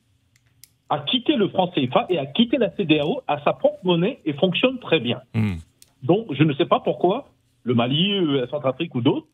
a 0.93 0.99
quitté 0.99 1.36
le 1.36 1.49
franc 1.49 1.67
CFA 1.69 2.06
et 2.10 2.19
a 2.19 2.25
quitté 2.27 2.58
la 2.58 2.69
CDAO 2.75 3.21
à 3.27 3.41
sa 3.43 3.53
propre 3.53 3.79
monnaie 3.84 4.19
et 4.25 4.34
fonctionne 4.34 4.77
très 4.79 4.99
bien. 4.99 5.21
Hmm. 5.34 5.56
Donc, 6.03 6.27
je 6.32 6.43
ne 6.43 6.53
sais 6.53 6.65
pas 6.65 6.79
pourquoi 6.79 7.29
le 7.63 7.73
Mali, 7.73 8.12
euh, 8.12 8.41
la 8.41 8.47
Centrafrique 8.47 8.93
ou 8.93 9.01
d'autres 9.01 9.25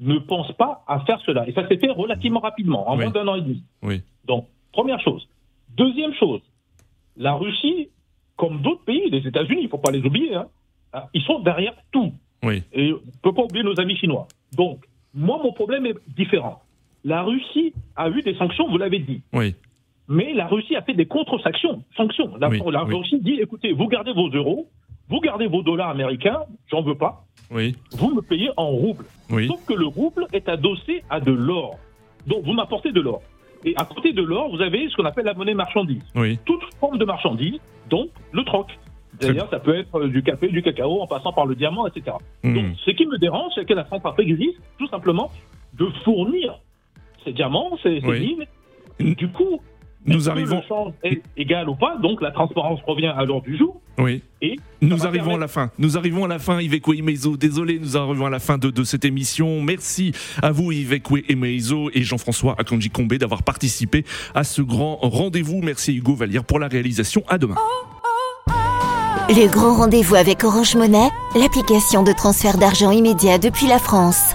ne 0.00 0.18
pensent 0.18 0.52
pas 0.52 0.84
à 0.86 1.00
faire 1.00 1.20
cela. 1.24 1.48
Et 1.48 1.52
ça 1.52 1.66
s'est 1.66 1.78
fait 1.78 1.90
relativement 1.90 2.40
rapidement, 2.40 2.88
en 2.90 2.96
moins 2.96 3.10
d'un 3.10 3.26
an 3.26 3.36
et 3.36 3.40
demi. 3.40 3.62
Oui. 3.82 4.02
Donc, 4.26 4.46
première 4.72 5.00
chose. 5.00 5.26
Deuxième 5.76 6.12
chose, 6.14 6.42
la 7.16 7.34
Russie, 7.34 7.88
comme 8.36 8.60
d'autres 8.60 8.84
pays, 8.84 9.08
les 9.10 9.26
États-Unis, 9.26 9.62
il 9.62 9.64
ne 9.64 9.70
faut 9.70 9.78
pas 9.78 9.90
les 9.90 10.04
oublier, 10.04 10.34
hein, 10.34 10.48
ah, 10.92 11.08
ils 11.14 11.22
sont 11.22 11.40
derrière 11.40 11.74
tout. 11.90 12.12
Oui. 12.42 12.62
Et 12.72 12.92
on 12.92 12.96
ne 12.96 13.20
peut 13.22 13.32
pas 13.32 13.42
oublier 13.42 13.64
nos 13.64 13.80
amis 13.80 13.96
chinois. 13.96 14.28
Donc, 14.56 14.84
moi, 15.14 15.40
mon 15.42 15.52
problème 15.52 15.86
est 15.86 15.96
différent. 16.16 16.62
La 17.04 17.22
Russie 17.22 17.72
a 17.96 18.10
eu 18.10 18.22
des 18.22 18.34
sanctions, 18.34 18.68
vous 18.68 18.78
l'avez 18.78 18.98
dit. 18.98 19.22
Oui. 19.32 19.54
Mais 20.08 20.32
la 20.32 20.46
Russie 20.46 20.74
a 20.74 20.82
fait 20.82 20.94
des 20.94 21.06
contre-sanctions. 21.06 21.82
Sanctions. 21.96 22.36
La, 22.38 22.48
Russie 22.48 23.20
dit 23.20 23.38
écoutez, 23.40 23.72
vous 23.72 23.88
gardez 23.88 24.12
vos 24.12 24.28
euros, 24.30 24.68
vous 25.08 25.20
gardez 25.20 25.46
vos 25.46 25.62
dollars 25.62 25.90
américains, 25.90 26.40
j'en 26.70 26.82
veux 26.82 26.96
pas. 26.96 27.24
Oui. 27.50 27.76
Vous 27.92 28.14
me 28.14 28.22
payez 28.22 28.50
en 28.56 28.68
rouble. 28.68 29.04
Sauf 29.28 29.64
que 29.66 29.74
le 29.74 29.86
rouble 29.86 30.26
est 30.32 30.48
adossé 30.48 31.02
à 31.10 31.20
de 31.20 31.32
l'or. 31.32 31.78
Donc 32.26 32.44
vous 32.44 32.52
m'apportez 32.52 32.92
de 32.92 33.00
l'or. 33.00 33.22
Et 33.64 33.74
à 33.76 33.84
côté 33.84 34.12
de 34.12 34.22
l'or, 34.22 34.50
vous 34.50 34.62
avez 34.62 34.88
ce 34.88 34.96
qu'on 34.96 35.04
appelle 35.04 35.26
la 35.26 35.34
monnaie 35.34 35.54
marchandise. 35.54 36.02
Toute 36.44 36.62
forme 36.80 36.98
de 36.98 37.04
marchandise, 37.04 37.58
donc 37.90 38.08
le 38.32 38.44
troc. 38.44 38.66
D'ailleurs, 39.20 39.48
ça 39.50 39.58
peut 39.58 39.76
être 39.76 40.06
du 40.06 40.22
café, 40.22 40.48
du 40.48 40.62
cacao, 40.62 41.00
en 41.00 41.06
passant 41.06 41.32
par 41.32 41.46
le 41.46 41.54
diamant, 41.54 41.86
etc. 41.86 42.16
Hmm. 42.44 42.54
Donc, 42.54 42.64
ce 42.84 42.90
qui 42.92 43.06
me 43.06 43.18
dérange, 43.18 43.52
c'est 43.54 43.64
que 43.64 43.74
la 43.74 43.84
Centrafrique 43.86 44.28
existe, 44.28 44.60
tout 44.78 44.86
simplement, 44.88 45.30
de 45.74 45.86
fournir 46.04 46.60
ces 47.24 47.32
diamants, 47.32 47.76
ces, 47.82 48.00
mines. 48.00 48.44
Du 49.00 49.28
coup, 49.28 49.60
nous 50.08 50.28
arrivons. 50.28 50.56
le 50.56 50.62
change 50.68 50.92
est 51.02 51.22
égal 51.36 51.68
ou 51.68 51.74
pas, 51.74 51.96
donc 52.02 52.20
la 52.20 52.30
transparence 52.30 52.80
revient 52.86 53.12
à 53.16 53.24
l'heure 53.24 53.42
du 53.42 53.56
jour. 53.56 53.80
Oui. 53.98 54.22
Et 54.40 54.56
nous 54.80 55.06
arrivons 55.06 55.34
à 55.34 55.38
la 55.38 55.48
fin. 55.48 55.70
Nous 55.78 55.96
arrivons 55.96 56.24
à 56.24 56.28
la 56.28 56.38
fin, 56.38 56.60
Yves 56.60 56.80
Meizo. 57.02 57.36
Désolé, 57.36 57.78
nous 57.78 57.96
arrivons 57.96 58.26
à 58.26 58.30
la 58.30 58.38
fin 58.38 58.58
de, 58.58 58.70
de, 58.70 58.84
cette 58.84 59.04
émission. 59.04 59.60
Merci 59.60 60.12
à 60.42 60.52
vous, 60.52 60.70
Yves 60.70 61.00
Meizo 61.36 61.90
et 61.92 62.02
Jean-François 62.02 62.54
Akanji 62.58 62.90
Kombe 62.90 63.14
d'avoir 63.14 63.42
participé 63.42 64.04
à 64.34 64.44
ce 64.44 64.62
grand 64.62 64.96
rendez-vous. 64.96 65.60
Merci 65.62 65.96
Hugo 65.96 66.14
Vallière 66.14 66.44
pour 66.44 66.58
la 66.58 66.68
réalisation. 66.68 67.22
À 67.28 67.38
demain. 67.38 67.56
Le 69.28 69.46
grand 69.50 69.74
rendez-vous 69.74 70.14
avec 70.14 70.42
Orange 70.44 70.74
Monnaie, 70.74 71.10
l'application 71.34 72.02
de 72.02 72.12
transfert 72.12 72.56
d'argent 72.56 72.92
immédiat 72.92 73.38
depuis 73.38 73.66
la 73.66 73.78
France. 73.78 74.34